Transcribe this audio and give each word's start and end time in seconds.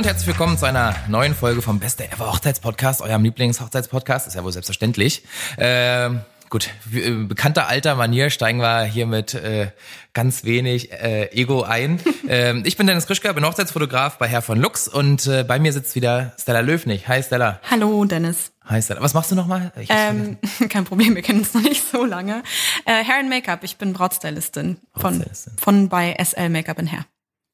Und 0.00 0.06
herzlich 0.06 0.28
willkommen 0.28 0.56
zu 0.56 0.64
einer 0.64 0.96
neuen 1.08 1.34
Folge 1.34 1.60
vom 1.60 1.78
Beste 1.78 2.10
Ever 2.10 2.32
Hochzeitspodcast, 2.32 3.02
eurem 3.02 3.22
Lieblings-Hochzeitspodcast. 3.22 4.28
Ist 4.28 4.34
ja 4.34 4.42
wohl 4.42 4.50
selbstverständlich. 4.50 5.24
Ähm, 5.58 6.22
gut, 6.48 6.70
äh, 6.90 7.10
bekannter 7.10 7.68
alter 7.68 7.96
Manier 7.96 8.30
steigen 8.30 8.60
wir 8.60 8.84
hier 8.84 9.04
mit 9.04 9.34
äh, 9.34 9.72
ganz 10.14 10.44
wenig 10.44 10.90
äh, 10.90 11.26
Ego 11.38 11.64
ein. 11.64 12.00
ähm, 12.28 12.62
ich 12.64 12.78
bin 12.78 12.86
Dennis 12.86 13.06
Krischka, 13.06 13.30
bin 13.34 13.44
Hochzeitsfotograf 13.44 14.16
bei 14.16 14.26
Herr 14.26 14.40
von 14.40 14.58
Lux 14.58 14.88
und 14.88 15.26
äh, 15.26 15.44
bei 15.44 15.58
mir 15.58 15.70
sitzt 15.70 15.94
wieder 15.94 16.32
Stella 16.40 16.60
Löwnig. 16.60 17.06
Hi 17.06 17.22
Stella. 17.22 17.60
Hallo 17.70 18.02
Dennis. 18.06 18.52
Hi 18.64 18.80
Stella. 18.80 19.02
Was 19.02 19.12
machst 19.12 19.30
du 19.32 19.34
nochmal? 19.34 19.70
Ähm, 19.90 20.38
kein 20.70 20.86
Problem, 20.86 21.14
wir 21.14 21.20
kennen 21.20 21.40
uns 21.40 21.52
noch 21.52 21.60
nicht 21.60 21.84
so 21.86 22.06
lange. 22.06 22.42
Äh, 22.86 23.04
Hair 23.04 23.18
and 23.18 23.28
Make-up, 23.28 23.64
ich 23.64 23.76
bin 23.76 23.92
Brautstylistin 23.92 24.78
von, 24.94 25.18
Brautstylistin. 25.18 25.52
von 25.58 25.90
bei 25.90 26.16
SL 26.18 26.48
Make-up 26.48 26.78
in 26.78 26.90
Hair. 26.90 27.04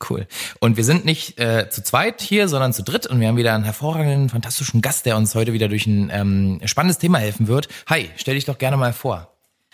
Cool. 0.09 0.27
Und 0.61 0.77
wir 0.77 0.85
sind 0.85 1.05
nicht 1.05 1.41
äh, 1.41 1.71
zu 1.71 1.83
zweit 1.83 2.21
hier, 2.21 2.49
sondern 2.49 2.73
zu 2.73 2.83
dritt 2.83 3.07
und 3.07 3.19
wir 3.19 3.29
haben 3.29 3.37
wieder 3.37 3.55
einen 3.55 3.65
hervorragenden, 3.65 4.29
fantastischen 4.29 4.83
Gast, 4.83 5.07
der 5.07 5.17
uns 5.17 5.35
heute 5.35 5.53
wieder 5.55 5.69
durch 5.69 5.87
ein 5.87 6.11
ähm, 6.13 6.61
spannendes 6.65 6.99
Thema 6.99 7.19
helfen 7.19 7.49
wird. 7.49 7.69
Hi, 7.89 8.11
stell 8.17 8.35
dich 8.35 8.45
doch 8.45 8.59
gerne 8.59 8.77
mal 8.77 8.93
vor. 8.93 9.33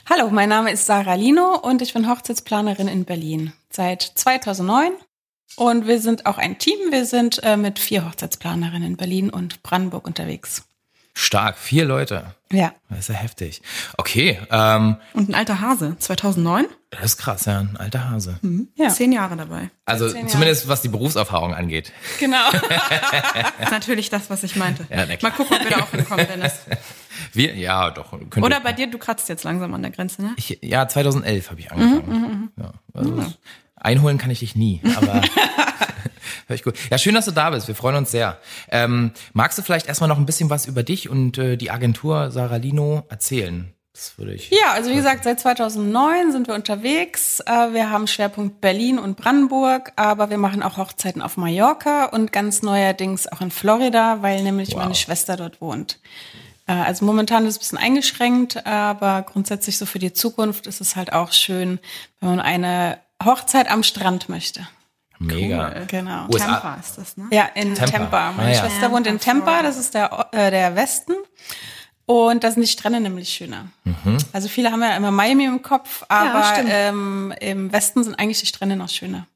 Hallo, 0.08 0.30
mein 0.30 0.48
Name 0.48 0.70
ist 0.70 0.86
Sarah 0.86 1.14
Lino 1.14 1.56
und 1.56 1.82
ich 1.82 1.92
bin 1.92 2.08
Hochzeitsplanerin 2.08 2.88
in 2.88 3.04
Berlin 3.04 3.52
seit 3.70 4.02
2009. 4.02 4.92
Und 5.56 5.86
wir 5.86 6.00
sind 6.00 6.26
auch 6.26 6.38
ein 6.38 6.58
Team. 6.58 6.78
Wir 6.90 7.04
sind 7.04 7.42
äh, 7.42 7.56
mit 7.56 7.78
vier 7.78 8.06
Hochzeitsplanerinnen 8.06 8.84
in 8.84 8.96
Berlin 8.96 9.28
und 9.30 9.62
Brandenburg 9.62 10.06
unterwegs. 10.06 10.64
Stark, 11.14 11.58
vier 11.58 11.84
Leute. 11.84 12.34
Ja. 12.50 12.72
Das 12.88 13.00
ist 13.00 13.08
ja 13.08 13.14
heftig. 13.14 13.62
Okay, 13.96 14.38
ähm, 14.50 14.96
Und 15.14 15.28
ein 15.30 15.34
alter 15.34 15.60
Hase, 15.60 15.96
2009, 15.98 16.66
das 16.90 17.04
ist 17.04 17.16
krass, 17.18 17.46
ja, 17.46 17.60
ein 17.60 17.76
alter 17.78 18.10
Hase. 18.10 18.38
Ja. 18.76 18.90
zehn 18.90 19.12
Jahre 19.12 19.36
dabei. 19.36 19.70
Also 19.86 20.08
Jahre. 20.08 20.26
zumindest 20.26 20.68
was 20.68 20.82
die 20.82 20.88
Berufserfahrung 20.88 21.54
angeht. 21.54 21.92
Genau. 22.20 22.50
Das 22.50 22.62
ist 23.62 23.70
natürlich 23.70 24.10
das, 24.10 24.28
was 24.28 24.42
ich 24.42 24.56
meinte. 24.56 24.86
Ja. 24.90 25.06
Mal 25.22 25.30
gucken, 25.30 25.56
ob 25.56 25.64
wir 25.64 25.70
da 25.70 25.82
auch 25.82 25.90
hinkommen, 25.90 26.26
Dennis. 26.26 26.52
Wir, 27.34 27.54
ja, 27.56 27.90
doch. 27.90 28.12
Oder 28.36 28.60
bei 28.60 28.72
dir, 28.72 28.90
du 28.90 28.98
kratzt 28.98 29.28
jetzt 29.28 29.44
langsam 29.44 29.72
an 29.74 29.82
der 29.82 29.90
Grenze, 29.90 30.22
ne? 30.22 30.34
ich, 30.36 30.58
ja, 30.62 30.88
2011 30.88 31.50
habe 31.50 31.60
ich 31.60 31.70
angefangen. 31.70 32.50
ja, 32.58 32.72
also 32.94 33.24
Einholen 33.76 34.18
kann 34.18 34.30
ich 34.30 34.40
dich 34.40 34.54
nie, 34.56 34.80
aber 34.96 35.22
hör 36.46 36.54
ich 36.56 36.62
gut. 36.62 36.74
Ja, 36.90 36.98
schön, 36.98 37.14
dass 37.14 37.24
du 37.26 37.30
da 37.32 37.50
bist. 37.50 37.68
Wir 37.68 37.74
freuen 37.74 37.96
uns 37.96 38.10
sehr. 38.10 38.38
Ähm, 38.70 39.12
magst 39.32 39.58
du 39.58 39.62
vielleicht 39.62 39.86
erstmal 39.86 40.08
noch 40.08 40.18
ein 40.18 40.26
bisschen 40.26 40.50
was 40.50 40.66
über 40.66 40.82
dich 40.82 41.08
und 41.08 41.38
äh, 41.38 41.56
die 41.56 41.70
Agentur 41.70 42.30
Sarah 42.30 42.56
Lino 42.56 43.04
erzählen? 43.08 43.72
Das 43.94 44.16
würde 44.16 44.32
ich. 44.32 44.48
Ja, 44.50 44.72
also 44.72 44.88
wie 44.90 44.94
gesagt, 44.96 45.24
seit 45.24 45.38
2009 45.38 46.32
sind 46.32 46.46
wir 46.48 46.54
unterwegs. 46.54 47.40
Äh, 47.40 47.74
Wir 47.74 47.90
haben 47.90 48.06
Schwerpunkt 48.06 48.62
Berlin 48.62 48.98
und 48.98 49.18
Brandenburg, 49.18 49.92
aber 49.96 50.30
wir 50.30 50.38
machen 50.38 50.62
auch 50.62 50.78
Hochzeiten 50.78 51.20
auf 51.20 51.36
Mallorca 51.36 52.06
und 52.06 52.32
ganz 52.32 52.62
neuerdings 52.62 53.26
auch 53.30 53.42
in 53.42 53.50
Florida, 53.50 54.22
weil 54.22 54.42
nämlich 54.42 54.70
Wow. 54.72 54.76
meine 54.84 54.94
Schwester 54.94 55.36
dort 55.36 55.60
wohnt. 55.60 55.98
Äh, 56.66 56.72
Also 56.72 57.04
momentan 57.04 57.44
ist 57.44 57.50
es 57.50 57.56
ein 57.56 57.60
bisschen 57.60 57.78
eingeschränkt, 57.78 58.66
aber 58.66 59.22
grundsätzlich 59.30 59.76
so 59.76 59.84
für 59.84 59.98
die 59.98 60.14
Zukunft 60.14 60.66
ist 60.66 60.80
es 60.80 60.96
halt 60.96 61.12
auch 61.12 61.32
schön, 61.32 61.78
wenn 62.20 62.30
man 62.30 62.40
eine 62.40 62.98
Hochzeit 63.22 63.70
am 63.70 63.82
Strand 63.82 64.30
möchte. 64.30 64.66
Mega. 65.26 65.70
Genau. 65.86 66.26
USA. 66.32 66.46
Tampa 66.46 66.74
ist 66.80 66.98
das, 66.98 67.16
ne? 67.16 67.24
Ja, 67.30 67.48
in 67.54 67.74
Tampa. 67.74 67.98
Tampa. 67.98 68.32
Meine 68.36 68.50
Ah, 68.50 68.52
ja. 68.54 68.60
Schwester 68.60 68.90
wohnt 68.92 69.06
in 69.06 69.18
Tampa, 69.20 69.62
das 69.62 69.76
ist 69.78 69.94
der, 69.94 70.28
äh, 70.32 70.50
der 70.50 70.74
Westen. 70.76 71.14
Und 72.06 72.44
da 72.44 72.50
sind 72.50 72.62
die 72.62 72.68
Strände 72.68 73.00
nämlich 73.00 73.28
schöner. 73.28 73.66
Mhm. 73.84 74.18
Also 74.32 74.48
viele 74.48 74.70
haben 74.72 74.82
ja 74.82 74.96
immer 74.96 75.10
Miami 75.12 75.44
im 75.44 75.62
Kopf, 75.62 76.04
aber 76.08 76.44
stimmt. 76.52 76.68
ähm, 76.72 77.34
im 77.40 77.72
Westen 77.72 78.02
sind 78.04 78.18
eigentlich 78.18 78.40
die 78.40 78.46
Strände 78.46 78.76
noch 78.76 78.88
schöner. 78.88 79.26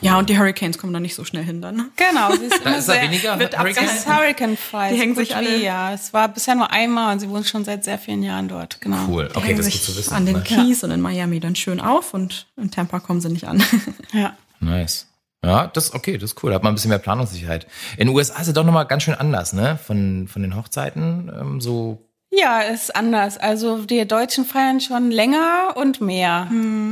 Ja, 0.00 0.16
und 0.16 0.30
die 0.30 0.38
Hurricanes 0.38 0.78
kommen 0.78 0.92
da 0.92 1.00
nicht 1.00 1.16
so 1.16 1.24
schnell 1.24 1.42
hin 1.42 1.60
dann. 1.60 1.74
ne? 1.74 1.88
Genau, 1.96 2.30
sie 2.36 2.44
ist 2.44 2.56
immer 2.64 2.76
ist 2.78 2.88
da 2.88 2.92
sehr, 2.92 3.02
weniger 3.02 3.36
wird 3.40 3.58
Hurricanes? 3.58 3.90
Es 3.90 3.96
ist 3.98 4.06
Hurricane 4.06 4.56
frei. 4.56 4.90
Die 4.90 4.94
so 4.96 5.02
hängen 5.02 5.16
sich 5.16 5.34
alle- 5.34 5.58
Wie, 5.58 5.64
ja, 5.64 5.92
es 5.92 6.12
war 6.14 6.28
bisher 6.28 6.54
nur 6.54 6.70
einmal 6.70 7.12
und 7.12 7.18
sie 7.18 7.28
wohnt 7.28 7.48
schon 7.48 7.64
seit 7.64 7.82
sehr 7.82 7.98
vielen 7.98 8.22
Jahren 8.22 8.46
dort. 8.46 8.80
Genau. 8.80 9.08
Cool. 9.08 9.28
Okay, 9.34 9.48
Hängen 9.48 9.56
das 9.58 9.66
ist 9.66 9.72
sich 9.72 9.80
gut 9.86 9.94
zu 9.94 9.98
wissen. 9.98 10.14
an 10.14 10.24
den 10.24 10.36
ne? 10.36 10.42
Keys 10.44 10.84
und 10.84 10.92
in 10.92 11.00
Miami 11.00 11.40
dann 11.40 11.56
schön 11.56 11.80
auf 11.80 12.14
und 12.14 12.46
in 12.56 12.70
Tampa 12.70 13.00
kommen 13.00 13.20
sie 13.20 13.30
nicht 13.30 13.48
an. 13.48 13.60
Ja. 14.12 14.36
Nice. 14.60 15.08
Ja, 15.44 15.66
das 15.66 15.92
okay, 15.94 16.18
das 16.18 16.32
ist 16.32 16.42
cool. 16.44 16.50
Da 16.50 16.56
hat 16.56 16.62
man 16.62 16.72
ein 16.72 16.76
bisschen 16.76 16.90
mehr 16.90 16.98
Planungssicherheit. 16.98 17.66
In 17.96 18.06
den 18.06 18.16
USA 18.16 18.40
ist 18.40 18.48
es 18.48 18.54
doch 18.54 18.64
nochmal 18.64 18.86
ganz 18.86 19.02
schön 19.02 19.14
anders, 19.14 19.52
ne? 19.52 19.76
Von, 19.84 20.28
von 20.28 20.42
den 20.42 20.54
Hochzeiten. 20.56 21.32
Ähm, 21.38 21.60
so 21.60 21.98
Ja, 22.30 22.60
ist 22.60 22.94
anders. 22.94 23.38
Also 23.38 23.78
die 23.84 24.06
Deutschen 24.06 24.44
feiern 24.44 24.80
schon 24.80 25.10
länger 25.10 25.74
und 25.74 26.00
mehr. 26.00 26.46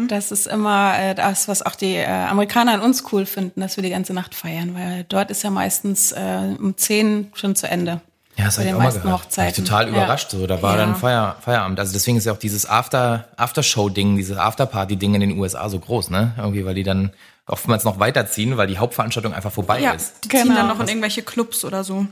Das 0.08 0.32
ist 0.32 0.48
immer 0.48 0.98
äh, 0.98 1.14
das, 1.14 1.46
was 1.46 1.62
auch 1.64 1.76
die 1.76 1.94
äh, 1.94 2.06
Amerikaner 2.06 2.72
an 2.74 2.80
uns 2.80 3.04
cool 3.12 3.24
finden, 3.24 3.60
dass 3.60 3.76
wir 3.76 3.84
die 3.84 3.90
ganze 3.90 4.12
Nacht 4.14 4.34
feiern, 4.34 4.74
weil 4.74 5.04
dort 5.08 5.30
ist 5.30 5.44
ja 5.44 5.50
meistens 5.50 6.10
äh, 6.12 6.54
um 6.58 6.76
10 6.76 7.28
schon 7.34 7.54
zu 7.54 7.68
Ende. 7.68 8.00
Ja, 8.36 8.46
das 8.46 8.58
habe 8.58 8.68
ich 8.68 8.74
auch 8.74 8.78
mal 8.78 8.90
gehört. 8.92 9.36
War 9.38 9.46
ich 9.48 9.54
total 9.54 9.84
Ja. 9.84 9.90
überrascht. 9.90 10.30
So, 10.30 10.46
da 10.46 10.60
war 10.60 10.72
Ja. 10.76 10.86
dann 10.86 10.96
Feier, 10.96 11.36
Feierabend. 11.40 11.78
Also 11.78 11.92
deswegen 11.92 12.16
ist 12.16 12.24
ja 12.26 12.32
auch 12.32 12.38
dieses 12.38 12.68
After, 12.68 13.28
Aftershow-Ding, 13.36 14.16
dieses 14.16 14.36
Afterparty-Ding 14.38 15.14
in 15.14 15.20
den 15.20 15.38
USA 15.38 15.68
so 15.68 15.78
groß, 15.78 16.10
ne? 16.10 16.32
Irgendwie, 16.36 16.64
weil 16.64 16.74
die 16.74 16.82
dann 16.84 17.10
oftmals 17.46 17.84
noch 17.84 17.98
weiterziehen, 17.98 18.56
weil 18.56 18.66
die 18.66 18.78
Hauptveranstaltung 18.78 19.34
einfach 19.34 19.52
vorbei 19.52 19.80
ja, 19.80 19.92
ist. 19.92 20.24
die 20.24 20.28
ziehen 20.28 20.42
Genau. 20.44 20.54
dann 20.56 20.68
noch 20.68 20.80
in 20.80 20.88
irgendwelche 20.88 21.22
Clubs 21.22 21.64
oder 21.64 21.84
so. 21.84 22.06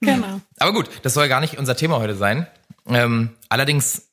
Genau. 0.00 0.40
Aber 0.58 0.72
gut, 0.72 0.88
das 1.02 1.14
soll 1.14 1.28
gar 1.28 1.40
nicht 1.40 1.58
unser 1.58 1.76
Thema 1.76 1.98
heute 1.98 2.14
sein. 2.16 2.46
Ähm, 2.86 3.30
allerdings 3.48 4.08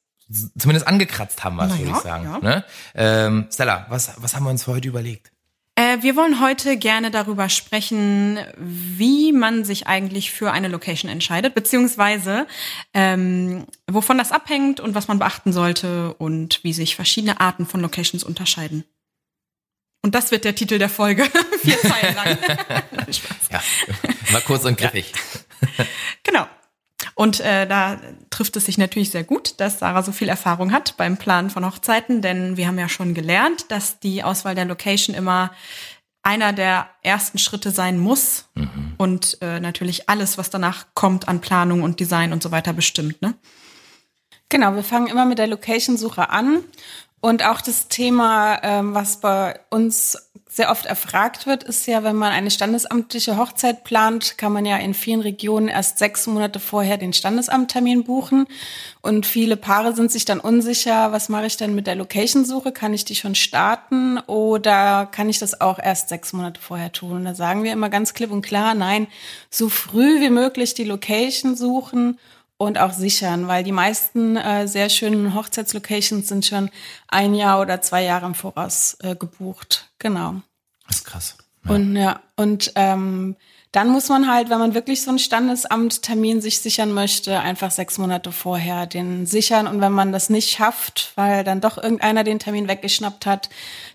zumindest 0.57 0.87
angekratzt 0.87 1.43
haben 1.43 1.55
wir 1.57 1.63
es, 1.65 1.69
Na 1.73 1.77
würde 1.77 1.91
ja, 1.91 1.97
ich 1.97 2.03
sagen. 2.03 2.23
ja. 2.25 2.39
Ne? 2.39 2.63
Ähm, 2.95 3.47
Stella, 3.51 3.85
was, 3.89 4.13
was 4.17 4.35
haben 4.35 4.43
wir 4.43 4.49
uns 4.49 4.63
für 4.63 4.71
heute 4.71 4.87
überlegt? 4.87 5.31
Äh, 5.75 5.97
wir 6.01 6.15
wollen 6.15 6.41
heute 6.41 6.77
gerne 6.77 7.11
darüber 7.11 7.49
sprechen, 7.49 8.39
wie 8.57 9.33
man 9.33 9.65
sich 9.65 9.87
eigentlich 9.87 10.31
für 10.31 10.51
eine 10.51 10.69
Location 10.69 11.11
entscheidet, 11.11 11.53
beziehungsweise 11.53 12.47
ähm, 12.93 13.65
wovon 13.91 14.17
das 14.17 14.31
abhängt 14.31 14.79
und 14.79 14.95
was 14.95 15.07
man 15.09 15.19
beachten 15.19 15.51
sollte 15.51 16.13
und 16.13 16.63
wie 16.63 16.71
sich 16.73 16.95
verschiedene 16.95 17.39
Arten 17.41 17.65
von 17.65 17.81
Locations 17.81 18.23
unterscheiden. 18.23 18.85
Und 20.05 20.13
das 20.13 20.29
wird 20.29 20.45
der 20.45 20.53
Titel 20.53 20.77
der 20.77 20.87
Folge. 20.87 21.23
Vier 21.63 21.79
Zeilen 21.79 22.13
lang. 22.13 22.37
Spaß. 23.11 23.49
Ja, 23.51 23.59
war 24.33 24.41
kurz 24.41 24.63
und 24.63 24.77
griffig. 24.77 25.11
Genau. 26.21 26.45
Und 27.15 27.39
äh, 27.39 27.65
da 27.65 27.99
trifft 28.29 28.55
es 28.55 28.67
sich 28.67 28.77
natürlich 28.77 29.09
sehr 29.09 29.23
gut, 29.23 29.59
dass 29.59 29.79
Sarah 29.79 30.03
so 30.03 30.11
viel 30.11 30.29
Erfahrung 30.29 30.71
hat 30.71 30.95
beim 30.97 31.17
Planen 31.17 31.49
von 31.49 31.65
Hochzeiten, 31.65 32.21
denn 32.21 32.55
wir 32.55 32.67
haben 32.67 32.77
ja 32.77 32.87
schon 32.87 33.15
gelernt, 33.15 33.71
dass 33.71 33.99
die 33.99 34.23
Auswahl 34.23 34.53
der 34.53 34.65
Location 34.65 35.15
immer 35.15 35.49
einer 36.21 36.53
der 36.53 36.87
ersten 37.01 37.39
Schritte 37.39 37.71
sein 37.71 37.97
muss 37.97 38.47
und 38.99 39.39
äh, 39.41 39.59
natürlich 39.59 40.07
alles, 40.07 40.37
was 40.37 40.51
danach 40.51 40.85
kommt 40.93 41.27
an 41.27 41.41
Planung 41.41 41.81
und 41.81 41.99
Design 41.99 42.31
und 42.31 42.43
so 42.43 42.51
weiter 42.51 42.73
bestimmt. 42.73 43.23
Ne? 43.23 43.33
Genau, 44.49 44.75
wir 44.75 44.83
fangen 44.83 45.07
immer 45.07 45.25
mit 45.25 45.39
der 45.39 45.47
Location-Suche 45.47 46.29
an. 46.29 46.63
Und 47.25 47.43
auch 47.43 47.59
das 47.59 47.87
Thema, 47.87 48.59
ähm, 48.61 48.93
was 48.93 49.19
bei 49.19 49.59
uns 49.71 50.15
sehr 50.47 50.69
oft 50.69 50.85
erfragt 50.85 51.47
wird, 51.47 51.63
ist 51.63 51.87
ja, 51.87 52.03
wenn 52.03 52.15
man 52.15 52.31
eine 52.31 52.51
standesamtliche 52.51 53.35
Hochzeit 53.35 53.83
plant, 53.83 54.37
kann 54.37 54.53
man 54.53 54.63
ja 54.63 54.77
in 54.77 54.93
vielen 54.93 55.21
Regionen 55.21 55.67
erst 55.67 55.97
sechs 55.97 56.27
Monate 56.27 56.59
vorher 56.59 56.97
den 56.97 57.13
Standesamttermin 57.13 58.03
buchen. 58.03 58.45
Und 59.01 59.25
viele 59.25 59.57
Paare 59.57 59.95
sind 59.95 60.11
sich 60.11 60.25
dann 60.25 60.39
unsicher, 60.39 61.13
was 61.13 61.27
mache 61.27 61.47
ich 61.47 61.57
denn 61.57 61.73
mit 61.73 61.87
der 61.87 61.95
Location-Suche? 61.95 62.71
Kann 62.71 62.93
ich 62.93 63.05
die 63.05 63.15
schon 63.15 63.33
starten 63.33 64.19
oder 64.27 65.07
kann 65.07 65.27
ich 65.27 65.39
das 65.39 65.59
auch 65.61 65.79
erst 65.79 66.09
sechs 66.09 66.31
Monate 66.31 66.61
vorher 66.61 66.91
tun? 66.91 67.13
Und 67.13 67.25
da 67.25 67.33
sagen 67.33 67.63
wir 67.63 67.73
immer 67.73 67.89
ganz 67.89 68.13
klipp 68.13 68.29
und 68.29 68.43
klar, 68.43 68.75
nein, 68.75 69.07
so 69.49 69.67
früh 69.67 70.21
wie 70.21 70.29
möglich 70.29 70.75
die 70.75 70.83
Location 70.83 71.55
suchen 71.55 72.19
und 72.57 72.77
auch 72.77 72.93
sichern, 72.93 73.47
weil 73.47 73.63
die 73.63 73.71
meisten 73.71 74.37
äh, 74.37 74.67
sehr 74.67 74.89
schönen 74.89 75.35
Hochzeitslocations 75.35 76.27
sind 76.27 76.45
schon 76.45 76.69
ein 77.07 77.33
Jahr 77.33 77.61
oder 77.61 77.81
zwei 77.81 78.03
Jahre 78.03 78.25
im 78.25 78.35
Voraus 78.35 78.97
äh, 79.01 79.15
gebucht. 79.15 79.89
Genau. 79.99 80.41
Das 80.87 80.97
ist 80.97 81.05
krass. 81.05 81.37
Ja. 81.65 81.71
Und 81.71 81.95
ja, 81.95 82.19
und 82.35 82.71
ähm, 82.75 83.35
dann 83.75 83.89
muss 83.89 84.07
man 84.07 84.31
halt, 84.31 84.49
wenn 84.49 84.59
man 84.59 84.73
wirklich 84.73 85.01
so 85.01 85.09
einen 85.09 85.19
Standesamttermin 85.19 86.39
sich 86.39 86.61
sichern 86.61 86.93
möchte, 86.93 87.41
einfach 87.41 87.71
sechs 87.71 87.97
Monate 87.97 88.31
vorher 88.31 88.85
den 88.85 89.25
sichern. 89.25 89.67
Und 89.67 89.81
wenn 89.81 89.91
man 89.91 90.13
das 90.13 90.29
nicht 90.29 90.49
schafft, 90.49 91.11
weil 91.15 91.43
dann 91.43 91.59
doch 91.59 91.77
irgendeiner 91.77 92.23
den 92.23 92.39
Termin 92.39 92.69
weggeschnappt 92.69 93.25
hat, 93.25 93.49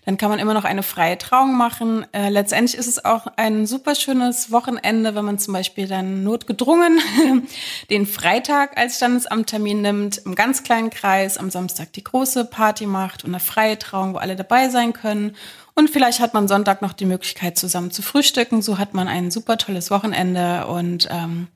dann 0.05 0.17
kann 0.17 0.29
man 0.29 0.37
immer 0.37 0.53
noch 0.53 0.65
eine 0.65 0.83
freie 0.83 1.17
Trauung 1.17 1.57
machen. 1.57 2.05
Äh, 2.11 2.29
letztendlich 2.29 2.77
ist 2.77 2.85
es 2.85 3.03
auch 3.03 3.25
ein 3.37 3.65
super 3.65 3.95
schönes 3.95 4.51
Wochenende, 4.51 5.15
wenn 5.15 5.25
man 5.25 5.39
zum 5.39 5.55
Beispiel 5.55 5.87
dann 5.87 6.23
notgedrungen 6.23 6.99
den 7.89 8.05
Freitag 8.05 8.77
als 8.77 8.97
Standesamttermin 8.97 9.81
nimmt, 9.81 10.19
im 10.25 10.35
ganz 10.35 10.61
kleinen 10.61 10.91
Kreis, 10.91 11.39
am 11.39 11.49
Samstag 11.49 11.91
die 11.93 12.03
große 12.03 12.45
Party 12.45 12.85
macht 12.85 13.23
und 13.23 13.31
eine 13.31 13.39
freie 13.39 13.79
Trauung, 13.79 14.13
wo 14.13 14.17
alle 14.19 14.35
dabei 14.35 14.69
sein 14.69 14.93
können. 14.93 15.35
Und 15.81 15.89
vielleicht 15.89 16.19
hat 16.19 16.35
man 16.35 16.47
Sonntag 16.47 16.83
noch 16.83 16.93
die 16.93 17.07
Möglichkeit, 17.07 17.57
zusammen 17.57 17.89
zu 17.89 18.03
frühstücken. 18.03 18.61
So 18.61 18.77
hat 18.77 18.93
man 18.93 19.07
ein 19.07 19.31
super 19.31 19.57
tolles 19.57 19.89
Wochenende 19.89 20.67
und 20.67 21.07
ähm, 21.09 21.47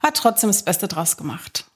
hat 0.00 0.16
trotzdem 0.16 0.48
das 0.48 0.62
Beste 0.62 0.88
draus 0.88 1.18
gemacht. 1.18 1.66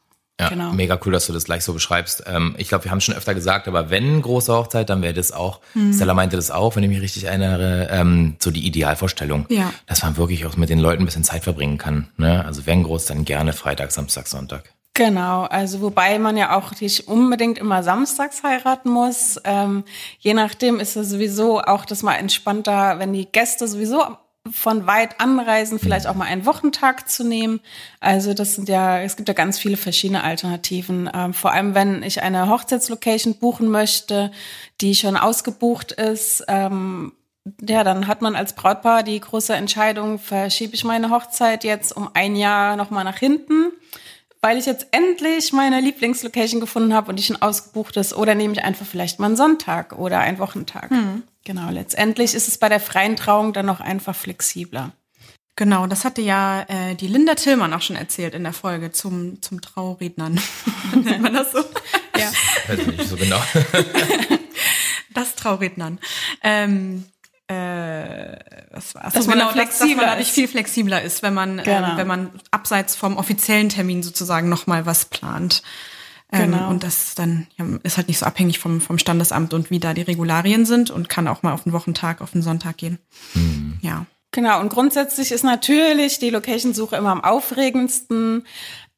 Ja, 0.41 0.49
genau. 0.49 0.73
mega 0.73 0.99
cool, 1.05 1.13
dass 1.13 1.27
du 1.27 1.35
das 1.35 1.45
gleich 1.45 1.65
so 1.65 1.75
beschreibst. 1.75 2.23
Ähm, 2.27 2.55
ich 2.57 2.69
glaube, 2.69 2.85
wir 2.85 2.93
haben 2.93 3.03
schon 3.03 3.15
öfter 3.15 3.35
gesagt, 3.35 3.69
aber 3.69 3.91
wenn 3.91 4.23
große 4.23 4.51
Hochzeit, 4.51 4.89
dann 4.89 5.03
wäre 5.03 5.13
das 5.13 5.33
auch, 5.33 5.61
mhm. 5.75 5.93
Stella 5.93 6.15
meinte 6.15 6.37
das 6.37 6.51
auch, 6.51 6.77
wenn 6.77 6.83
ich 6.83 6.89
mich 6.89 7.03
richtig 7.03 7.25
erinnere, 7.25 7.89
ähm, 7.91 8.37
so 8.39 8.51
die 8.51 8.67
Idealvorstellung. 8.67 9.45
Ja. 9.51 9.75
Dass 9.85 10.03
man 10.03 10.17
wirklich 10.17 10.47
auch 10.47 10.57
mit 10.57 10.71
den 10.71 10.79
Leuten 10.79 11.03
ein 11.03 11.07
bisschen 11.07 11.25
Zeit 11.25 11.45
verbringen 11.45 11.77
kann. 11.77 12.09
Ne? 12.17 12.43
Also 12.43 12.65
wenn 12.65 12.85
groß, 12.85 13.05
dann 13.05 13.27
gerne 13.27 13.53
Freitag, 13.53 13.93
Samstag, 13.93 14.29
Sonntag. 14.29 14.73
Genau, 14.99 15.45
also 15.45 15.81
wobei 15.81 16.19
man 16.19 16.37
ja 16.37 16.57
auch 16.57 16.73
nicht 16.81 17.07
unbedingt 17.07 17.57
immer 17.57 17.85
samstags 17.85 18.43
heiraten 18.43 18.91
muss. 18.91 19.41
Ähm, 19.45 19.85
je 20.19 20.35
nachdem 20.35 20.81
ist 20.81 20.97
es 20.97 21.11
sowieso 21.11 21.61
auch 21.61 21.85
das 21.85 22.03
mal 22.03 22.17
entspannter, 22.17 22.99
wenn 22.99 23.13
die 23.13 23.31
Gäste 23.31 23.69
sowieso 23.69 24.03
von 24.51 24.89
weit 24.89 25.21
anreisen, 25.21 25.79
vielleicht 25.79 26.09
auch 26.09 26.17
mal 26.17 26.25
einen 26.25 26.47
Wochentag 26.47 27.09
zu 27.09 27.23
nehmen. 27.23 27.61
Also 28.01 28.35
das 28.35 28.57
sind 28.57 28.69
ja, 28.69 28.99
es 28.99 29.15
gibt 29.15 29.29
ja 29.29 29.35
ganz 29.35 29.61
viele 29.61 29.77
verschiedene 29.77 30.25
Alternativen. 30.25 31.09
Ähm, 31.15 31.33
vor 31.33 31.53
allem, 31.53 31.77
wenn 31.77 32.03
ich 32.03 32.21
eine 32.25 32.49
Hochzeitslocation 32.49 33.37
buchen 33.37 33.69
möchte, 33.69 34.33
die 34.81 34.97
schon 34.97 35.17
ausgebucht 35.17 35.93
ist, 35.93 36.45
ähm, 36.49 37.13
ja, 37.61 37.85
dann 37.85 38.09
hat 38.09 38.21
man 38.21 38.35
als 38.35 38.53
Brautpaar 38.53 39.05
die 39.05 39.21
große 39.21 39.55
Entscheidung, 39.55 40.19
verschiebe 40.19 40.75
ich 40.75 40.83
meine 40.83 41.11
Hochzeit 41.11 41.63
jetzt 41.63 41.97
um 41.97 42.11
ein 42.15 42.35
Jahr 42.35 42.75
nochmal 42.75 43.05
nach 43.05 43.19
hinten, 43.19 43.71
weil 44.41 44.59
ich 44.59 44.67
jetzt 44.67 44.87
endlich 44.93 45.53
meine 45.53 45.81
Lieblingslocation 45.81 46.61
gefunden 46.61 46.95
habe 46.95 47.11
und 47.11 47.17
die 47.17 47.23
schon 47.23 47.41
ausgebucht 47.41 47.97
ist, 47.97 48.15
oder 48.15 48.35
nehme 48.35 48.55
ich 48.55 48.63
einfach 48.63 48.87
vielleicht 48.87 49.19
mal 49.19 49.27
einen 49.27 49.37
Sonntag 49.37 49.99
oder 49.99 50.21
einen 50.21 50.39
Wochentag. 50.39 50.91
Hm. 50.91 51.23
Genau, 51.45 51.71
letztendlich 51.71 52.35
ist 52.35 52.49
es 52.49 52.59
bei 52.59 52.69
der 52.69 52.81
freien 52.81 53.17
Trauung 53.17 53.53
dann 53.53 53.67
noch 53.67 53.81
einfach 53.81 54.15
flexibler. 54.15 54.93
Genau, 55.57 55.89
das 55.89 56.05
hatte 56.05 56.23
ja 56.23 56.63
äh, 56.69 56.95
die 56.95 57.09
Linda 57.09 57.35
Tillmann 57.35 57.75
auch 57.75 57.83
schon 57.83 57.97
erzählt 57.97 58.35
in 58.35 58.45
der 58.45 58.53
Folge 58.53 58.93
zum, 58.93 59.43
zum 59.43 59.61
Traurednern. 59.61 60.41
Nennt 60.95 61.21
man 61.21 61.35
das 61.35 61.51
so? 61.51 61.59
ja. 62.17 62.31
Weiß 62.69 62.87
nicht 62.87 63.09
so 63.09 63.17
genau. 63.17 63.41
das 65.15 65.35
Traurednern. 65.35 65.99
Ähm, 66.45 67.07
äh, 67.49 68.37
was 68.71 68.95
war 68.95 69.05
das? 69.05 69.27
Genau, 69.27 69.53
dass, 69.53 69.79
dass 69.79 69.89
man 69.89 69.99
dadurch 69.99 70.31
viel 70.31 70.49
flexibler 70.49 71.03
ist, 71.03 71.23
wenn 71.23 71.35
man, 71.35 71.59
genau. 71.59 71.95
äh, 71.95 71.97
wenn 71.97 72.07
man 72.07 72.31
abseits 72.51 72.95
vom 72.95 73.17
offiziellen 73.17 73.71
Termin 73.71 74.03
sozusagen 74.03 74.49
nochmal 74.49 74.87
was 74.87 75.07
plant. 75.07 75.63
Ähm, 76.31 76.53
genau. 76.53 76.69
und 76.69 76.83
das 76.83 77.15
dann 77.15 77.47
ja, 77.57 77.65
ist 77.85 77.97
halt 77.97 78.09
nicht 78.09 78.19
so 78.19 78.27
abhängig 78.27 78.59
vom, 78.59 78.83
vom 78.83 78.99
Standesamt 78.99 79.55
und 79.55 79.71
wie 79.71 79.81
da 79.81 79.95
die 79.95 80.03
Regularien 80.03 80.67
sind 80.67 80.91
und 80.91 81.09
kann 81.09 81.27
auch 81.27 81.43
mal 81.43 81.55
auf 81.55 81.63
den 81.63 81.73
Wochentag, 81.73 82.21
auf 82.21 82.33
den 82.33 82.43
Sonntag 82.43 82.77
gehen. 82.77 82.99
Mhm. 83.33 83.79
Ja. 83.81 84.05
Genau, 84.31 84.61
und 84.61 84.69
grundsätzlich 84.69 85.33
ist 85.33 85.43
natürlich 85.43 86.19
die 86.19 86.29
Location-Suche 86.29 86.97
immer 86.97 87.13
am 87.13 87.25
aufregendsten, 87.25 88.45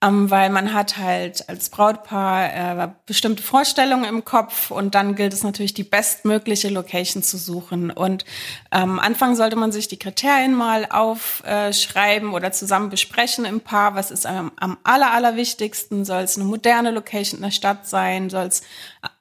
ähm, 0.02 0.30
weil 0.30 0.48
man 0.48 0.72
hat 0.72 0.96
halt 0.96 1.46
als 1.48 1.68
Brautpaar 1.68 2.84
äh, 2.84 2.88
bestimmte 3.04 3.42
Vorstellungen 3.42 4.04
im 4.04 4.24
Kopf 4.24 4.70
und 4.70 4.94
dann 4.94 5.14
gilt 5.14 5.34
es 5.34 5.44
natürlich, 5.44 5.74
die 5.74 5.84
bestmögliche 5.84 6.70
Location 6.70 7.22
zu 7.22 7.36
suchen. 7.36 7.90
Und 7.90 8.24
am 8.70 8.92
ähm, 8.92 8.98
Anfang 8.98 9.36
sollte 9.36 9.56
man 9.56 9.72
sich 9.72 9.88
die 9.88 9.98
Kriterien 9.98 10.54
mal 10.54 10.86
aufschreiben 10.88 12.32
oder 12.32 12.50
zusammen 12.50 12.88
besprechen 12.88 13.44
im 13.44 13.60
Paar. 13.60 13.94
Was 13.94 14.10
ist 14.10 14.24
am, 14.26 14.52
am 14.56 14.78
aller, 14.84 15.12
allerwichtigsten? 15.12 16.06
Soll 16.06 16.22
es 16.22 16.36
eine 16.36 16.46
moderne 16.46 16.92
Location 16.92 17.38
in 17.38 17.44
der 17.44 17.50
Stadt 17.50 17.86
sein? 17.86 18.30
Soll 18.30 18.46
es 18.46 18.62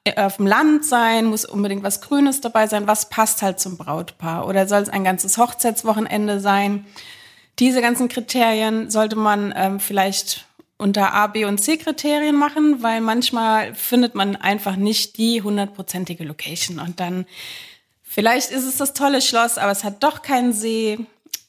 äh, 0.04 0.18
auf 0.18 0.38
dem 0.38 0.46
Land 0.46 0.86
sein? 0.86 1.26
Muss 1.26 1.44
unbedingt 1.44 1.82
was 1.82 2.00
Grünes 2.00 2.40
dabei 2.40 2.66
sein? 2.66 2.86
Was 2.86 3.10
passt 3.10 3.42
halt 3.42 3.60
zum 3.60 3.76
Brautpaar? 3.76 4.46
Oder 4.46 4.66
soll 4.66 4.80
es 4.80 4.88
ein 4.88 5.04
ganzes 5.04 5.36
Hochzeitswochenende 5.36 6.40
sein? 6.40 6.86
Diese 7.58 7.82
ganzen 7.82 8.08
Kriterien 8.08 8.88
sollte 8.88 9.16
man 9.16 9.52
ähm, 9.54 9.80
vielleicht 9.80 10.46
unter 10.80 11.12
A, 11.14 11.26
B 11.26 11.44
und 11.44 11.58
C 11.58 11.76
Kriterien 11.76 12.36
machen, 12.36 12.82
weil 12.82 13.00
manchmal 13.00 13.74
findet 13.74 14.14
man 14.14 14.36
einfach 14.36 14.76
nicht 14.76 15.18
die 15.18 15.42
hundertprozentige 15.42 16.24
Location 16.24 16.78
und 16.78 16.98
dann 16.98 17.26
vielleicht 18.02 18.50
ist 18.50 18.64
es 18.64 18.78
das 18.78 18.94
tolle 18.94 19.22
Schloss, 19.22 19.58
aber 19.58 19.70
es 19.70 19.84
hat 19.84 20.02
doch 20.02 20.22
keinen 20.22 20.52
See 20.52 20.98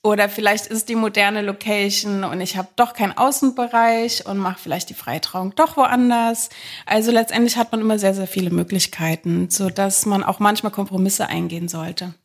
oder 0.03 0.29
vielleicht 0.29 0.67
ist 0.67 0.89
die 0.89 0.95
moderne 0.95 1.41
Location 1.41 2.23
und 2.23 2.41
ich 2.41 2.57
habe 2.57 2.69
doch 2.75 2.93
keinen 2.93 3.15
Außenbereich 3.15 4.25
und 4.25 4.37
mache 4.37 4.59
vielleicht 4.59 4.89
die 4.89 4.95
Freitrauung 4.95 5.53
doch 5.55 5.77
woanders. 5.77 6.49
Also 6.87 7.11
letztendlich 7.11 7.55
hat 7.55 7.71
man 7.71 7.81
immer 7.81 7.99
sehr, 7.99 8.15
sehr 8.15 8.27
viele 8.27 8.49
Möglichkeiten, 8.49 9.49
so 9.49 9.69
dass 9.69 10.05
man 10.07 10.23
auch 10.23 10.39
manchmal 10.39 10.71
Kompromisse 10.71 11.27
eingehen 11.27 11.67
sollte. 11.67 12.15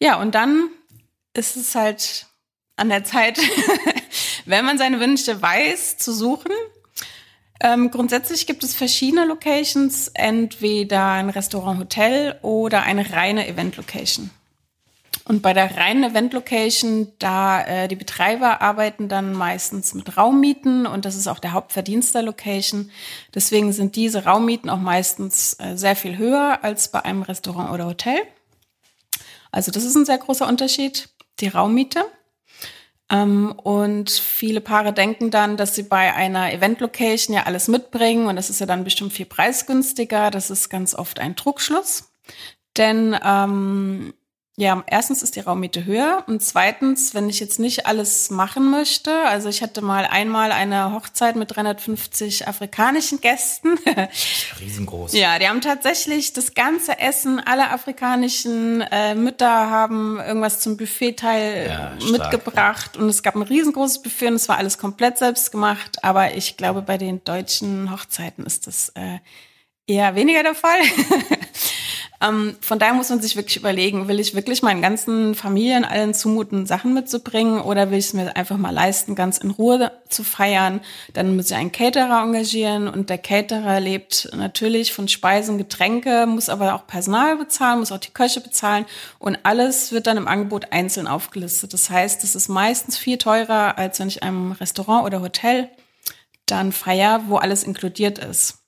Ja, 0.00 0.20
und 0.20 0.34
dann 0.34 0.68
ist 1.32 1.56
es 1.56 1.74
halt 1.74 2.26
an 2.76 2.90
der 2.90 3.04
Zeit, 3.04 3.40
wenn 4.46 4.64
man 4.64 4.78
seine 4.78 5.00
Wünsche 5.00 5.40
weiß, 5.40 5.98
zu 5.98 6.12
suchen. 6.12 6.52
Ähm, 7.60 7.90
grundsätzlich 7.90 8.46
gibt 8.46 8.64
es 8.64 8.74
verschiedene 8.74 9.24
Locations, 9.24 10.08
entweder 10.14 11.06
ein 11.12 11.30
Restaurant, 11.30 11.78
Hotel 11.78 12.38
oder 12.42 12.82
eine 12.82 13.12
reine 13.12 13.48
Event-Location. 13.48 14.30
Und 15.28 15.42
bei 15.42 15.52
der 15.52 15.76
reinen 15.76 16.04
Event-Location, 16.04 17.08
da 17.18 17.60
äh, 17.62 17.88
die 17.88 17.96
Betreiber 17.96 18.62
arbeiten 18.62 19.08
dann 19.08 19.32
meistens 19.32 19.92
mit 19.92 20.16
Raummieten 20.16 20.86
und 20.86 21.04
das 21.04 21.16
ist 21.16 21.26
auch 21.26 21.40
der 21.40 21.52
Hauptverdienst 21.52 22.14
der 22.14 22.22
Location. 22.22 22.92
Deswegen 23.34 23.72
sind 23.72 23.96
diese 23.96 24.24
Raummieten 24.24 24.70
auch 24.70 24.78
meistens 24.78 25.54
äh, 25.58 25.76
sehr 25.76 25.96
viel 25.96 26.16
höher 26.16 26.60
als 26.62 26.92
bei 26.92 27.04
einem 27.04 27.22
Restaurant 27.22 27.72
oder 27.72 27.86
Hotel. 27.86 28.18
Also 29.50 29.72
das 29.72 29.82
ist 29.82 29.96
ein 29.96 30.04
sehr 30.04 30.18
großer 30.18 30.46
Unterschied, 30.46 31.08
die 31.40 31.48
Raummiete. 31.48 32.04
Ähm, 33.10 33.52
und 33.52 34.10
viele 34.10 34.60
Paare 34.60 34.92
denken 34.92 35.30
dann, 35.30 35.56
dass 35.56 35.74
sie 35.74 35.84
bei 35.84 36.14
einer 36.14 36.52
Event-Location 36.52 37.34
ja 37.34 37.44
alles 37.44 37.68
mitbringen 37.68 38.26
und 38.26 38.36
das 38.36 38.50
ist 38.50 38.60
ja 38.60 38.66
dann 38.66 38.84
bestimmt 38.84 39.12
viel 39.12 39.26
preisgünstiger. 39.26 40.30
Das 40.30 40.50
ist 40.50 40.68
ganz 40.68 40.94
oft 40.94 41.20
ein 41.20 41.36
Trugschluss. 41.36 42.12
Denn 42.76 43.16
ähm, 43.24 44.12
ja, 44.58 44.82
erstens 44.86 45.22
ist 45.22 45.36
die 45.36 45.40
Raummiete 45.40 45.84
höher 45.84 46.24
und 46.26 46.42
zweitens, 46.42 47.12
wenn 47.12 47.28
ich 47.28 47.40
jetzt 47.40 47.58
nicht 47.58 47.84
alles 47.84 48.30
machen 48.30 48.70
möchte, 48.70 49.12
also 49.26 49.50
ich 49.50 49.62
hatte 49.62 49.82
mal 49.82 50.06
einmal 50.06 50.50
eine 50.50 50.94
Hochzeit 50.94 51.36
mit 51.36 51.54
350 51.54 52.48
afrikanischen 52.48 53.20
Gästen. 53.20 53.78
Riesengroß. 54.60 55.12
Ja, 55.12 55.38
die 55.38 55.46
haben 55.46 55.60
tatsächlich 55.60 56.32
das 56.32 56.54
ganze 56.54 56.98
Essen, 56.98 57.38
alle 57.38 57.70
afrikanischen 57.70 58.80
äh, 58.80 59.14
Mütter 59.14 59.68
haben 59.68 60.18
irgendwas 60.20 60.60
zum 60.60 60.78
Buffetteil 60.78 61.66
ja, 61.68 61.92
mitgebracht 62.10 62.92
ja. 62.94 63.02
und 63.02 63.10
es 63.10 63.22
gab 63.22 63.36
ein 63.36 63.42
riesengroßes 63.42 64.00
Buffet 64.00 64.28
und 64.28 64.36
es 64.36 64.48
war 64.48 64.56
alles 64.56 64.78
komplett 64.78 65.18
selbst 65.18 65.52
gemacht, 65.52 66.02
aber 66.02 66.34
ich 66.34 66.56
glaube, 66.56 66.80
bei 66.80 66.96
den 66.96 67.22
deutschen 67.24 67.92
Hochzeiten 67.92 68.46
ist 68.46 68.66
das 68.66 68.88
äh, 68.94 69.18
eher 69.86 70.14
weniger 70.14 70.42
der 70.42 70.54
Fall. 70.54 70.80
Ähm, 72.20 72.56
von 72.60 72.78
daher 72.78 72.94
muss 72.94 73.10
man 73.10 73.20
sich 73.20 73.36
wirklich 73.36 73.56
überlegen, 73.56 74.08
will 74.08 74.20
ich 74.20 74.34
wirklich 74.34 74.62
meinen 74.62 74.82
ganzen 74.82 75.34
Familien 75.34 75.84
allen 75.84 76.14
zumuten, 76.14 76.66
Sachen 76.66 76.94
mitzubringen 76.94 77.60
oder 77.60 77.90
will 77.90 77.98
ich 77.98 78.06
es 78.06 78.12
mir 78.14 78.36
einfach 78.36 78.56
mal 78.56 78.70
leisten, 78.70 79.14
ganz 79.14 79.38
in 79.38 79.50
Ruhe 79.50 79.92
zu 80.08 80.24
feiern? 80.24 80.80
Dann 81.12 81.36
muss 81.36 81.50
ich 81.50 81.56
einen 81.56 81.72
Caterer 81.72 82.22
engagieren 82.22 82.88
und 82.88 83.10
der 83.10 83.18
Caterer 83.18 83.80
lebt 83.80 84.30
natürlich 84.34 84.92
von 84.92 85.08
Speisen, 85.08 85.58
Getränke, 85.58 86.26
muss 86.26 86.48
aber 86.48 86.74
auch 86.74 86.86
Personal 86.86 87.36
bezahlen, 87.36 87.80
muss 87.80 87.92
auch 87.92 87.98
die 87.98 88.12
Köche 88.12 88.40
bezahlen 88.40 88.86
und 89.18 89.38
alles 89.42 89.92
wird 89.92 90.06
dann 90.06 90.16
im 90.16 90.28
Angebot 90.28 90.72
einzeln 90.72 91.06
aufgelistet. 91.06 91.72
Das 91.72 91.90
heißt, 91.90 92.24
es 92.24 92.34
ist 92.34 92.48
meistens 92.48 92.96
viel 92.96 93.18
teurer, 93.18 93.78
als 93.78 94.00
wenn 94.00 94.08
ich 94.08 94.22
einem 94.22 94.52
Restaurant 94.52 95.04
oder 95.04 95.20
Hotel 95.20 95.68
dann 96.46 96.72
feier, 96.72 97.24
wo 97.26 97.36
alles 97.36 97.64
inkludiert 97.64 98.18
ist. 98.18 98.58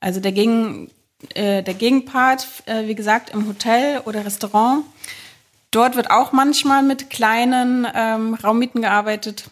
Also 0.00 0.20
dagegen 0.20 0.90
äh, 1.34 1.62
der 1.62 1.74
Gegenpart, 1.74 2.46
äh, 2.66 2.86
wie 2.86 2.94
gesagt, 2.94 3.30
im 3.30 3.46
Hotel 3.48 4.00
oder 4.04 4.24
Restaurant. 4.24 4.84
Dort 5.70 5.96
wird 5.96 6.10
auch 6.10 6.32
manchmal 6.32 6.82
mit 6.82 7.10
kleinen 7.10 7.86
ähm, 7.94 8.34
Raummieten 8.34 8.82
gearbeitet. 8.82 9.50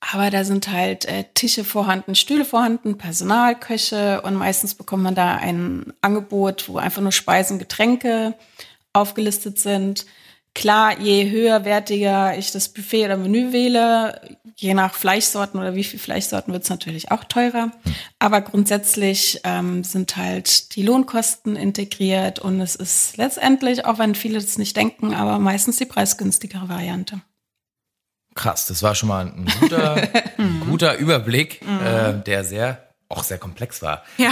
Aber 0.00 0.30
da 0.30 0.44
sind 0.44 0.68
halt 0.68 1.04
äh, 1.04 1.24
Tische 1.34 1.62
vorhanden, 1.62 2.14
Stühle 2.14 2.44
vorhanden, 2.44 2.96
Personal, 2.96 3.54
Köche 3.54 4.22
und 4.22 4.34
meistens 4.34 4.74
bekommt 4.74 5.02
man 5.02 5.14
da 5.14 5.36
ein 5.36 5.92
Angebot, 6.00 6.68
wo 6.68 6.78
einfach 6.78 7.02
nur 7.02 7.12
Speisen, 7.12 7.58
Getränke 7.58 8.34
aufgelistet 8.92 9.58
sind. 9.58 10.06
Klar, 10.54 10.98
je 10.98 11.30
höherwertiger 11.30 12.36
ich 12.36 12.50
das 12.50 12.68
Buffet 12.68 13.04
oder 13.04 13.16
Menü 13.16 13.52
wähle, 13.52 14.20
je 14.56 14.74
nach 14.74 14.94
Fleischsorten 14.94 15.60
oder 15.60 15.74
wie 15.76 15.84
viel 15.84 16.00
Fleischsorten 16.00 16.52
wird 16.52 16.64
es 16.64 16.70
natürlich 16.70 17.12
auch 17.12 17.22
teurer. 17.24 17.70
Aber 18.18 18.40
grundsätzlich 18.40 19.40
ähm, 19.44 19.84
sind 19.84 20.16
halt 20.16 20.74
die 20.74 20.82
Lohnkosten 20.82 21.54
integriert 21.54 22.40
und 22.40 22.60
es 22.60 22.74
ist 22.74 23.16
letztendlich, 23.16 23.84
auch 23.84 23.98
wenn 23.98 24.16
viele 24.16 24.40
das 24.40 24.58
nicht 24.58 24.76
denken, 24.76 25.14
aber 25.14 25.38
meistens 25.38 25.76
die 25.76 25.86
preisgünstigere 25.86 26.68
Variante. 26.68 27.20
Krass, 28.34 28.66
das 28.66 28.82
war 28.82 28.94
schon 28.94 29.08
mal 29.08 29.26
ein 29.26 29.46
guter, 29.60 29.96
ein 30.38 30.62
guter 30.68 30.96
Überblick, 30.96 31.62
äh, 31.62 32.14
der 32.26 32.44
sehr 32.44 32.90
auch 33.08 33.24
sehr 33.24 33.38
komplex 33.38 33.82
war. 33.82 34.04
Ja. 34.18 34.30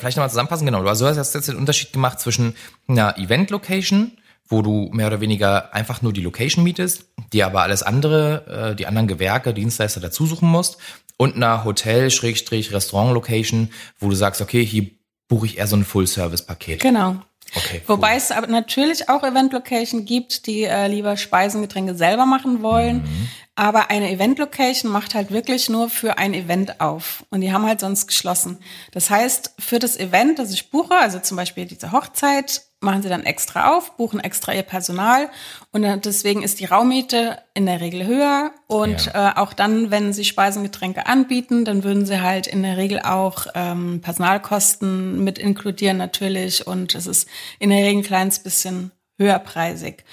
Vielleicht 0.00 0.16
nochmal 0.16 0.28
zusammenfassen, 0.28 0.66
genau. 0.66 0.82
Du 0.82 0.88
hast 0.88 1.34
jetzt 1.34 1.48
den 1.48 1.56
Unterschied 1.56 1.94
gemacht 1.94 2.20
zwischen 2.20 2.54
einer 2.86 3.16
Event-Location 3.16 4.18
wo 4.50 4.60
du 4.62 4.90
mehr 4.92 5.06
oder 5.06 5.20
weniger 5.20 5.72
einfach 5.72 6.02
nur 6.02 6.12
die 6.12 6.20
Location 6.20 6.64
mietest, 6.64 7.06
die 7.32 7.42
aber 7.42 7.62
alles 7.62 7.82
andere, 7.82 8.72
äh, 8.72 8.76
die 8.76 8.86
anderen 8.86 9.08
Gewerke, 9.08 9.54
Dienstleister 9.54 10.00
dazu 10.00 10.26
suchen 10.26 10.48
musst 10.48 10.76
und 11.16 11.36
einer 11.36 11.64
Hotel-Restaurant-Location, 11.64 13.70
wo 13.98 14.10
du 14.10 14.16
sagst, 14.16 14.40
okay, 14.40 14.66
hier 14.66 14.88
buche 15.28 15.46
ich 15.46 15.58
eher 15.58 15.68
so 15.68 15.76
ein 15.76 15.84
Full-Service-Paket. 15.84 16.80
Genau. 16.80 17.20
Okay, 17.56 17.82
Wobei 17.86 18.14
es 18.14 18.30
aber 18.30 18.46
natürlich 18.46 19.08
auch 19.08 19.24
Event-Location 19.24 20.04
gibt, 20.04 20.46
die 20.46 20.62
äh, 20.64 20.86
lieber 20.86 21.16
Speisen, 21.16 21.62
Getränke 21.62 21.96
selber 21.96 22.26
machen 22.26 22.62
wollen. 22.62 23.02
Mhm. 23.02 23.28
Aber 23.56 23.90
eine 23.90 24.08
Event-Location 24.10 24.88
macht 24.90 25.14
halt 25.14 25.32
wirklich 25.32 25.68
nur 25.68 25.90
für 25.90 26.18
ein 26.18 26.32
Event 26.32 26.80
auf. 26.80 27.24
Und 27.30 27.40
die 27.40 27.52
haben 27.52 27.66
halt 27.66 27.80
sonst 27.80 28.06
geschlossen. 28.06 28.58
Das 28.92 29.10
heißt, 29.10 29.54
für 29.58 29.80
das 29.80 29.98
Event, 29.98 30.38
das 30.38 30.52
ich 30.52 30.70
buche, 30.70 30.94
also 30.94 31.18
zum 31.18 31.36
Beispiel 31.36 31.66
diese 31.66 31.90
Hochzeit, 31.90 32.62
machen 32.82 33.02
sie 33.02 33.08
dann 33.10 33.24
extra 33.24 33.76
auf, 33.76 33.96
buchen 33.98 34.20
extra 34.20 34.54
ihr 34.54 34.62
Personal. 34.62 35.28
Und 35.70 35.82
dann- 35.82 36.00
deswegen 36.00 36.42
ist 36.42 36.60
die 36.60 36.64
Raummiete 36.64 37.38
in 37.54 37.66
der 37.66 37.80
Regel 37.80 38.06
höher. 38.06 38.52
Und 38.68 39.06
Ja. 39.06 39.32
äh, 39.32 39.36
auch 39.38 39.52
dann, 39.52 39.90
wenn 39.90 40.12
sie 40.14 40.24
Speisen, 40.24 40.62
Getränke 40.62 41.06
anbieten, 41.06 41.64
dann 41.66 41.84
würden 41.84 42.06
sie 42.06 42.20
halt 42.22 42.46
in 42.46 42.62
der 42.62 42.76
Regel 42.78 43.00
auch 43.00 43.46
ähm, 43.54 44.00
Personalkosten 44.00 45.22
mit 45.22 45.38
inkludieren 45.38 45.98
natürlich. 45.98 46.66
Und 46.66 46.94
es 46.94 47.06
ist 47.06 47.28
in 47.58 47.68
der 47.70 47.80
Regel 47.84 47.98
ein 48.00 48.02
kleines 48.04 48.38
bisschen 48.38 48.92
höherpreisig. 49.18 50.04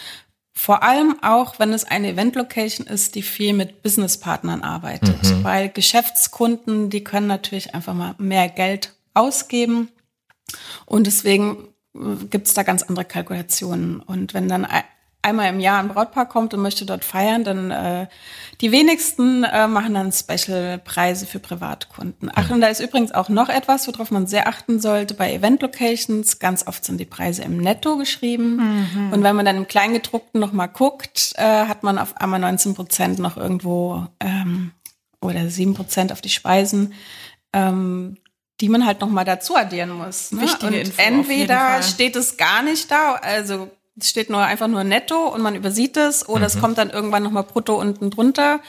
Vor 0.53 0.81
allem 0.83 1.17
auch, 1.21 1.59
wenn 1.59 1.71
es 1.71 1.83
eine 1.85 2.09
Event-Location 2.09 2.87
ist, 2.87 3.15
die 3.15 3.21
viel 3.21 3.53
mit 3.53 3.83
Businesspartnern 3.83 4.63
arbeitet. 4.63 5.43
Weil 5.43 5.69
Geschäftskunden, 5.69 6.89
die 6.89 7.03
können 7.03 7.27
natürlich 7.27 7.75
einfach 7.75 7.93
mal 7.93 8.15
mehr 8.17 8.49
Geld 8.49 8.93
ausgeben. 9.13 9.89
Und 10.85 11.05
deswegen 11.07 11.69
äh, 11.99 12.25
gibt's 12.29 12.53
da 12.53 12.63
ganz 12.63 12.83
andere 12.83 13.05
Kalkulationen. 13.05 13.99
Und 13.99 14.33
wenn 14.33 14.47
dann 14.47 14.65
ei- 14.65 14.83
einmal 15.23 15.49
im 15.49 15.59
Jahr 15.59 15.79
ein 15.79 15.89
Brautpaar 15.89 16.27
kommt 16.29 16.53
und 16.53 16.61
möchte 16.61 16.85
dort 16.85 17.03
feiern, 17.03 17.43
dann 17.43 17.69
äh, 17.71 18.07
die 18.61 18.71
wenigsten 18.71 19.43
äh, 19.43 19.67
machen 19.67 19.93
dann 19.95 20.11
Special-Preise 20.13 21.25
für 21.25 21.39
Privatkunden. 21.39 22.31
Ach, 22.33 22.49
und 22.49 22.61
da 22.61 22.67
ist 22.67 22.79
übrigens 22.79 23.11
auch 23.11 23.27
noch 23.27 23.49
etwas, 23.49 23.87
worauf 23.87 24.09
man 24.09 24.25
sehr 24.27 24.47
achten 24.47 24.79
sollte 24.79 25.15
bei 25.15 25.33
Event-Locations. 25.33 26.39
Ganz 26.39 26.65
oft 26.65 26.85
sind 26.85 26.99
die 26.99 27.05
Preise 27.05 27.43
im 27.43 27.57
Netto 27.57 27.97
geschrieben. 27.97 29.09
Und 29.11 29.23
wenn 29.23 29.35
man 29.35 29.45
dann 29.45 29.57
im 29.57 29.67
Kleingedruckten 29.67 30.39
noch 30.39 30.53
mal 30.53 30.67
guckt, 30.67 31.33
äh, 31.35 31.43
hat 31.65 31.83
man 31.83 31.97
auf 31.99 32.15
einmal 32.17 32.39
19 32.39 32.73
Prozent 32.75 33.19
noch 33.19 33.35
irgendwo 33.35 34.07
ähm, 34.21 34.71
oder 35.19 35.49
7 35.49 35.73
Prozent 35.73 36.11
auf 36.13 36.21
die 36.21 36.29
Speisen. 36.29 36.93
Ähm, 37.51 38.17
die 38.61 38.69
man 38.69 38.85
halt 38.85 39.01
noch 39.01 39.09
mal 39.09 39.23
dazu 39.23 39.55
addieren 39.55 39.91
muss. 39.91 40.31
Ne? 40.31 40.41
Wichtige 40.41 40.67
und 40.67 40.73
Info 40.73 41.01
entweder 41.01 41.81
steht 41.83 42.15
es 42.15 42.37
gar 42.37 42.63
nicht 42.63 42.89
da, 42.91 43.13
also 43.15 43.69
es 43.99 44.09
steht 44.09 44.29
nur 44.29 44.41
einfach 44.41 44.67
nur 44.67 44.83
netto 44.83 45.27
und 45.27 45.41
man 45.41 45.55
übersieht 45.55 45.97
es 45.97 46.27
oder 46.29 46.45
es 46.45 46.59
kommt 46.59 46.77
dann 46.77 46.91
irgendwann 46.91 47.23
noch 47.23 47.31
mal 47.31 47.41
brutto 47.41 47.79
unten 47.79 48.11
drunter. 48.11 48.59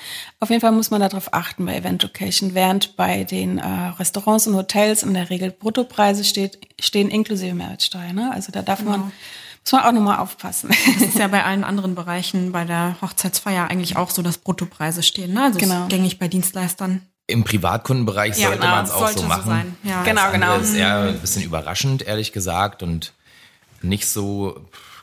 Auf 0.41 0.49
jeden 0.49 0.63
Fall 0.63 0.73
muss 0.73 0.91
man 0.91 1.03
darauf 1.03 1.35
achten 1.35 1.67
bei 1.67 1.77
Event 1.77 2.03
Location, 2.03 2.55
während 2.55 2.97
bei 2.97 3.25
den 3.25 3.59
äh, 3.59 3.67
Restaurants 3.99 4.47
und 4.47 4.55
Hotels 4.57 5.03
in 5.03 5.13
der 5.13 5.29
Regel 5.29 5.51
Bruttopreise 5.51 6.25
steht, 6.25 6.59
stehen 6.81 7.11
inklusive 7.11 7.55
Mehrwertsteuer. 7.55 8.15
Ne? 8.15 8.31
Also 8.33 8.53
da 8.53 8.63
darf 8.63 8.83
man, 8.83 9.13
muss 9.63 9.73
man 9.73 9.83
auch 9.83 9.93
noch 9.93 10.01
mal 10.01 10.19
aufpassen. 10.19 10.71
Das 10.99 11.09
ist 11.09 11.19
ja 11.19 11.29
bei 11.29 11.45
allen 11.45 11.65
anderen 11.65 11.95
Bereichen 11.95 12.53
bei 12.53 12.65
der 12.65 12.97
Hochzeitsfeier 13.03 13.69
eigentlich 13.69 13.99
auch 13.99 14.09
so, 14.09 14.23
dass 14.23 14.39
Bruttopreise 14.39 15.03
stehen. 15.03 15.35
Ne? 15.35 15.43
Also 15.43 15.59
Genau. 15.59 15.83
ist 15.83 15.91
gängig 15.91 16.19
bei 16.19 16.29
Dienstleistern. 16.29 17.03
Im 17.29 17.45
Privatkundenbereich 17.45 18.37
Ja, 18.39 18.49
sollte 18.49 18.61
genau, 18.63 18.71
man 18.75 18.85
es 18.87 18.91
auch 18.91 18.99
sollte 19.01 19.15
so 19.15 19.21
so 19.21 19.29
machen. 19.29 19.47
sein, 19.47 19.77
ja. 19.85 20.03
Genau, 20.03 20.23
Das 20.23 20.33
genau. 20.33 20.57
ist 20.57 20.75
eher 20.75 20.99
ein 21.03 21.19
bisschen 21.21 21.43
überraschend, 21.45 22.03
ehrlich 22.07 22.33
gesagt, 22.33 22.83
und 22.83 23.13
nicht 23.83 24.09
so 24.09 24.61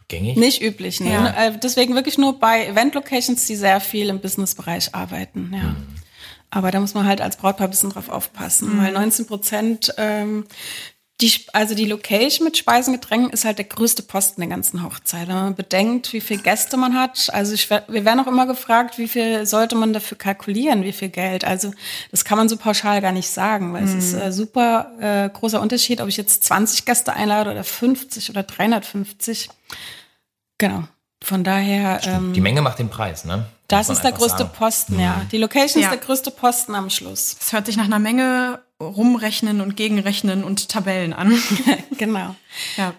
gängig. 0.08 0.36
Nicht 0.36 0.62
üblich. 0.62 1.00
Ne? 1.00 1.12
Ja. 1.13 1.27
Äh, 1.48 1.58
Deswegen 1.62 1.96
wirklich 1.96 2.17
nur 2.17 2.39
bei 2.39 2.65
Event-Locations, 2.67 3.46
die 3.46 3.55
sehr 3.55 3.79
viel 3.79 4.10
im 4.10 4.20
Businessbereich 4.20 4.94
arbeiten. 4.94 5.51
Ja. 5.55 5.75
Aber 6.50 6.72
da 6.72 6.79
muss 6.79 6.94
man 6.94 7.05
halt 7.05 7.22
als 7.22 7.38
Brautpaar 7.38 7.67
ein 7.67 7.72
bisschen 7.72 7.89
drauf 7.91 8.10
aufpassen, 8.10 8.82
weil 8.82 8.91
19 8.94 9.27
Prozent, 9.27 9.94
ähm, 9.98 10.46
die, 11.22 11.31
also 11.53 11.75
die 11.75 11.86
Location 11.86 12.43
mit 12.43 12.57
Speisen, 12.57 12.91
Getränken 12.93 13.29
ist 13.29 13.45
halt 13.45 13.57
der 13.57 13.65
größte 13.65 14.03
Posten 14.03 14.41
der 14.41 14.50
ganzen 14.50 14.84
Hochzeit. 14.84 15.29
Wenn 15.29 15.36
man 15.36 15.55
bedenkt, 15.55 16.12
wie 16.12 16.19
viele 16.19 16.41
Gäste 16.41 16.75
man 16.75 16.93
hat, 17.00 17.29
also 17.31 17.53
ich, 17.53 17.69
wir 17.69 18.03
werden 18.03 18.19
auch 18.19 18.27
immer 18.27 18.45
gefragt, 18.45 18.98
wie 18.98 19.07
viel 19.07 19.45
sollte 19.45 19.75
man 19.75 19.93
dafür 19.93 20.17
kalkulieren, 20.17 20.84
wie 20.84 20.91
viel 20.91 21.07
Geld. 21.07 21.45
Also 21.45 21.72
das 22.12 22.25
kann 22.25 22.38
man 22.38 22.50
so 22.50 22.57
pauschal 22.57 23.00
gar 23.01 23.13
nicht 23.13 23.29
sagen, 23.29 23.72
weil 23.72 23.86
es 23.86 23.93
ist 23.93 24.13
äh, 24.13 24.31
super 24.34 24.91
äh, 25.00 25.29
großer 25.29 25.62
Unterschied, 25.62 26.01
ob 26.01 26.10
ich 26.10 26.17
jetzt 26.17 26.43
20 26.43 26.84
Gäste 26.84 27.13
einlade 27.13 27.50
oder 27.51 27.63
50 27.63 28.29
oder 28.29 28.43
350. 28.43 29.50
Genau. 30.57 30.84
Von 31.24 31.43
daher, 31.45 32.01
ähm, 32.05 32.34
Die 32.34 32.41
Menge 32.41 32.62
macht 32.62 32.77
den 32.77 32.89
Preis, 32.89 33.24
ne? 33.25 33.45
das 33.67 33.89
ist 33.89 34.01
der 34.01 34.12
größte 34.12 34.39
sagen. 34.39 34.51
Posten, 34.55 35.00
ja. 35.00 35.22
Die 35.31 35.38
Location 35.38 35.81
Ja. 35.81 35.89
ist 35.89 35.93
der 36.00 36.05
größte 36.05 36.29
Posten 36.29 36.75
am 36.75 36.89
Schluss. 36.91 37.36
Es 37.41 37.51
hört 37.51 37.65
sich 37.65 37.77
nach 37.77 37.86
einer 37.86 37.98
Menge 38.00 38.60
rumrechnen 38.88 39.62
und 39.62 39.75
gegenrechnen 39.75 40.44
und 40.44 40.70
Tabellen 40.70 41.13
an. 41.13 41.38
genau. 41.98 42.36
ja. 42.77 42.94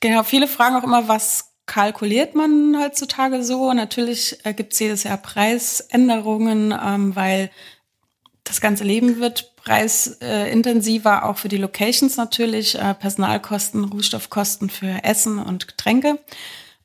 Genau, 0.00 0.22
viele 0.22 0.46
fragen 0.46 0.76
auch 0.76 0.84
immer, 0.84 1.08
was 1.08 1.48
kalkuliert 1.66 2.34
man 2.34 2.76
heutzutage 2.80 3.42
so? 3.42 3.72
Natürlich 3.72 4.38
äh, 4.44 4.54
gibt 4.54 4.72
es 4.72 4.78
jedes 4.78 5.02
Jahr 5.04 5.18
Preisänderungen, 5.18 6.72
ähm, 6.72 7.14
weil 7.16 7.50
das 8.44 8.60
ganze 8.60 8.84
Leben 8.84 9.20
wird 9.20 9.54
preisintensiver, 9.56 11.20
äh, 11.22 11.26
auch 11.26 11.36
für 11.36 11.48
die 11.48 11.58
Locations 11.58 12.16
natürlich, 12.16 12.76
äh, 12.76 12.94
Personalkosten, 12.94 13.84
Rohstoffkosten 13.84 14.70
für 14.70 15.04
Essen 15.04 15.38
und 15.38 15.68
Getränke. 15.68 16.18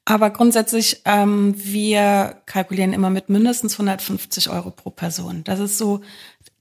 Aber 0.06 0.32
grundsätzlich, 0.32 1.02
ähm, 1.06 1.54
wir 1.56 2.42
kalkulieren 2.46 2.92
immer 2.92 3.10
mit 3.10 3.30
mindestens 3.30 3.76
150 3.76 4.50
Euro 4.50 4.70
pro 4.70 4.90
Person. 4.90 5.46
Das 5.46 5.60
ist 5.60 5.78
so 5.78 6.02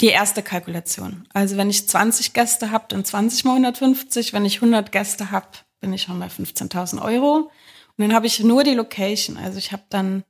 die 0.00 0.08
erste 0.08 0.42
Kalkulation. 0.42 1.28
Also 1.32 1.56
wenn 1.56 1.70
ich 1.70 1.88
20 1.88 2.32
Gäste 2.32 2.70
habe, 2.70 2.86
dann 2.88 3.04
20 3.04 3.44
mal 3.44 3.52
150. 3.52 4.32
Wenn 4.32 4.44
ich 4.44 4.56
100 4.56 4.90
Gäste 4.90 5.30
habe, 5.30 5.46
bin 5.80 5.92
ich 5.92 6.02
schon 6.02 6.18
bei 6.18 6.26
15.000 6.26 7.00
Euro. 7.02 7.36
Und 7.36 7.50
dann 7.98 8.14
habe 8.14 8.26
ich 8.26 8.40
nur 8.40 8.64
die 8.64 8.74
Location. 8.74 9.36
Also 9.36 9.58
ich 9.58 9.70
habe 9.72 9.82
dann 9.90 10.24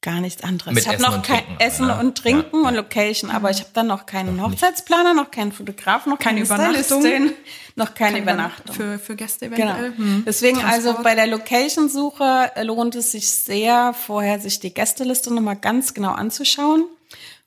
gar 0.00 0.20
nichts 0.20 0.42
anderes. 0.42 0.74
Mit 0.74 0.82
ich 0.84 0.88
habe 0.88 1.00
noch 1.02 1.22
kein 1.22 1.38
Trinken, 1.44 1.60
Essen 1.60 1.86
ne? 1.86 1.98
und 1.98 2.18
Trinken 2.18 2.62
Ja, 2.62 2.68
und. 2.68 2.74
Location, 2.74 3.30
aber 3.30 3.50
ich 3.50 3.60
habe 3.60 3.70
dann 3.72 3.86
noch 3.86 4.04
keinen 4.06 4.36
Noch 4.36 4.50
nicht. 4.50 4.62
Hochzeitsplaner, 4.62 5.14
noch 5.14 5.30
keinen 5.30 5.50
Fotografen, 5.52 6.10
noch 6.10 6.18
Keine 6.18 6.42
keine, 6.44 6.60
Übernachtung. 6.60 7.00
Stylistin, 7.00 7.32
noch 7.76 7.94
keine 7.94 8.18
Übernachtung. 8.20 8.74
Für, 8.74 8.98
für 8.98 9.16
Gäste 9.16 9.48
Genau. 9.48 9.72
eventuell. 9.72 9.96
Hm. 9.96 10.24
Deswegen 10.26 10.58
also 10.58 10.92
Transport. 10.92 11.04
bei 11.04 11.14
der 11.14 11.26
Location-Suche 11.26 12.50
lohnt 12.62 12.94
es 12.96 13.12
sich 13.12 13.30
sehr, 13.30 13.94
vorher 13.94 14.38
sich 14.40 14.60
die 14.60 14.74
Gästeliste 14.74 15.32
nochmal 15.32 15.56
ganz 15.56 15.94
genau 15.94 16.12
anzuschauen 16.12 16.84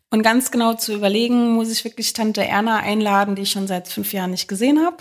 und 0.10 0.24
ganz 0.24 0.52
genau 0.52 0.74
zu 0.74 0.94
überlegen, 0.94 1.54
muss 1.54 1.72
ich 1.72 1.84
wirklich 1.84 2.14
Tante 2.14 2.46
Erna 2.46 2.78
einladen, 2.78 3.36
die 3.36 3.44
ich 3.44 3.52
schon 3.52 3.68
seit 3.68 3.88
fünf 3.88 4.14
Jahren 4.14 4.32
nicht 4.32 4.48
gesehen 4.48 4.80
habe? 4.80 4.98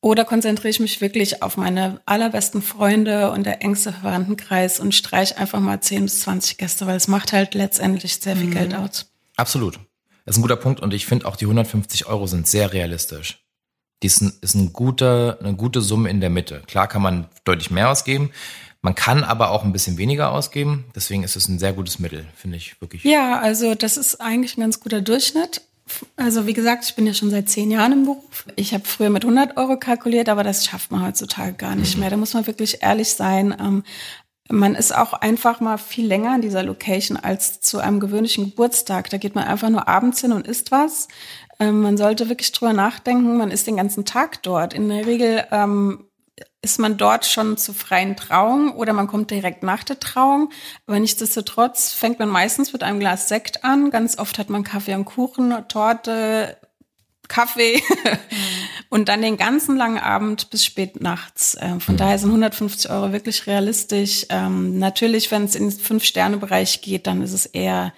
Oder 0.00 0.24
konzentriere 0.24 0.70
ich 0.70 0.80
mich 0.80 1.00
wirklich 1.00 1.44
auf 1.44 1.56
meine 1.56 2.00
allerbesten 2.06 2.60
Freunde 2.60 3.30
und 3.30 3.44
der 3.44 3.62
engste 3.62 3.92
Verwandtenkreis 3.92 4.80
und 4.80 4.96
streiche 4.96 5.38
einfach 5.38 5.60
mal 5.60 5.80
10 5.80 6.04
bis 6.04 6.20
20 6.22 6.58
Gäste, 6.58 6.86
weil 6.88 6.96
es 6.96 7.06
macht 7.06 7.32
halt 7.32 7.54
letztendlich 7.54 8.16
sehr 8.16 8.36
viel 8.36 8.50
Geld 8.50 8.74
aus. 8.74 9.12
Absolut. 9.36 9.78
Das 10.24 10.34
ist 10.34 10.38
ein 10.38 10.42
guter 10.42 10.56
Punkt 10.56 10.80
und 10.80 10.92
ich 10.92 11.06
finde 11.06 11.26
auch 11.26 11.36
die 11.36 11.44
150 11.44 12.06
Euro 12.06 12.26
sind 12.26 12.48
sehr 12.48 12.72
realistisch. 12.72 13.44
Die 14.02 14.08
ist, 14.08 14.20
ein, 14.20 14.32
ist 14.40 14.56
ein 14.56 14.72
guter, 14.72 15.38
eine 15.40 15.54
gute 15.54 15.80
Summe 15.80 16.10
in 16.10 16.20
der 16.20 16.30
Mitte. 16.30 16.62
Klar 16.66 16.88
kann 16.88 17.02
man 17.02 17.28
deutlich 17.44 17.70
mehr 17.70 17.88
ausgeben, 17.88 18.32
man 18.82 18.96
kann 18.96 19.22
aber 19.22 19.50
auch 19.52 19.64
ein 19.64 19.72
bisschen 19.72 19.96
weniger 19.96 20.32
ausgeben. 20.32 20.84
Deswegen 20.94 21.22
ist 21.22 21.36
es 21.36 21.48
ein 21.48 21.60
sehr 21.60 21.72
gutes 21.72 22.00
Mittel, 22.00 22.26
finde 22.34 22.56
ich 22.56 22.80
wirklich. 22.80 23.04
Ja, 23.04 23.38
also 23.38 23.74
das 23.74 23.96
ist 23.96 24.20
eigentlich 24.20 24.56
ein 24.56 24.62
ganz 24.62 24.80
guter 24.80 25.00
Durchschnitt. 25.00 25.62
Also 26.16 26.46
wie 26.46 26.52
gesagt, 26.52 26.84
ich 26.84 26.94
bin 26.94 27.06
ja 27.06 27.14
schon 27.14 27.30
seit 27.30 27.48
zehn 27.48 27.70
Jahren 27.70 27.92
im 27.92 28.04
Beruf. 28.04 28.46
Ich 28.56 28.74
habe 28.74 28.84
früher 28.84 29.10
mit 29.10 29.24
100 29.24 29.56
Euro 29.56 29.76
kalkuliert, 29.78 30.28
aber 30.28 30.42
das 30.42 30.66
schafft 30.66 30.90
man 30.90 31.06
heutzutage 31.06 31.52
gar 31.52 31.76
nicht 31.76 31.96
mehr. 31.96 32.10
Da 32.10 32.16
muss 32.16 32.34
man 32.34 32.46
wirklich 32.46 32.82
ehrlich 32.82 33.12
sein. 33.12 33.54
Ähm, 33.58 33.84
man 34.48 34.74
ist 34.74 34.94
auch 34.94 35.12
einfach 35.12 35.60
mal 35.60 35.78
viel 35.78 36.06
länger 36.06 36.34
in 36.34 36.42
dieser 36.42 36.62
Location 36.62 37.16
als 37.16 37.60
zu 37.60 37.78
einem 37.78 38.00
gewöhnlichen 38.00 38.46
Geburtstag. 38.46 39.10
Da 39.10 39.16
geht 39.18 39.34
man 39.34 39.44
einfach 39.44 39.70
nur 39.70 39.86
abends 39.86 40.20
hin 40.20 40.32
und 40.32 40.46
isst 40.46 40.72
was. 40.72 41.08
Ähm, 41.60 41.82
man 41.82 41.96
sollte 41.96 42.28
wirklich 42.28 42.50
drüber 42.52 42.72
nachdenken. 42.72 43.36
Man 43.36 43.50
ist 43.50 43.66
den 43.66 43.76
ganzen 43.76 44.04
Tag 44.04 44.42
dort. 44.42 44.74
In 44.74 44.88
der 44.88 45.06
Regel 45.06 45.44
ähm, 45.52 46.04
ist 46.62 46.78
man 46.78 46.96
dort 46.96 47.26
schon 47.26 47.56
zur 47.56 47.74
freien 47.74 48.16
Trauung 48.16 48.72
oder 48.76 48.92
man 48.92 49.08
kommt 49.08 49.32
direkt 49.32 49.64
nach 49.64 49.82
der 49.82 49.98
Trauung. 49.98 50.50
Aber 50.86 50.98
nichtsdestotrotz 51.00 51.92
fängt 51.92 52.20
man 52.20 52.28
meistens 52.28 52.72
mit 52.72 52.84
einem 52.84 53.00
Glas 53.00 53.28
Sekt 53.28 53.64
an. 53.64 53.90
Ganz 53.90 54.16
oft 54.16 54.38
hat 54.38 54.48
man 54.48 54.62
Kaffee 54.62 54.94
und 54.94 55.04
Kuchen, 55.04 55.52
Torte, 55.68 56.56
Kaffee 57.26 57.82
und 58.90 59.08
dann 59.08 59.22
den 59.22 59.36
ganzen 59.36 59.76
langen 59.76 59.98
Abend 59.98 60.50
bis 60.50 60.64
spät 60.64 61.00
nachts. 61.00 61.56
Ähm, 61.60 61.80
Von 61.80 61.96
daher 61.96 62.18
sind 62.18 62.28
150 62.28 62.90
Euro 62.90 63.10
wirklich 63.12 63.48
realistisch. 63.48 64.26
Ähm, 64.28 64.78
Natürlich, 64.78 65.32
wenn 65.32 65.44
es 65.44 65.56
in 65.56 65.68
den 65.68 65.78
Fünf-Sterne-Bereich 65.78 66.80
geht, 66.80 67.08
dann 67.08 67.22
ist 67.22 67.32
es 67.32 67.46
eher 67.46 67.92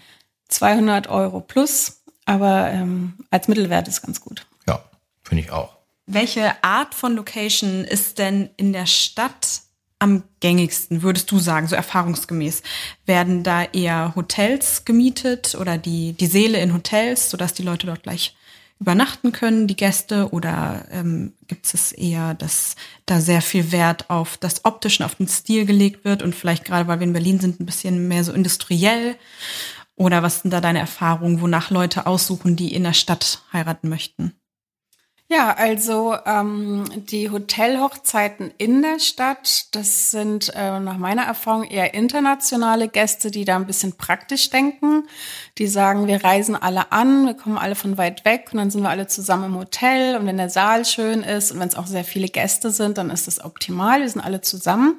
200 0.48 1.08
Euro 1.08 1.40
plus. 1.40 2.02
Aber 2.24 2.70
ähm, 2.70 3.14
als 3.30 3.48
Mittelwert 3.48 3.88
ist 3.88 4.02
ganz 4.02 4.22
gut. 4.22 4.46
Ja, 4.66 4.82
finde 5.22 5.42
ich 5.42 5.50
auch. 5.50 5.76
Welche 6.06 6.62
Art 6.62 6.94
von 6.94 7.16
Location 7.16 7.84
ist 7.84 8.18
denn 8.18 8.50
in 8.56 8.72
der 8.72 8.86
Stadt 8.86 9.62
am 9.98 10.22
gängigsten, 10.40 11.02
würdest 11.02 11.30
du 11.30 11.38
sagen, 11.38 11.66
so 11.66 11.76
erfahrungsgemäß? 11.76 12.62
Werden 13.06 13.42
da 13.42 13.64
eher 13.64 14.14
Hotels 14.14 14.84
gemietet 14.84 15.54
oder 15.54 15.78
die, 15.78 16.12
die 16.12 16.26
Säle 16.26 16.58
in 16.60 16.74
Hotels, 16.74 17.30
sodass 17.30 17.54
die 17.54 17.62
Leute 17.62 17.86
dort 17.86 18.02
gleich 18.02 18.36
übernachten 18.78 19.32
können, 19.32 19.66
die 19.66 19.76
Gäste? 19.76 20.28
Oder 20.30 20.84
ähm, 20.90 21.32
gibt 21.46 21.72
es 21.72 21.92
eher, 21.92 22.34
dass 22.34 22.76
da 23.06 23.20
sehr 23.20 23.40
viel 23.40 23.72
Wert 23.72 24.10
auf 24.10 24.36
das 24.36 24.66
Optische, 24.66 25.06
auf 25.06 25.14
den 25.14 25.28
Stil 25.28 25.64
gelegt 25.64 26.04
wird 26.04 26.22
und 26.22 26.34
vielleicht 26.34 26.66
gerade, 26.66 26.86
weil 26.86 27.00
wir 27.00 27.06
in 27.06 27.14
Berlin 27.14 27.40
sind, 27.40 27.60
ein 27.60 27.66
bisschen 27.66 28.08
mehr 28.08 28.24
so 28.24 28.32
industriell? 28.32 29.16
Oder 29.96 30.22
was 30.22 30.42
sind 30.42 30.50
da 30.50 30.60
deine 30.60 30.80
Erfahrungen, 30.80 31.40
wonach 31.40 31.70
Leute 31.70 32.06
aussuchen, 32.06 32.56
die 32.56 32.74
in 32.74 32.82
der 32.82 32.92
Stadt 32.92 33.42
heiraten 33.54 33.88
möchten? 33.88 34.34
Ja, 35.26 35.54
also 35.56 36.14
ähm, 36.26 36.84
die 36.96 37.30
Hotelhochzeiten 37.30 38.52
in 38.58 38.82
der 38.82 38.98
Stadt, 38.98 39.74
das 39.74 40.10
sind 40.10 40.52
äh, 40.54 40.78
nach 40.80 40.98
meiner 40.98 41.22
Erfahrung 41.22 41.64
eher 41.64 41.94
internationale 41.94 42.88
Gäste, 42.88 43.30
die 43.30 43.46
da 43.46 43.56
ein 43.56 43.66
bisschen 43.66 43.96
praktisch 43.96 44.50
denken. 44.50 45.04
Die 45.56 45.66
sagen, 45.66 46.06
wir 46.08 46.22
reisen 46.22 46.56
alle 46.56 46.92
an, 46.92 47.24
wir 47.24 47.34
kommen 47.34 47.56
alle 47.56 47.74
von 47.74 47.96
weit 47.96 48.26
weg 48.26 48.50
und 48.52 48.58
dann 48.58 48.70
sind 48.70 48.82
wir 48.82 48.90
alle 48.90 49.06
zusammen 49.06 49.46
im 49.46 49.56
Hotel 49.56 50.16
und 50.16 50.26
wenn 50.26 50.36
der 50.36 50.50
Saal 50.50 50.84
schön 50.84 51.22
ist 51.22 51.52
und 51.52 51.58
wenn 51.58 51.68
es 51.68 51.76
auch 51.76 51.86
sehr 51.86 52.04
viele 52.04 52.28
Gäste 52.28 52.70
sind, 52.70 52.98
dann 52.98 53.08
ist 53.08 53.26
das 53.26 53.42
optimal, 53.42 54.02
wir 54.02 54.08
sind 54.10 54.20
alle 54.20 54.42
zusammen. 54.42 54.96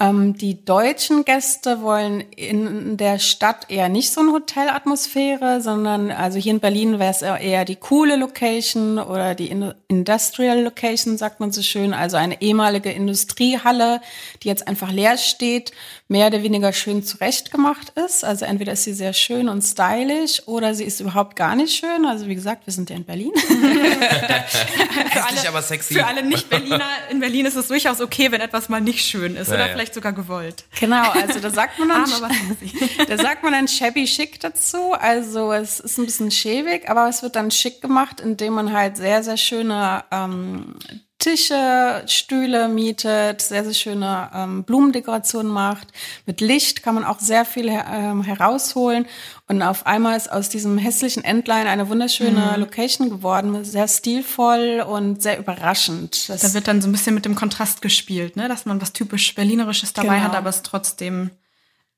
Ähm, 0.00 0.38
die 0.38 0.64
deutschen 0.64 1.24
Gäste 1.24 1.82
wollen 1.82 2.20
in 2.36 2.96
der 2.96 3.18
Stadt 3.18 3.68
eher 3.68 3.88
nicht 3.88 4.12
so 4.12 4.20
eine 4.20 4.30
Hotelatmosphäre, 4.30 5.60
sondern 5.60 6.12
also 6.12 6.38
hier 6.38 6.52
in 6.52 6.60
Berlin 6.60 7.00
wäre 7.00 7.10
es 7.10 7.22
eher 7.22 7.64
die 7.64 7.74
coole 7.74 8.14
Location 8.14 9.00
oder 9.00 9.34
die 9.34 9.50
Industrial 9.88 10.62
Location, 10.62 11.18
sagt 11.18 11.40
man 11.40 11.50
so 11.50 11.62
schön, 11.62 11.92
also 11.92 12.16
eine 12.16 12.40
ehemalige 12.40 12.92
Industriehalle, 12.92 14.00
die 14.44 14.48
jetzt 14.48 14.68
einfach 14.68 14.92
leer 14.92 15.18
steht, 15.18 15.72
mehr 16.06 16.28
oder 16.28 16.44
weniger 16.44 16.72
schön 16.72 17.02
zurechtgemacht 17.02 17.92
ist. 18.06 18.24
Also 18.24 18.44
entweder 18.44 18.74
ist 18.74 18.84
sie 18.84 18.94
sehr 18.94 19.12
schön 19.12 19.48
und 19.48 19.62
stylisch 19.62 20.46
oder 20.46 20.74
sie 20.74 20.84
ist 20.84 21.00
überhaupt 21.00 21.34
gar 21.34 21.56
nicht 21.56 21.74
schön. 21.74 22.06
Also 22.06 22.28
wie 22.28 22.36
gesagt, 22.36 22.66
wir 22.66 22.72
sind 22.72 22.88
ja 22.88 22.96
in 22.96 23.04
Berlin. 23.04 23.32
für 23.36 25.24
alle, 25.24 25.48
aber 25.48 25.62
sexy. 25.62 25.94
Für 25.94 26.06
alle 26.06 26.22
Nicht-Berliner 26.22 26.88
in 27.10 27.18
Berlin 27.18 27.46
ist 27.46 27.56
es 27.56 27.66
durchaus 27.66 28.00
okay, 28.00 28.30
wenn 28.30 28.40
etwas 28.40 28.68
mal 28.68 28.80
nicht 28.80 29.04
schön 29.04 29.34
ist 29.34 29.48
ja, 29.48 29.54
oder 29.54 29.66
ja. 29.66 29.72
vielleicht 29.72 29.87
sogar 29.94 30.12
gewollt. 30.12 30.64
Genau, 30.78 31.10
also 31.10 31.40
da 31.40 31.50
sagt 31.50 31.78
man 31.78 31.88
dann, 31.88 32.04
da 33.08 33.18
sagt 33.18 33.42
man 33.42 33.52
dann 33.52 33.68
shabby 33.68 34.06
schick 34.06 34.40
dazu. 34.40 34.92
Also 34.92 35.52
es 35.52 35.80
ist 35.80 35.98
ein 35.98 36.06
bisschen 36.06 36.30
schäbig, 36.30 36.88
aber 36.88 37.08
es 37.08 37.22
wird 37.22 37.36
dann 37.36 37.50
schick 37.50 37.80
gemacht, 37.80 38.20
indem 38.20 38.54
man 38.54 38.72
halt 38.72 38.96
sehr, 38.96 39.22
sehr 39.22 39.36
schöne 39.36 40.04
ähm, 40.10 40.76
Tische, 41.18 42.04
Stühle 42.06 42.68
mietet, 42.68 43.42
sehr, 43.42 43.64
sehr 43.64 43.74
schöne 43.74 44.30
ähm, 44.32 44.62
Blumendekorationen 44.62 45.50
macht. 45.50 45.88
Mit 46.26 46.40
Licht 46.40 46.84
kann 46.84 46.94
man 46.94 47.04
auch 47.04 47.18
sehr 47.18 47.44
viel 47.44 47.68
ähm, 47.68 48.22
herausholen. 48.22 49.06
Und 49.48 49.62
auf 49.62 49.84
einmal 49.84 50.16
ist 50.16 50.30
aus 50.30 50.48
diesem 50.48 50.78
hässlichen 50.78 51.24
Endline 51.24 51.68
eine 51.68 51.88
wunderschöne 51.88 52.52
mhm. 52.54 52.60
Location 52.60 53.10
geworden, 53.10 53.64
sehr 53.64 53.88
stilvoll 53.88 54.84
und 54.88 55.20
sehr 55.20 55.40
überraschend. 55.40 56.28
Das 56.28 56.42
da 56.42 56.54
wird 56.54 56.68
dann 56.68 56.80
so 56.80 56.88
ein 56.88 56.92
bisschen 56.92 57.14
mit 57.14 57.24
dem 57.24 57.34
Kontrast 57.34 57.82
gespielt, 57.82 58.36
ne? 58.36 58.46
dass 58.46 58.64
man 58.64 58.80
was 58.80 58.92
typisch 58.92 59.34
Berlinerisches 59.34 59.92
dabei 59.92 60.16
genau. 60.16 60.28
hat, 60.28 60.36
aber 60.36 60.50
es 60.50 60.62
trotzdem 60.62 61.30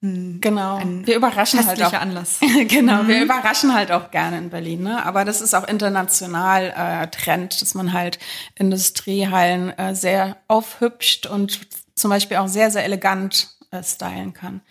Genau. 0.03 0.81
Wir 1.05 1.17
überraschen 1.17 1.67
halt 1.67 1.83
auch. 1.83 1.93
Anlass. 1.93 2.41
genau, 2.69 3.03
mhm. 3.03 3.09
wir 3.09 3.23
überraschen 3.23 3.75
halt 3.75 3.93
auch 3.93 4.11
gerne 4.11 4.39
in 4.39 4.49
Berlin. 4.49 4.83
Ne? 4.83 5.05
Aber 5.05 5.27
das 5.27 5.43
ist 5.43 5.55
auch 5.55 5.69
international 5.69 6.73
äh, 6.75 7.07
Trend, 7.09 7.61
dass 7.61 7.75
man 7.75 7.93
halt 7.93 8.19
Industriehallen 8.55 9.77
äh, 9.79 9.95
sehr 9.95 10.39
aufhübscht 10.49 11.27
und 11.27 11.61
zum 11.95 12.09
Beispiel 12.09 12.39
auch 12.39 12.49
sehr, 12.49 12.71
sehr 12.71 12.85
elegant 12.85 13.51
äh, 13.73 13.83
stylen 13.83 14.33
kann. 14.33 14.63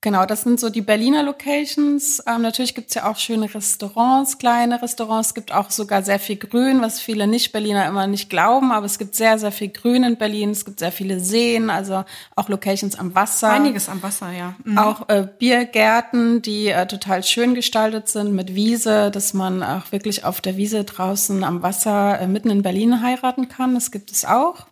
Genau, 0.00 0.26
das 0.26 0.42
sind 0.42 0.60
so 0.60 0.70
die 0.70 0.80
Berliner 0.80 1.24
Locations. 1.24 2.22
Ähm, 2.24 2.42
natürlich 2.42 2.76
gibt's 2.76 2.94
ja 2.94 3.10
auch 3.10 3.16
schöne 3.16 3.52
Restaurants, 3.52 4.38
kleine 4.38 4.80
Restaurants. 4.80 5.30
Es 5.30 5.34
gibt 5.34 5.52
auch 5.52 5.72
sogar 5.72 6.04
sehr 6.04 6.20
viel 6.20 6.36
Grün, 6.36 6.80
was 6.80 7.00
viele 7.00 7.26
Nicht-Berliner 7.26 7.84
immer 7.88 8.06
nicht 8.06 8.30
glauben. 8.30 8.70
Aber 8.70 8.86
es 8.86 8.98
gibt 8.98 9.16
sehr, 9.16 9.40
sehr 9.40 9.50
viel 9.50 9.70
Grün 9.70 10.04
in 10.04 10.16
Berlin. 10.16 10.50
Es 10.50 10.64
gibt 10.64 10.78
sehr 10.78 10.92
viele 10.92 11.18
Seen, 11.18 11.68
also 11.68 12.04
auch 12.36 12.48
Locations 12.48 12.96
am 12.96 13.16
Wasser. 13.16 13.50
Einiges 13.50 13.88
am 13.88 14.00
Wasser, 14.00 14.30
ja. 14.30 14.54
Mhm. 14.62 14.78
Auch 14.78 15.08
äh, 15.08 15.26
Biergärten, 15.36 16.42
die 16.42 16.68
äh, 16.68 16.86
total 16.86 17.24
schön 17.24 17.56
gestaltet 17.56 18.08
sind 18.08 18.32
mit 18.32 18.54
Wiese, 18.54 19.10
dass 19.10 19.34
man 19.34 19.64
auch 19.64 19.90
wirklich 19.90 20.24
auf 20.24 20.40
der 20.40 20.56
Wiese 20.56 20.84
draußen 20.84 21.42
am 21.42 21.64
Wasser 21.64 22.20
äh, 22.20 22.28
mitten 22.28 22.50
in 22.50 22.62
Berlin 22.62 23.02
heiraten 23.02 23.48
kann. 23.48 23.74
Das 23.74 23.90
gibt 23.90 24.12
es 24.12 24.24
auch. 24.24 24.66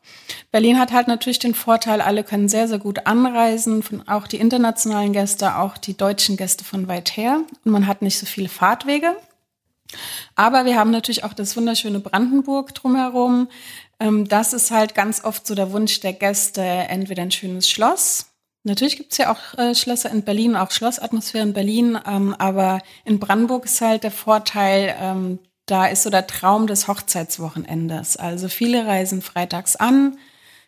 Berlin 0.50 0.78
hat 0.78 0.92
halt 0.92 1.08
natürlich 1.08 1.38
den 1.38 1.54
Vorteil, 1.54 2.00
alle 2.00 2.24
können 2.24 2.48
sehr, 2.48 2.68
sehr 2.68 2.78
gut 2.78 3.06
anreisen, 3.06 3.82
von 3.82 4.06
auch 4.08 4.26
die 4.26 4.38
internationalen 4.38 5.12
Gäste, 5.12 5.56
auch 5.56 5.78
die 5.78 5.96
deutschen 5.96 6.36
Gäste 6.36 6.64
von 6.64 6.88
weit 6.88 7.16
her. 7.16 7.42
Und 7.64 7.72
man 7.72 7.86
hat 7.86 8.02
nicht 8.02 8.18
so 8.18 8.26
viele 8.26 8.48
Fahrtwege. 8.48 9.14
Aber 10.34 10.64
wir 10.64 10.76
haben 10.76 10.90
natürlich 10.90 11.24
auch 11.24 11.32
das 11.32 11.56
wunderschöne 11.56 12.00
Brandenburg 12.00 12.74
drumherum. 12.74 13.48
Ähm, 14.00 14.28
das 14.28 14.52
ist 14.52 14.70
halt 14.70 14.94
ganz 14.94 15.24
oft 15.24 15.46
so 15.46 15.54
der 15.54 15.72
Wunsch 15.72 16.00
der 16.00 16.12
Gäste, 16.12 16.62
entweder 16.62 17.22
ein 17.22 17.30
schönes 17.30 17.68
Schloss. 17.70 18.26
Natürlich 18.64 18.96
gibt's 18.96 19.18
ja 19.18 19.32
auch 19.32 19.56
äh, 19.58 19.76
Schlösser 19.76 20.10
in 20.10 20.22
Berlin, 20.22 20.56
auch 20.56 20.72
Schlossatmosphäre 20.72 21.44
in 21.44 21.52
Berlin, 21.52 21.98
ähm, 22.04 22.34
aber 22.36 22.80
in 23.04 23.20
Brandenburg 23.20 23.64
ist 23.64 23.80
halt 23.80 24.02
der 24.02 24.10
Vorteil, 24.10 24.94
ähm, 25.00 25.38
da 25.66 25.86
ist 25.86 26.04
so 26.04 26.10
der 26.10 26.26
Traum 26.26 26.66
des 26.66 26.88
Hochzeitswochenendes. 26.88 28.16
Also 28.16 28.48
viele 28.48 28.86
reisen 28.86 29.20
freitags 29.22 29.76
an, 29.76 30.18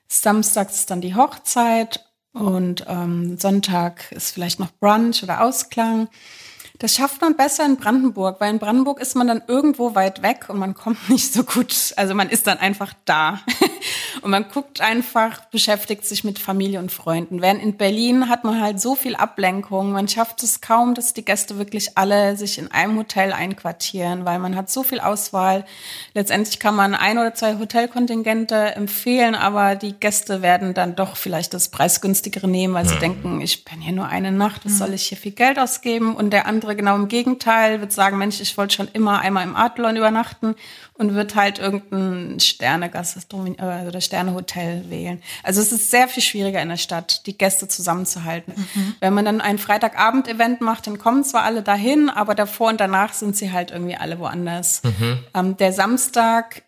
samstags 0.09 0.75
ist 0.75 0.91
dann 0.91 1.01
die 1.01 1.15
Hochzeit 1.15 2.05
und 2.33 2.85
ähm, 2.89 3.39
Sonntag 3.39 4.13
ist 4.13 4.33
vielleicht 4.33 4.61
noch 4.61 4.73
Brunch 4.79 5.23
oder 5.23 5.43
Ausklang. 5.43 6.09
Das 6.79 6.95
schafft 6.95 7.21
man 7.23 7.37
besser 7.37 7.65
in 7.67 7.77
Brandenburg, 7.77 8.41
weil 8.41 8.51
in 8.51 8.61
Brandenburg 8.61 9.01
ist 9.01 9.17
man 9.17 9.27
dann 9.27 9.43
irgendwo 9.49 9.97
weit 9.97 10.23
weg 10.23 10.47
und 10.49 10.59
man 10.59 10.75
kommt 10.75 11.09
nicht 11.11 11.33
so 11.33 11.43
gut. 11.43 11.75
Also 11.97 12.15
man 12.15 12.29
ist 12.29 12.47
dann 12.47 12.59
einfach 12.59 12.95
da. 13.05 13.41
und 14.23 14.31
man 14.31 14.47
guckt 14.53 14.81
einfach, 14.81 15.45
beschäftigt 15.47 16.05
sich 16.05 16.23
mit 16.23 16.39
Familie 16.39 16.79
und 16.79 16.93
Freunden. 16.93 17.43
Während 17.43 17.63
in 17.63 17.77
Berlin 17.77 18.29
hat 18.29 18.45
man 18.45 18.61
halt 18.61 18.81
so 18.81 18.95
viel 18.95 19.17
Ablenkung. 19.17 19.91
Man 19.93 20.07
schafft 20.07 20.43
es 20.43 20.61
kaum, 20.61 20.95
dass 20.95 21.15
die 21.15 21.25
Gäste 21.25 21.59
wirklich 21.59 21.99
alle 21.99 22.37
sich 22.37 22.59
in 22.59 22.71
einem 22.71 22.97
Hotel 22.97 23.33
einquartieren, 23.33 24.25
weil 24.25 24.39
man 24.39 24.55
hat 24.55 24.71
so 24.71 24.85
viel 24.85 25.01
Auswahl. 25.01 25.65
Letztendlich 26.15 26.61
kann 26.61 26.77
man 26.77 26.95
ein 26.95 27.19
oder 27.19 27.35
zwei 27.35 27.59
Hotelkontingente 27.59 28.77
empfehlen, 28.77 29.35
aber 29.35 29.75
die 29.75 29.95
Gäste 29.95 30.43
werden 30.43 30.75
dann 30.75 30.95
doch 30.95 31.17
vielleicht 31.17 31.55
das 31.55 31.71
preisgünstigere 31.71 32.47
nehmen, 32.47 32.75
weil 32.75 32.87
sie 32.87 32.99
denken, 32.99 33.41
ich 33.41 33.65
bin 33.65 33.81
hier 33.81 33.93
nur 33.93 34.07
eine 34.07 34.31
Nacht, 34.31 34.65
was 34.65 34.79
soll 34.79 34.95
ich 34.95 35.07
hier 35.07 35.19
viel 35.19 35.33
Geld 35.33 35.59
ausgeben? 35.59 36.15
Und 36.15 36.31
der 36.31 36.47
andere 36.47 36.68
andere 36.69 36.77
genau 36.77 36.97
im 36.97 37.09
Gegenteil, 37.09 37.81
wird 37.81 37.93
sagen, 37.93 38.19
Mensch, 38.19 38.41
ich 38.41 38.57
wollte 38.59 38.75
schon 38.75 38.89
immer 38.93 39.21
einmal 39.21 39.45
im 39.45 39.57
Adlon 39.57 39.97
übernachten 39.97 40.55
und 40.95 41.15
wird 41.15 41.35
halt 41.35 41.59
irgendein 41.59 42.41
Sternegastronomie 42.41 43.57
äh, 43.59 43.87
oder 43.87 44.01
Sternehotel 44.01 44.85
wählen. 44.91 45.23
Also 45.43 45.63
es 45.63 45.73
ist 45.73 45.91
sehr 45.91 46.09
viel 46.09 46.23
schwieriger 46.23 46.61
in 46.61 46.69
der 46.69 46.77
Stadt, 46.77 47.27
die 47.27 47.39
Gäste 47.39 47.69
zusammenzuhalten. 47.69 48.53
Mhm. 48.57 48.95
Wenn 49.01 49.15
man 49.15 49.25
dann 49.25 49.41
ein 49.41 49.59
Freitagabend-Event 49.59 50.61
macht, 50.61 50.87
dann 50.87 50.99
kommen 50.99 51.25
zwar 51.25 51.45
alle 51.45 51.63
dahin, 51.63 52.11
aber 52.11 52.35
davor 52.35 52.69
und 52.69 52.81
danach 52.81 53.15
sind 53.15 53.37
sie 53.37 53.51
halt 53.51 53.71
irgendwie 53.71 53.97
alle 53.97 54.19
woanders. 54.19 54.83
Mhm. 54.85 55.19
Ähm, 55.35 55.57
der 55.57 55.73
Samstag 55.73 56.65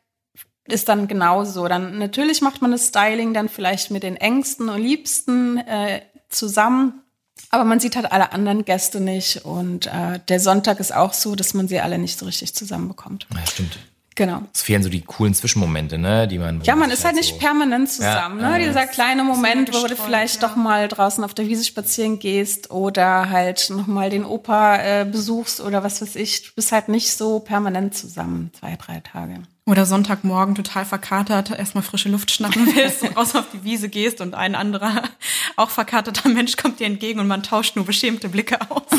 ist 0.64 0.88
dann 0.88 1.08
genauso. 1.08 1.68
Dann 1.68 1.98
natürlich 1.98 2.40
macht 2.40 2.62
man 2.62 2.70
das 2.70 2.88
Styling 2.88 3.34
dann 3.34 3.48
vielleicht 3.48 3.90
mit 3.90 4.02
den 4.02 4.16
engsten 4.16 4.70
und 4.70 4.80
liebsten 4.80 5.58
äh, 5.58 6.00
zusammen. 6.30 7.02
Aber 7.50 7.64
man 7.64 7.80
sieht 7.80 7.96
halt 7.96 8.12
alle 8.12 8.32
anderen 8.32 8.64
Gäste 8.64 9.00
nicht. 9.00 9.44
Und 9.44 9.86
äh, 9.86 10.20
der 10.28 10.40
Sonntag 10.40 10.80
ist 10.80 10.94
auch 10.94 11.12
so, 11.12 11.34
dass 11.34 11.54
man 11.54 11.68
sie 11.68 11.80
alle 11.80 11.98
nicht 11.98 12.18
so 12.18 12.26
richtig 12.26 12.54
zusammenbekommt. 12.54 13.26
Ja, 13.34 13.46
stimmt. 13.46 13.78
Genau. 14.16 14.42
Es 14.52 14.60
fehlen 14.60 14.82
so 14.82 14.90
die 14.90 15.00
coolen 15.00 15.32
Zwischenmomente, 15.32 15.96
ne, 15.96 16.28
die 16.28 16.38
man. 16.38 16.60
Ja, 16.62 16.76
man 16.76 16.90
ist 16.90 17.04
halt, 17.04 17.14
halt 17.14 17.24
nicht 17.24 17.34
so 17.34 17.38
permanent 17.38 17.90
zusammen, 17.90 18.40
ja, 18.40 18.58
ne? 18.58 18.66
Dieser 18.66 18.86
kleine 18.86 19.24
Moment, 19.24 19.72
wo 19.72 19.86
du 19.86 19.96
vielleicht 19.96 20.42
ja. 20.42 20.48
doch 20.48 20.56
mal 20.56 20.88
draußen 20.88 21.24
auf 21.24 21.32
der 21.32 21.46
Wiese 21.46 21.64
spazieren 21.64 22.18
gehst 22.18 22.70
oder 22.70 23.30
halt 23.30 23.70
nochmal 23.70 24.10
den 24.10 24.26
Opa 24.26 24.76
äh, 24.76 25.04
besuchst 25.06 25.60
oder 25.60 25.82
was 25.84 26.02
weiß 26.02 26.16
ich. 26.16 26.42
Du 26.42 26.50
bist 26.54 26.70
halt 26.70 26.88
nicht 26.88 27.12
so 27.12 27.38
permanent 27.38 27.94
zusammen, 27.94 28.50
zwei, 28.58 28.76
drei 28.76 29.00
Tage. 29.00 29.42
Oder 29.70 29.86
Sonntagmorgen 29.86 30.56
total 30.56 30.84
verkatert, 30.84 31.50
erstmal 31.50 31.84
frische 31.84 32.08
Luft 32.08 32.32
schnappen 32.32 32.66
willst 32.74 33.02
und 33.02 33.16
raus 33.16 33.36
auf 33.36 33.44
die 33.52 33.62
Wiese 33.62 33.88
gehst 33.88 34.20
und 34.20 34.34
ein 34.34 34.56
anderer, 34.56 35.04
auch 35.56 35.70
verkaterter 35.70 36.28
Mensch 36.28 36.56
kommt 36.56 36.80
dir 36.80 36.88
entgegen 36.88 37.20
und 37.20 37.28
man 37.28 37.44
tauscht 37.44 37.76
nur 37.76 37.86
beschämte 37.86 38.28
Blicke 38.28 38.58
aus. 38.68 38.82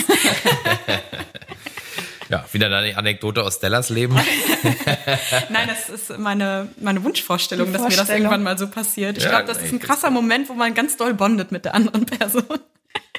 Ja, 2.29 2.45
wieder 2.53 2.67
eine 2.67 2.95
Anekdote 2.95 3.43
aus 3.43 3.57
Stellas 3.57 3.89
Leben. 3.89 4.15
Nein, 5.49 5.67
das 5.67 5.89
ist 5.89 6.17
meine, 6.17 6.69
meine 6.79 7.03
Wunschvorstellung, 7.03 7.73
dass 7.73 7.81
mir 7.81 7.89
das 7.89 8.07
irgendwann 8.07 8.41
mal 8.41 8.57
so 8.57 8.69
passiert. 8.69 9.17
Ich 9.17 9.25
ja, 9.25 9.31
glaube, 9.31 9.47
das 9.47 9.61
ist 9.61 9.73
ein 9.73 9.81
krasser 9.81 10.11
Moment, 10.11 10.47
wo 10.47 10.53
man 10.53 10.73
ganz 10.73 10.95
doll 10.95 11.13
bondet 11.13 11.51
mit 11.51 11.65
der 11.65 11.75
anderen 11.75 12.05
Person. 12.05 12.45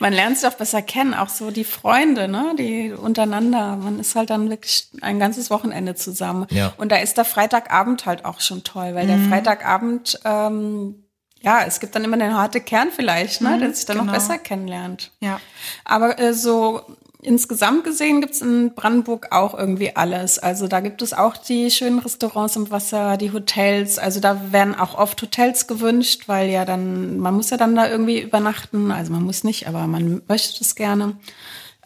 Man 0.03 0.13
lernt 0.13 0.37
sich 0.37 0.49
auch 0.49 0.55
besser 0.55 0.83
kennen, 0.83 1.15
auch 1.15 1.29
so 1.29 1.53
die 1.53 1.63
Freunde, 1.63 2.27
ne, 2.27 2.57
die 2.59 2.93
untereinander. 2.93 3.77
Man 3.77 4.01
ist 4.01 4.17
halt 4.17 4.31
dann 4.31 4.51
wirklich 4.51 4.89
ein 5.01 5.21
ganzes 5.21 5.49
Wochenende 5.49 5.95
zusammen. 5.95 6.49
Ja. 6.51 6.73
Und 6.77 6.91
da 6.91 6.97
ist 6.97 7.19
der 7.19 7.25
Freitagabend 7.25 8.05
halt 8.05 8.25
auch 8.25 8.41
schon 8.41 8.65
toll, 8.65 8.97
weil 8.97 9.05
mhm. 9.05 9.09
der 9.09 9.19
Freitagabend 9.29 10.19
ähm, 10.25 11.05
ja, 11.41 11.63
es 11.65 11.79
gibt 11.79 11.95
dann 11.95 12.03
immer 12.03 12.17
den 12.17 12.37
harte 12.37 12.61
Kern 12.61 12.89
vielleicht, 12.91 13.43
ne, 13.43 13.51
Mhm, 13.51 13.61
der 13.61 13.75
sich 13.75 13.87
dann 13.87 13.99
genau. 13.99 14.07
noch 14.07 14.15
besser 14.19 14.39
kennenlernt. 14.39 15.13
Ja. 15.21 15.41
Aber 15.85 16.19
äh, 16.19 16.35
so 16.35 16.83
insgesamt 17.23 17.85
gesehen 17.85 18.21
gibt's 18.21 18.43
in 18.43 18.75
Brandenburg 18.75 19.29
auch 19.31 19.57
irgendwie 19.57 19.95
alles. 19.95 20.39
Also 20.41 20.67
da 20.67 20.81
gibt 20.81 21.03
es 21.03 21.15
auch 21.15 21.37
die 21.37 21.71
schönen 21.71 22.01
Restaurants 22.01 22.57
im 22.57 22.71
Wasser, 22.71 23.17
die 23.17 23.33
Hotels. 23.33 23.99
Also 23.99 24.21
da 24.21 24.53
werden 24.53 24.75
auch 24.75 24.99
oft 24.99 25.23
Hotels 25.23 25.69
gewünscht, 25.69 26.25
weil 26.27 26.51
ja 26.51 26.65
dann, 26.65 27.19
man 27.19 27.35
muss 27.35 27.51
ja 27.51 27.57
dann 27.57 27.77
da 27.77 27.89
irgendwie 27.89 28.21
übernachten. 28.21 28.91
Also 28.91 29.13
man 29.13 29.23
muss 29.23 29.45
nicht, 29.45 29.69
aber 29.69 29.87
man 29.87 30.23
möchte 30.29 30.59
das 30.59 30.75
gerne. 30.75 31.17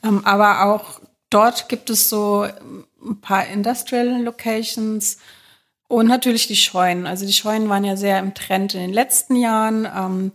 Ähm, 0.02 0.24
aber 0.24 0.64
auch 0.64 1.00
dort 1.28 1.68
gibt 1.68 1.90
es 1.90 2.08
so 2.08 2.46
ein 3.04 3.20
paar 3.20 3.46
Industrial 3.46 4.22
Locations. 4.22 5.18
Und 5.88 6.06
natürlich 6.08 6.48
die 6.48 6.56
Scheunen. 6.56 7.06
Also 7.06 7.26
die 7.26 7.32
Scheunen 7.32 7.68
waren 7.68 7.84
ja 7.84 7.96
sehr 7.96 8.18
im 8.18 8.34
Trend 8.34 8.74
in 8.74 8.80
den 8.80 8.92
letzten 8.92 9.36
Jahren. 9.36 9.84
Ähm, 9.84 10.32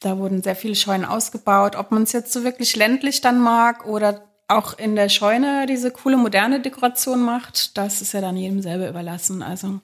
da 0.00 0.18
wurden 0.18 0.42
sehr 0.42 0.56
viele 0.56 0.74
Scheunen 0.74 1.04
ausgebaut. 1.04 1.76
Ob 1.76 1.92
man 1.92 2.02
es 2.02 2.12
jetzt 2.12 2.32
so 2.32 2.42
wirklich 2.42 2.74
ländlich 2.74 3.20
dann 3.20 3.38
mag 3.38 3.86
oder 3.86 4.29
auch 4.50 4.78
in 4.78 4.96
der 4.96 5.08
Scheune 5.08 5.66
diese 5.66 5.90
coole 5.90 6.16
moderne 6.16 6.60
Dekoration 6.60 7.22
macht, 7.22 7.76
das 7.76 8.02
ist 8.02 8.12
ja 8.12 8.20
dann 8.20 8.36
jedem 8.36 8.62
selber 8.62 8.88
überlassen. 8.88 9.42
Also 9.42 9.80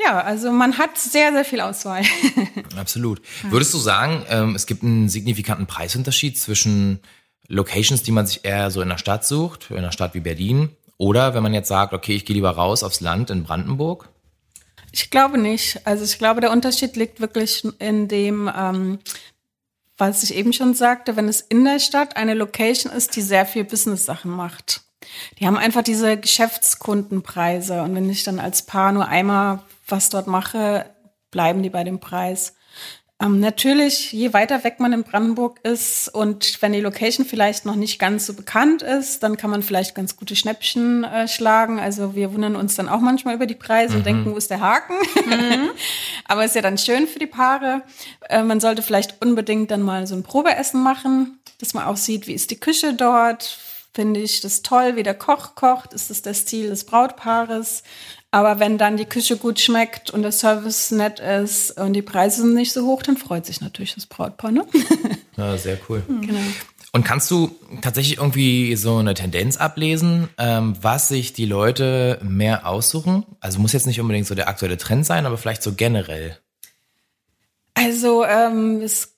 ja, 0.00 0.20
also 0.20 0.52
man 0.52 0.78
hat 0.78 0.96
sehr, 0.96 1.32
sehr 1.32 1.44
viel 1.44 1.60
Auswahl. 1.60 2.02
Absolut. 2.76 3.20
Würdest 3.50 3.74
du 3.74 3.78
sagen, 3.78 4.24
ähm, 4.28 4.54
es 4.54 4.66
gibt 4.66 4.84
einen 4.84 5.08
signifikanten 5.08 5.66
Preisunterschied 5.66 6.38
zwischen 6.38 7.00
Locations, 7.48 8.02
die 8.02 8.12
man 8.12 8.26
sich 8.26 8.44
eher 8.44 8.70
so 8.70 8.80
in 8.80 8.88
der 8.88 8.98
Stadt 8.98 9.24
sucht, 9.26 9.70
in 9.70 9.78
einer 9.78 9.92
Stadt 9.92 10.14
wie 10.14 10.20
Berlin, 10.20 10.70
oder 10.98 11.34
wenn 11.34 11.42
man 11.42 11.54
jetzt 11.54 11.68
sagt, 11.68 11.92
okay, 11.92 12.14
ich 12.14 12.24
gehe 12.24 12.34
lieber 12.34 12.50
raus 12.50 12.82
aufs 12.82 13.00
Land 13.00 13.30
in 13.30 13.44
Brandenburg? 13.44 14.08
Ich 14.92 15.10
glaube 15.10 15.38
nicht. 15.38 15.86
Also 15.86 16.04
ich 16.04 16.18
glaube, 16.18 16.40
der 16.40 16.50
Unterschied 16.50 16.96
liegt 16.96 17.20
wirklich 17.20 17.64
in 17.78 18.08
dem, 18.08 18.50
ähm, 18.54 18.98
was 19.98 20.22
ich 20.22 20.34
eben 20.34 20.52
schon 20.52 20.74
sagte, 20.74 21.16
wenn 21.16 21.28
es 21.28 21.40
in 21.40 21.64
der 21.64 21.80
Stadt 21.80 22.16
eine 22.16 22.34
Location 22.34 22.92
ist, 22.92 23.16
die 23.16 23.22
sehr 23.22 23.44
viel 23.44 23.64
Business-Sachen 23.64 24.30
macht. 24.30 24.82
Die 25.38 25.46
haben 25.46 25.56
einfach 25.56 25.82
diese 25.82 26.16
Geschäftskundenpreise 26.16 27.82
und 27.82 27.94
wenn 27.94 28.08
ich 28.08 28.24
dann 28.24 28.40
als 28.40 28.62
Paar 28.62 28.92
nur 28.92 29.08
einmal 29.08 29.60
was 29.86 30.08
dort 30.08 30.26
mache, 30.26 30.86
bleiben 31.30 31.62
die 31.62 31.70
bei 31.70 31.84
dem 31.84 31.98
Preis. 31.98 32.54
Ähm, 33.20 33.40
natürlich, 33.40 34.12
je 34.12 34.32
weiter 34.32 34.62
weg 34.62 34.78
man 34.78 34.92
in 34.92 35.02
Brandenburg 35.02 35.58
ist 35.64 36.08
und 36.14 36.62
wenn 36.62 36.72
die 36.72 36.80
Location 36.80 37.26
vielleicht 37.26 37.66
noch 37.66 37.74
nicht 37.74 37.98
ganz 37.98 38.26
so 38.26 38.34
bekannt 38.34 38.82
ist, 38.82 39.24
dann 39.24 39.36
kann 39.36 39.50
man 39.50 39.64
vielleicht 39.64 39.96
ganz 39.96 40.16
gute 40.16 40.36
Schnäppchen 40.36 41.02
äh, 41.02 41.26
schlagen. 41.26 41.80
Also 41.80 42.14
wir 42.14 42.32
wundern 42.32 42.54
uns 42.54 42.76
dann 42.76 42.88
auch 42.88 43.00
manchmal 43.00 43.34
über 43.34 43.46
die 43.46 43.56
Preise 43.56 43.96
und 43.96 44.06
denken, 44.06 44.30
wo 44.32 44.36
ist 44.36 44.50
der 44.50 44.60
Haken? 44.60 44.94
Aber 46.26 46.44
ist 46.44 46.54
ja 46.54 46.62
dann 46.62 46.78
schön 46.78 47.08
für 47.08 47.18
die 47.18 47.26
Paare. 47.26 47.82
Äh, 48.28 48.44
man 48.44 48.60
sollte 48.60 48.82
vielleicht 48.82 49.20
unbedingt 49.20 49.72
dann 49.72 49.82
mal 49.82 50.06
so 50.06 50.14
ein 50.14 50.22
Probeessen 50.22 50.80
machen, 50.80 51.40
dass 51.60 51.74
man 51.74 51.86
auch 51.86 51.96
sieht, 51.96 52.28
wie 52.28 52.34
ist 52.34 52.52
die 52.52 52.60
Küche 52.60 52.94
dort. 52.94 53.58
Finde 53.94 54.20
ich 54.20 54.42
das 54.42 54.62
toll, 54.62 54.94
wie 54.94 55.02
der 55.02 55.14
Koch 55.14 55.56
kocht? 55.56 55.92
Ist 55.92 56.10
das 56.10 56.22
der 56.22 56.34
Stil 56.34 56.68
des 56.68 56.84
Brautpaares? 56.84 57.82
Aber 58.30 58.60
wenn 58.60 58.76
dann 58.76 58.98
die 58.98 59.06
Küche 59.06 59.38
gut 59.38 59.58
schmeckt 59.58 60.10
und 60.10 60.22
der 60.22 60.32
Service 60.32 60.90
nett 60.90 61.18
ist 61.18 61.78
und 61.78 61.94
die 61.94 62.02
Preise 62.02 62.42
sind 62.42 62.54
nicht 62.54 62.72
so 62.72 62.84
hoch, 62.84 63.02
dann 63.02 63.16
freut 63.16 63.46
sich 63.46 63.60
natürlich 63.60 63.94
das 63.94 64.06
Brautpaar, 64.06 64.50
ne? 64.50 64.66
Ja, 65.36 65.56
sehr 65.56 65.78
cool. 65.88 66.02
genau. 66.08 66.40
Und 66.92 67.04
kannst 67.04 67.30
du 67.30 67.54
tatsächlich 67.80 68.18
irgendwie 68.18 68.74
so 68.74 68.96
eine 68.96 69.14
Tendenz 69.14 69.56
ablesen, 69.56 70.28
ähm, 70.36 70.74
was 70.80 71.08
sich 71.08 71.32
die 71.32 71.44
Leute 71.44 72.18
mehr 72.22 72.66
aussuchen? 72.66 73.24
Also 73.38 73.60
muss 73.60 73.72
jetzt 73.72 73.86
nicht 73.86 74.00
unbedingt 74.00 74.26
so 74.26 74.34
der 74.34 74.48
aktuelle 74.48 74.78
Trend 74.78 75.06
sein, 75.06 75.24
aber 75.24 75.38
vielleicht 75.38 75.62
so 75.62 75.74
generell. 75.74 76.38
Also 77.74 78.24
ähm, 78.24 78.80
es 78.82 79.17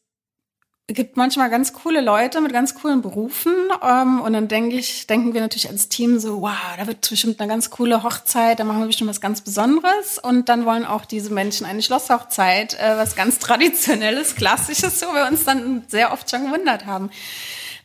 gibt 0.94 1.16
manchmal 1.16 1.50
ganz 1.50 1.72
coole 1.72 2.00
Leute 2.00 2.40
mit 2.40 2.52
ganz 2.52 2.74
coolen 2.74 3.02
Berufen 3.02 3.52
ähm, 3.82 4.20
und 4.20 4.32
dann 4.32 4.48
denke 4.48 4.76
ich, 4.76 5.06
denken 5.06 5.34
wir 5.34 5.40
natürlich 5.40 5.68
als 5.68 5.88
Team 5.88 6.18
so, 6.18 6.42
wow, 6.42 6.52
da 6.78 6.86
wird 6.86 7.08
bestimmt 7.08 7.40
eine 7.40 7.48
ganz 7.48 7.70
coole 7.70 8.02
Hochzeit, 8.02 8.58
da 8.58 8.64
machen 8.64 8.80
wir 8.80 8.86
bestimmt 8.86 9.10
was 9.10 9.20
ganz 9.20 9.40
Besonderes 9.40 10.18
und 10.18 10.48
dann 10.48 10.64
wollen 10.64 10.84
auch 10.84 11.04
diese 11.04 11.32
Menschen 11.32 11.66
eine 11.66 11.82
Schlosshochzeit, 11.82 12.74
äh, 12.74 12.96
was 12.96 13.16
ganz 13.16 13.38
traditionelles, 13.38 14.34
klassisches, 14.34 15.02
wo 15.02 15.14
wir 15.14 15.26
uns 15.26 15.44
dann 15.44 15.84
sehr 15.88 16.12
oft 16.12 16.30
schon 16.30 16.46
gewundert 16.46 16.86
haben. 16.86 17.10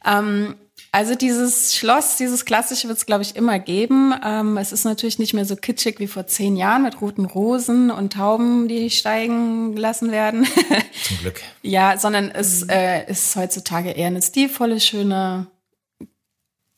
Ähm, 0.06 0.56
also 0.95 1.13
dieses 1.13 1.75
Schloss, 1.75 2.15
dieses 2.15 2.45
klassische 2.45 2.88
wird 2.88 2.97
es, 2.97 3.05
glaube 3.05 3.21
ich, 3.21 3.36
immer 3.36 3.60
geben. 3.60 4.13
Ähm, 4.23 4.55
es 4.55 4.71
ist 4.71 4.86
natürlich 4.86 5.19
nicht 5.19 5.34
mehr 5.34 5.43
so 5.43 5.58
kitschig 5.58 5.99
wie 5.99 6.08
vor 6.08 6.25
zehn 6.25 6.55
Jahren 6.55 6.84
mit 6.84 7.01
roten 7.01 7.25
Rosen 7.25 7.91
und 7.91 8.13
Tauben, 8.13 8.69
die 8.69 8.89
steigen 8.89 9.75
gelassen 9.75 10.13
werden. 10.13 10.47
Zum 11.03 11.17
Glück. 11.17 11.41
ja, 11.63 11.97
sondern 11.97 12.31
es 12.31 12.63
äh, 12.69 13.12
ist 13.12 13.36
heutzutage 13.36 13.91
eher 13.91 14.08
eine 14.08 14.21
stilvolle, 14.21 14.79
schöne, 14.79 15.47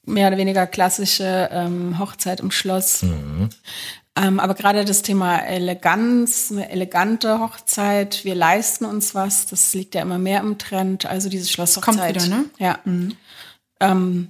mehr 0.04 0.30
oder 0.30 0.38
weniger 0.38 0.66
klassische 0.66 1.50
ähm, 1.52 2.00
Hochzeit 2.00 2.40
im 2.40 2.50
Schloss. 2.50 3.04
Ähm, 4.16 4.40
aber 4.40 4.56
gerade 4.56 4.84
das 4.84 5.04
Thema 5.04 5.38
Eleganz, 5.46 6.52
eine 6.52 6.72
elegante 6.72 7.40
Hochzeit, 7.40 8.26
wir 8.26 8.34
leisten 8.34 8.86
uns 8.86 9.14
was, 9.14 9.46
das 9.46 9.76
liegt 9.76 9.94
ja 9.94 10.02
immer 10.02 10.18
mehr 10.18 10.40
im 10.40 10.58
Trend. 10.58 11.06
Also 11.06 11.30
diese 11.30 11.48
Schlosshochzeit. 11.48 12.16
Kommt 12.16 12.26
wieder, 12.26 12.28
ne? 12.28 12.46
Ja. 12.58 12.80
Ähm, 13.80 14.30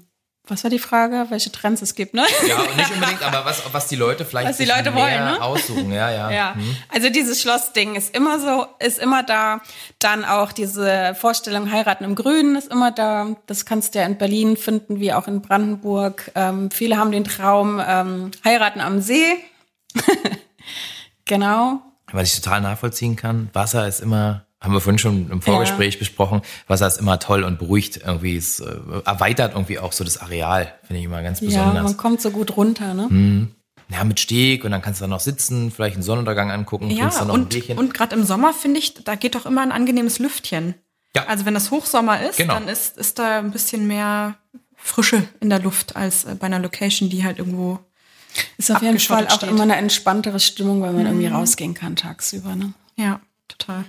was 0.50 0.64
war 0.64 0.72
die 0.72 0.80
Frage? 0.80 1.26
Welche 1.30 1.52
Trends 1.52 1.82
es 1.82 1.94
gibt, 1.94 2.14
ne? 2.14 2.26
Ja, 2.48 2.58
und 2.58 2.78
nicht 2.78 2.92
unbedingt, 2.92 3.22
aber 3.22 3.46
was, 3.46 3.62
was 3.72 3.88
die 3.88 3.96
Leute 3.96 4.24
vielleicht 4.24 4.50
Was 4.50 4.58
die 4.58 4.66
Leute 4.66 4.96
wollen, 4.96 5.26
ne? 5.26 5.42
aussuchen. 5.42 5.92
Ja, 5.92 6.10
ja. 6.10 6.32
Ja, 6.32 6.56
also 6.88 7.10
dieses 7.10 7.42
Schlossding 7.42 7.96
ist 7.96 8.16
immer 8.16 8.40
so, 8.40 8.66
ist 8.80 9.00
immer 9.00 9.24
da. 9.24 9.60
Dann 10.00 10.24
auch 10.24 10.54
diese 10.54 11.16
Vorstellung 11.16 11.72
heiraten 11.72 12.06
im 12.06 12.16
Grünen 12.16 12.56
ist 12.56 12.72
immer 12.72 12.92
da. 12.92 13.36
Das 13.46 13.66
kannst 13.66 13.94
du 13.94 14.00
ja 14.00 14.06
in 14.06 14.18
Berlin 14.18 14.56
finden, 14.56 15.00
wie 15.00 15.12
auch 15.12 15.28
in 15.28 15.42
Brandenburg. 15.42 16.32
Ähm, 16.36 16.72
viele 16.72 16.98
haben 16.98 17.12
den 17.12 17.26
Traum 17.26 17.82
ähm, 17.86 18.32
heiraten 18.46 18.80
am 18.80 19.02
See. 19.02 19.38
genau. 21.26 21.82
Was 22.12 22.30
ich 22.30 22.42
total 22.42 22.62
nachvollziehen 22.62 23.18
kann, 23.18 23.50
Wasser 23.52 23.86
ist 23.86 24.00
immer, 24.00 24.46
haben 24.60 24.74
wir 24.74 24.82
vorhin 24.82 24.98
schon 24.98 25.30
im 25.30 25.41
Vorgespräch 25.41 26.00
besprochen, 26.00 26.41
Wasser 26.67 26.88
ist 26.88 26.98
immer 27.00 27.20
toll 27.20 27.43
und 27.43 27.60
beruhigt 27.60 27.98
irgendwie, 28.04 28.36
es 28.36 28.60
äh, 28.60 28.76
erweitert 29.06 29.54
irgendwie 29.54 29.78
auch 29.80 29.91
so 29.93 30.04
das 30.04 30.17
Areal, 30.17 30.74
finde 30.84 31.00
ich 31.00 31.06
immer 31.06 31.22
ganz 31.22 31.39
Ja, 31.41 31.48
besonders. 31.48 31.84
man 31.84 31.98
kommt 31.98 32.22
so 32.22 32.32
gut 32.32 32.58
runter, 32.58 32.93
ne? 32.93 33.48
Ja, 33.89 34.04
mit 34.04 34.20
Steg 34.20 34.65
und 34.65 34.72
dann 34.72 34.82
kannst 34.82 35.00
du 35.00 35.04
dann 35.04 35.12
noch 35.12 35.20
sitzen, 35.22 35.72
vielleicht 35.72 35.96
einen 35.96 36.04
Sonnenuntergang 36.04 36.52
angucken, 36.52 36.89
Ja, 36.89 36.98
trinkst 37.04 37.20
dann 37.22 37.28
noch 37.28 37.36
ein 37.36 37.41
und, 37.43 37.50
Bierchen. 37.50 37.78
und 37.78 37.93
gerade 37.93 38.15
im 38.15 38.24
Sommer, 38.26 38.54
finde 38.54 38.80
ich, 38.80 38.96
da 38.96 39.15
geht 39.15 39.36
doch 39.36 39.46
immer 39.46 39.62
ein 39.62 39.72
angenehmes 39.72 40.20
Lüftchen. 40.20 40.74
Ja. 41.15 41.26
Also 41.28 41.46
wenn 41.46 41.54
das 41.54 41.72
Hochsommer 41.72 42.22
ist, 42.28 42.38
Genau. 42.38 42.56
dann 42.56 42.67
ist, 42.67 42.98
ist 42.98 43.17
da 43.17 43.39
ein 43.39 43.52
bisschen 43.52 43.88
mehr 43.88 44.36
Frische 44.76 45.24
in 45.39 45.50
der 45.50 45.60
Luft 45.60 45.96
als 45.96 46.26
äh, 46.26 46.36
bei 46.36 46.48
einer 46.48 46.60
Location, 46.60 47.10
die 47.10 47.24
halt 47.24 47.38
irgendwo. 47.39 47.80
Ist 48.58 48.70
auf 48.72 48.82
jeden 48.82 49.00
Fall 49.00 49.26
auch 49.28 49.32
steht. 49.32 49.50
immer 49.50 49.63
eine 49.63 49.78
entspanntere 49.78 50.39
Stimmung, 50.39 50.82
weil 50.82 50.93
man 50.93 51.06
irgendwie 51.06 51.28
rausgehen 51.28 51.74
kann 51.74 51.96
tagsüber, 51.96 52.56
ne? 52.56 52.74
Ja, 52.98 53.20
total. 53.48 53.86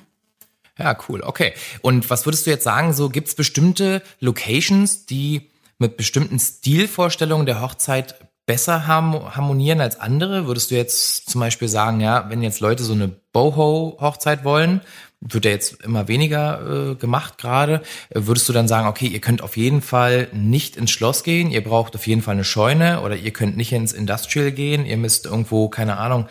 Ja, 0.79 0.97
cool, 1.09 1.23
okay. 1.23 1.53
Und 1.83 2.09
was 2.09 2.25
würdest 2.25 2.47
du 2.47 2.51
jetzt 2.51 2.65
sagen, 2.65 2.93
so 2.93 3.09
gibt's 3.09 3.35
bestimmte 3.35 4.03
Locations, 4.21 5.07
die 5.07 5.51
mit 5.79 5.97
bestimmten 5.97 6.39
Stilvorstellungen 6.39 7.47
der 7.47 7.61
Hochzeit 7.61 8.15
besser 8.47 8.87
harmonieren 8.87 9.81
als 9.81 9.99
andere? 9.99 10.47
Würdest 10.47 10.71
du 10.71 10.77
jetzt 10.77 11.29
zum 11.29 11.41
Beispiel 11.41 11.69
sagen, 11.69 12.01
ja, 12.01 12.31
wenn 12.31 12.43
jetzt 12.43 12.61
Leute 12.61 12.85
so 12.85 12.93
eine 12.93 13.09
Boho-Hochzeit 13.33 14.45
wollen, 14.45 14.81
wird 15.21 15.45
ja 15.45 15.51
jetzt 15.51 15.83
immer 15.83 16.07
weniger 16.07 16.93
äh, 16.93 16.95
gemacht 16.95 17.39
gerade, 17.39 17.83
äh, 18.11 18.21
würdest 18.23 18.49
du 18.49 18.53
dann 18.53 18.69
sagen, 18.69 18.87
okay, 18.87 19.07
ihr 19.07 19.21
könnt 19.21 19.43
auf 19.43 19.57
jeden 19.57 19.83
Fall 19.83 20.29
nicht 20.33 20.77
ins 20.77 20.93
Schloss 20.93 21.25
gehen, 21.25 21.51
ihr 21.51 21.63
braucht 21.63 21.97
auf 21.97 22.07
jeden 22.07 22.23
Fall 22.23 22.35
eine 22.35 22.45
Scheune 22.45 23.01
oder 23.01 23.17
ihr 23.17 23.33
könnt 23.33 23.57
nicht 23.57 23.73
ins 23.73 23.93
Industrial 23.93 24.53
gehen, 24.53 24.87
ihr 24.87 24.97
müsst 24.97 25.27
irgendwo, 25.27 25.69
keine 25.69 25.99
Ahnung, 25.99 26.29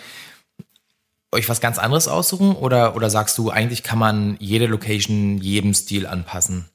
euch 1.31 1.49
was 1.49 1.61
ganz 1.61 1.77
anderes 1.77 2.07
aussuchen 2.07 2.55
oder, 2.55 2.95
oder 2.95 3.09
sagst 3.09 3.37
du, 3.37 3.49
eigentlich 3.49 3.83
kann 3.83 3.99
man 3.99 4.37
jede 4.39 4.65
Location 4.67 5.37
jedem 5.37 5.73
Stil 5.73 6.07
anpassen? 6.07 6.69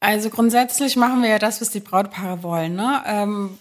Also 0.00 0.30
grundsätzlich 0.30 0.96
machen 0.96 1.22
wir 1.22 1.30
ja 1.30 1.38
das, 1.38 1.60
was 1.60 1.70
die 1.70 1.80
Brautpaare 1.80 2.42
wollen. 2.42 2.74
Ne? 2.74 3.02
Ähm, 3.06 3.58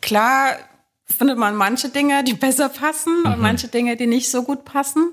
klar 0.00 0.56
findet 1.04 1.38
man 1.38 1.54
manche 1.54 1.88
Dinge, 1.88 2.24
die 2.24 2.34
besser 2.34 2.68
passen 2.68 3.24
und 3.24 3.38
manche 3.40 3.68
Dinge, 3.68 3.96
die 3.96 4.06
nicht 4.06 4.30
so 4.30 4.42
gut 4.42 4.64
passen. 4.64 5.10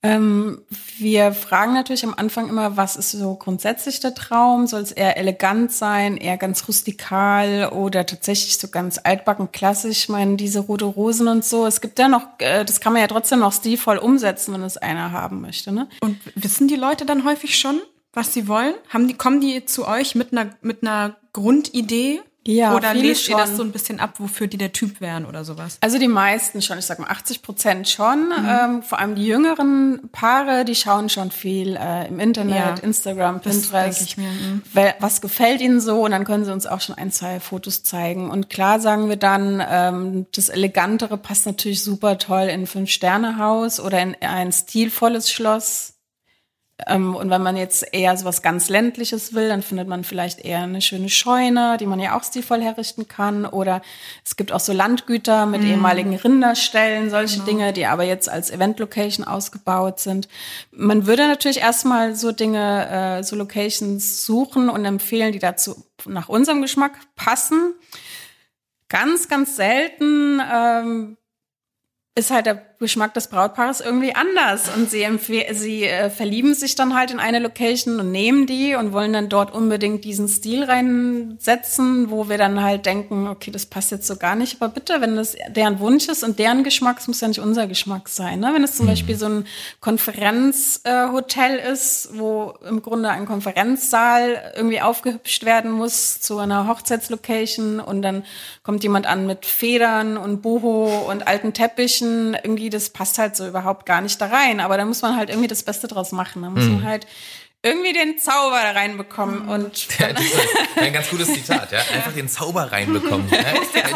Ähm, 0.00 0.62
wir 0.98 1.32
fragen 1.32 1.74
natürlich 1.74 2.04
am 2.04 2.14
Anfang 2.14 2.48
immer, 2.48 2.76
was 2.76 2.94
ist 2.94 3.10
so 3.10 3.34
grundsätzlich 3.34 3.98
der 3.98 4.14
Traum? 4.14 4.68
Soll 4.68 4.82
es 4.82 4.92
eher 4.92 5.16
elegant 5.16 5.72
sein, 5.72 6.16
eher 6.16 6.36
ganz 6.36 6.68
rustikal 6.68 7.70
oder 7.72 8.06
tatsächlich 8.06 8.58
so 8.58 8.68
ganz 8.68 9.00
altbacken 9.02 9.50
klassisch? 9.50 9.98
Ich 9.98 10.08
meine, 10.08 10.36
diese 10.36 10.60
rote 10.60 10.84
Rosen 10.84 11.26
und 11.26 11.44
so. 11.44 11.66
Es 11.66 11.80
gibt 11.80 11.98
ja 11.98 12.06
noch, 12.06 12.26
äh, 12.38 12.64
das 12.64 12.80
kann 12.80 12.92
man 12.92 13.02
ja 13.02 13.08
trotzdem 13.08 13.40
noch 13.40 13.52
stilvoll 13.52 13.98
umsetzen, 13.98 14.54
wenn 14.54 14.62
es 14.62 14.76
einer 14.76 15.10
haben 15.10 15.40
möchte. 15.40 15.72
Ne? 15.72 15.88
Und 16.00 16.18
wissen 16.36 16.68
die 16.68 16.76
Leute 16.76 17.04
dann 17.04 17.24
häufig 17.24 17.58
schon, 17.58 17.80
was 18.12 18.32
sie 18.32 18.46
wollen? 18.46 18.74
Haben 18.90 19.08
die, 19.08 19.14
kommen 19.14 19.40
die 19.40 19.64
zu 19.64 19.86
euch 19.88 20.14
mit 20.14 20.32
einer, 20.32 20.50
mit 20.60 20.82
einer 20.82 21.16
Grundidee, 21.32 22.20
Ja, 22.46 22.74
Oder 22.74 22.94
lest 22.94 23.28
ihr 23.28 23.36
das 23.36 23.48
schon. 23.48 23.56
so 23.58 23.62
ein 23.62 23.72
bisschen 23.72 24.00
ab, 24.00 24.14
wofür 24.18 24.46
die 24.46 24.56
der 24.56 24.72
Typ 24.72 25.02
wären 25.02 25.26
oder 25.26 25.44
sowas? 25.44 25.76
Also 25.82 25.98
die 25.98 26.08
meisten 26.08 26.62
schon, 26.62 26.78
ich 26.78 26.86
sag 26.86 26.98
mal 26.98 27.08
80 27.08 27.42
Prozent 27.42 27.88
schon. 27.90 28.28
Mhm. 28.28 28.48
Ähm, 28.48 28.82
vor 28.82 28.98
allem 28.98 29.16
die 29.16 29.26
jüngeren 29.26 30.08
Paare, 30.12 30.64
die 30.64 30.74
schauen 30.74 31.10
schon 31.10 31.30
viel 31.30 31.76
äh, 31.76 32.08
im 32.08 32.20
Internet, 32.20 32.54
Ja, 32.56 32.74
Instagram, 32.82 33.40
das 33.42 33.62
Pinterest. 33.62 33.98
denke 34.00 34.10
ich 34.10 34.16
mir, 34.16 34.30
mhm. 34.30 34.62
Was 35.00 35.20
gefällt 35.20 35.60
ihnen 35.60 35.80
so? 35.80 36.00
Und 36.00 36.12
dann 36.12 36.24
können 36.24 36.46
sie 36.46 36.52
uns 36.52 36.66
auch 36.66 36.80
schon 36.80 36.96
ein, 36.96 37.12
zwei 37.12 37.38
Fotos 37.38 37.82
zeigen. 37.82 38.30
Und 38.30 38.48
klar 38.48 38.80
sagen 38.80 39.10
wir 39.10 39.16
dann, 39.16 39.62
ähm, 39.68 40.26
das 40.34 40.48
Elegantere 40.48 41.18
passt 41.18 41.44
natürlich 41.44 41.82
super 41.82 42.16
toll 42.16 42.44
in 42.44 42.62
ein 42.62 42.66
Fünf-Sterne-Haus 42.66 43.78
oder 43.78 44.00
in 44.00 44.16
ein 44.22 44.52
stilvolles 44.52 45.30
Schloss. 45.30 45.97
Ähm, 46.86 47.16
und 47.16 47.28
wenn 47.28 47.42
man 47.42 47.56
jetzt 47.56 47.92
eher 47.92 48.16
so 48.16 48.24
was 48.24 48.40
ganz 48.40 48.68
ländliches 48.68 49.34
will, 49.34 49.48
dann 49.48 49.62
findet 49.62 49.88
man 49.88 50.04
vielleicht 50.04 50.44
eher 50.44 50.60
eine 50.60 50.80
schöne 50.80 51.08
Scheune, 51.08 51.76
die 51.78 51.86
man 51.86 51.98
ja 51.98 52.16
auch 52.16 52.22
stilvoll 52.22 52.62
herrichten 52.62 53.08
kann. 53.08 53.46
Oder 53.46 53.82
es 54.24 54.36
gibt 54.36 54.52
auch 54.52 54.60
so 54.60 54.72
Landgüter 54.72 55.46
mit 55.46 55.64
ehemaligen 55.64 56.14
Rinderställen, 56.14 57.10
solche 57.10 57.40
Dinge, 57.40 57.72
die 57.72 57.86
aber 57.86 58.04
jetzt 58.04 58.28
als 58.28 58.50
Event-Location 58.50 59.26
ausgebaut 59.26 59.98
sind. 59.98 60.28
Man 60.70 61.06
würde 61.06 61.26
natürlich 61.26 61.58
erstmal 61.58 62.14
so 62.14 62.30
Dinge, 62.30 62.88
äh, 63.18 63.22
so 63.24 63.34
Locations 63.34 64.24
suchen 64.24 64.68
und 64.68 64.84
empfehlen, 64.84 65.32
die 65.32 65.40
dazu 65.40 65.84
nach 66.06 66.28
unserem 66.28 66.62
Geschmack 66.62 66.92
passen. 67.16 67.74
Ganz, 68.88 69.28
ganz 69.28 69.56
selten 69.56 70.40
ähm, 70.50 71.16
ist 72.14 72.30
halt 72.30 72.46
der 72.46 72.67
Geschmack 72.78 73.12
des 73.14 73.26
Brautpaares 73.26 73.80
irgendwie 73.80 74.14
anders 74.14 74.70
und 74.74 74.88
sie, 74.88 75.04
sie 75.52 75.84
äh, 75.84 76.10
verlieben 76.10 76.54
sich 76.54 76.76
dann 76.76 76.94
halt 76.94 77.10
in 77.10 77.18
eine 77.18 77.40
Location 77.40 77.98
und 77.98 78.12
nehmen 78.12 78.46
die 78.46 78.76
und 78.76 78.92
wollen 78.92 79.12
dann 79.12 79.28
dort 79.28 79.52
unbedingt 79.52 80.04
diesen 80.04 80.28
Stil 80.28 80.62
reinsetzen, 80.62 82.10
wo 82.10 82.28
wir 82.28 82.38
dann 82.38 82.62
halt 82.62 82.86
denken, 82.86 83.26
okay, 83.26 83.50
das 83.50 83.66
passt 83.66 83.90
jetzt 83.90 84.06
so 84.06 84.14
gar 84.16 84.36
nicht, 84.36 84.60
aber 84.60 84.72
bitte, 84.72 85.00
wenn 85.00 85.16
das 85.16 85.36
deren 85.48 85.80
Wunsch 85.80 86.08
ist 86.08 86.22
und 86.22 86.38
deren 86.38 86.62
Geschmack, 86.62 86.98
es 87.00 87.08
muss 87.08 87.20
ja 87.20 87.26
nicht 87.26 87.40
unser 87.40 87.66
Geschmack 87.66 88.08
sein. 88.08 88.38
Ne? 88.38 88.50
Wenn 88.54 88.62
es 88.62 88.76
zum 88.76 88.86
Beispiel 88.86 89.16
so 89.16 89.26
ein 89.26 89.46
Konferenzhotel 89.80 91.58
äh, 91.58 91.72
ist, 91.72 92.10
wo 92.12 92.54
im 92.68 92.80
Grunde 92.82 93.10
ein 93.10 93.26
Konferenzsaal 93.26 94.52
irgendwie 94.54 94.80
aufgehübscht 94.80 95.44
werden 95.44 95.72
muss 95.72 96.20
zu 96.20 96.38
einer 96.38 96.68
Hochzeitslocation 96.68 97.80
und 97.80 98.02
dann 98.02 98.24
kommt 98.62 98.84
jemand 98.84 99.06
an 99.06 99.26
mit 99.26 99.46
Federn 99.46 100.16
und 100.16 100.42
Boho 100.42 101.06
und 101.10 101.26
alten 101.26 101.52
Teppichen, 101.52 102.36
irgendwie 102.40 102.67
das 102.70 102.90
passt 102.90 103.18
halt 103.18 103.36
so 103.36 103.46
überhaupt 103.46 103.86
gar 103.86 104.00
nicht 104.00 104.20
da 104.20 104.26
rein. 104.26 104.60
Aber 104.60 104.76
da 104.76 104.84
muss 104.84 105.02
man 105.02 105.16
halt 105.16 105.30
irgendwie 105.30 105.48
das 105.48 105.62
Beste 105.62 105.88
draus 105.88 106.12
machen. 106.12 106.42
Da 106.42 106.50
muss 106.50 106.64
man 106.64 106.84
halt 106.84 107.06
irgendwie 107.62 107.92
den 107.92 108.18
Zauber 108.18 108.60
da 108.62 108.70
reinbekommen 108.72 109.48
und 109.48 109.98
Ja, 109.98 110.12
das 110.12 110.24
ist 110.24 110.48
ein 110.76 110.92
ganz 110.92 111.10
gutes 111.10 111.32
Zitat, 111.32 111.72
ja. 111.72 111.80
Einfach 111.80 112.12
den 112.12 112.28
Zauber 112.28 112.70
reinbekommen. 112.70 113.28
Ne? 113.38 113.44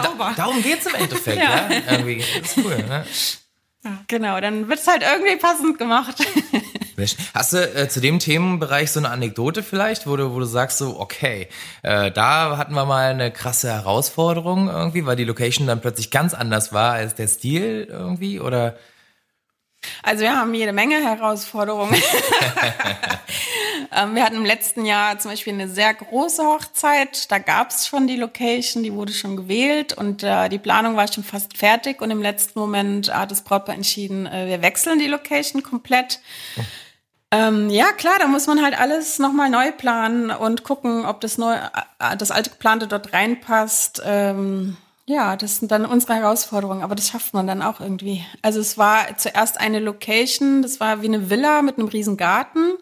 Zauber. 0.02 0.32
Da, 0.36 0.44
darum 0.44 0.62
geht's 0.62 0.86
im 0.86 0.94
Endeffekt, 0.94 1.38
ja. 1.38 1.68
Irgendwie, 1.90 2.18
das 2.40 2.56
ist 2.56 2.64
cool, 2.64 2.76
ne? 2.76 3.06
genau, 4.08 4.40
dann 4.40 4.68
wird's 4.68 4.86
halt 4.86 5.02
irgendwie 5.02 5.36
passend 5.36 5.78
gemacht. 5.78 6.16
Hast 7.34 7.52
du 7.52 7.58
äh, 7.58 7.88
zu 7.88 8.00
dem 8.00 8.18
Themenbereich 8.18 8.92
so 8.92 9.00
eine 9.00 9.10
Anekdote 9.10 9.62
vielleicht, 9.62 10.06
wo 10.06 10.16
du, 10.16 10.34
wo 10.34 10.38
du 10.38 10.44
sagst 10.44 10.78
so, 10.78 11.00
okay, 11.00 11.48
äh, 11.82 12.10
da 12.10 12.56
hatten 12.56 12.74
wir 12.74 12.84
mal 12.84 13.10
eine 13.10 13.30
krasse 13.30 13.68
Herausforderung 13.68 14.68
irgendwie, 14.68 15.06
weil 15.06 15.16
die 15.16 15.24
Location 15.24 15.66
dann 15.66 15.80
plötzlich 15.80 16.10
ganz 16.10 16.34
anders 16.34 16.72
war 16.72 16.92
als 16.92 17.14
der 17.14 17.28
Stil 17.28 17.86
irgendwie 17.90 18.40
oder? 18.40 18.76
Also 20.02 20.22
wir 20.22 20.36
haben 20.36 20.54
jede 20.54 20.72
Menge 20.72 20.96
Herausforderungen. 20.96 21.94
ähm, 23.96 24.14
wir 24.14 24.24
hatten 24.24 24.36
im 24.36 24.44
letzten 24.44 24.84
Jahr 24.84 25.18
zum 25.18 25.32
Beispiel 25.32 25.52
eine 25.52 25.68
sehr 25.68 25.94
große 25.94 26.44
Hochzeit. 26.44 27.30
Da 27.30 27.38
gab 27.38 27.70
es 27.70 27.86
schon 27.86 28.06
die 28.06 28.16
Location, 28.16 28.82
die 28.82 28.92
wurde 28.92 29.12
schon 29.12 29.36
gewählt 29.36 29.92
und 29.92 30.22
äh, 30.22 30.48
die 30.48 30.58
Planung 30.58 30.96
war 30.96 31.12
schon 31.12 31.24
fast 31.24 31.56
fertig. 31.56 32.00
Und 32.00 32.10
im 32.10 32.22
letzten 32.22 32.58
Moment 32.58 33.12
hat 33.12 33.30
das 33.30 33.42
Brautpaar 33.42 33.74
entschieden, 33.74 34.26
äh, 34.26 34.46
wir 34.46 34.62
wechseln 34.62 34.98
die 34.98 35.08
Location 35.08 35.62
komplett. 35.62 36.20
Ähm, 37.32 37.70
ja, 37.70 37.92
klar, 37.92 38.14
da 38.20 38.26
muss 38.28 38.46
man 38.46 38.62
halt 38.62 38.78
alles 38.78 39.18
nochmal 39.18 39.48
neu 39.48 39.72
planen 39.72 40.30
und 40.30 40.64
gucken, 40.64 41.06
ob 41.06 41.22
das, 41.22 41.38
neu, 41.38 41.54
äh, 41.54 42.16
das 42.18 42.30
alte 42.30 42.50
geplante 42.50 42.86
dort 42.86 43.14
reinpasst. 43.14 44.02
Ähm, 44.04 44.76
ja, 45.06 45.36
das 45.36 45.56
sind 45.58 45.72
dann 45.72 45.86
unsere 45.86 46.14
Herausforderungen, 46.14 46.82
aber 46.82 46.94
das 46.94 47.08
schafft 47.08 47.32
man 47.32 47.46
dann 47.46 47.62
auch 47.62 47.80
irgendwie. 47.80 48.22
Also 48.42 48.60
es 48.60 48.76
war 48.76 49.16
zuerst 49.16 49.58
eine 49.58 49.80
Location, 49.80 50.60
das 50.60 50.78
war 50.78 51.00
wie 51.00 51.06
eine 51.06 51.30
Villa 51.30 51.62
mit 51.62 51.78
einem 51.78 51.88
riesen 51.88 52.18
Garten 52.18 52.74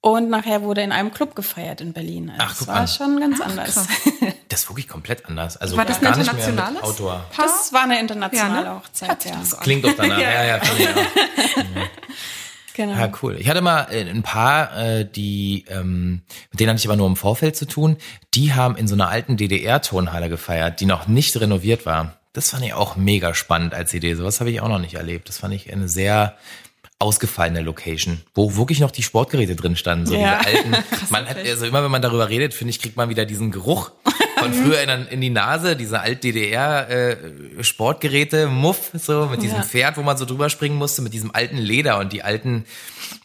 und 0.00 0.30
nachher 0.30 0.62
wurde 0.62 0.80
in 0.80 0.92
einem 0.92 1.12
Club 1.12 1.34
gefeiert 1.36 1.82
in 1.82 1.92
Berlin. 1.92 2.30
Also 2.30 2.42
Ach, 2.42 2.48
das 2.48 2.58
guck 2.58 2.68
war 2.68 2.76
an. 2.76 2.88
schon 2.88 3.20
ganz 3.20 3.40
anders. 3.40 3.74
krass. 3.74 3.86
Das 4.48 4.62
ist 4.62 4.68
wirklich 4.68 4.88
komplett 4.88 5.26
anders. 5.26 5.56
Also 5.58 5.76
War 5.76 5.84
das 5.84 5.98
ein 5.98 6.02
gar 6.02 6.16
nicht 6.16 6.26
mehr 6.26 6.34
mit 6.34 6.44
internationales 6.48 6.82
Outdoor. 6.82 7.24
Das 7.36 7.72
war 7.72 7.82
eine 7.84 8.00
internationale 8.00 8.66
Ja, 8.66 8.72
ne? 8.74 8.80
Hochzeit, 8.80 9.24
ja. 9.24 9.36
Klingt 9.60 9.84
doch 9.84 9.92
danach. 9.96 10.18
ja, 10.20 10.44
ja, 10.44 10.56
auch. 10.56 10.64
Genau. 12.74 12.92
Ja, 12.92 13.10
cool. 13.22 13.36
Ich 13.38 13.48
hatte 13.48 13.60
mal 13.60 13.86
äh, 13.90 14.08
ein 14.08 14.22
paar, 14.22 14.76
äh, 14.76 15.04
die, 15.04 15.64
ähm, 15.68 16.22
mit 16.50 16.60
denen 16.60 16.70
hatte 16.70 16.78
ich 16.78 16.86
aber 16.86 16.96
nur 16.96 17.06
im 17.06 17.16
Vorfeld 17.16 17.56
zu 17.56 17.66
tun. 17.66 17.96
Die 18.34 18.52
haben 18.52 18.76
in 18.76 18.88
so 18.88 18.94
einer 18.94 19.08
alten 19.08 19.36
DDR-Turnhalle 19.36 20.28
gefeiert, 20.28 20.80
die 20.80 20.86
noch 20.86 21.06
nicht 21.06 21.38
renoviert 21.40 21.86
war. 21.86 22.16
Das 22.32 22.50
fand 22.50 22.64
ich 22.64 22.74
auch 22.74 22.96
mega 22.96 23.34
spannend 23.34 23.74
als 23.74 23.92
Idee. 23.92 24.14
Sowas 24.14 24.40
habe 24.40 24.50
ich 24.50 24.60
auch 24.60 24.68
noch 24.68 24.78
nicht 24.78 24.94
erlebt. 24.94 25.28
Das 25.28 25.38
fand 25.38 25.52
ich 25.52 25.72
eine 25.72 25.88
sehr 25.88 26.36
ausgefallene 27.00 27.62
Location, 27.62 28.20
wo 28.34 28.56
wirklich 28.56 28.78
noch 28.78 28.90
die 28.92 29.02
Sportgeräte 29.02 29.56
drin 29.56 29.74
standen, 29.74 30.06
so 30.06 30.14
Ja. 30.14 30.38
diese 30.44 30.56
alten. 30.58 30.70
man 31.10 31.26
hat, 31.28 31.38
also 31.38 31.66
immer 31.66 31.82
wenn 31.82 31.90
man 31.90 32.02
darüber 32.02 32.28
redet, 32.28 32.54
finde 32.54 32.70
ich, 32.70 32.80
kriegt 32.80 32.96
man 32.96 33.08
wieder 33.08 33.24
diesen 33.24 33.50
Geruch 33.50 33.90
von 34.38 34.52
früher 34.62 34.82
in, 34.82 35.06
in 35.08 35.20
die 35.20 35.30
Nase, 35.30 35.76
diese 35.76 36.00
alt 36.00 36.22
DDR 36.24 36.88
äh, 36.90 37.16
Sportgeräte, 37.64 38.46
Muff, 38.48 38.90
so 38.94 39.26
mit 39.26 39.42
diesem 39.42 39.58
Ja. 39.58 39.62
Pferd, 39.64 39.96
wo 39.96 40.02
man 40.02 40.16
so 40.18 40.24
drüber 40.26 40.50
springen 40.50 40.76
musste, 40.76 41.00
mit 41.02 41.12
diesem 41.14 41.34
alten 41.34 41.56
Leder 41.56 41.98
und 41.98 42.12
die 42.12 42.22
alten 42.22 42.64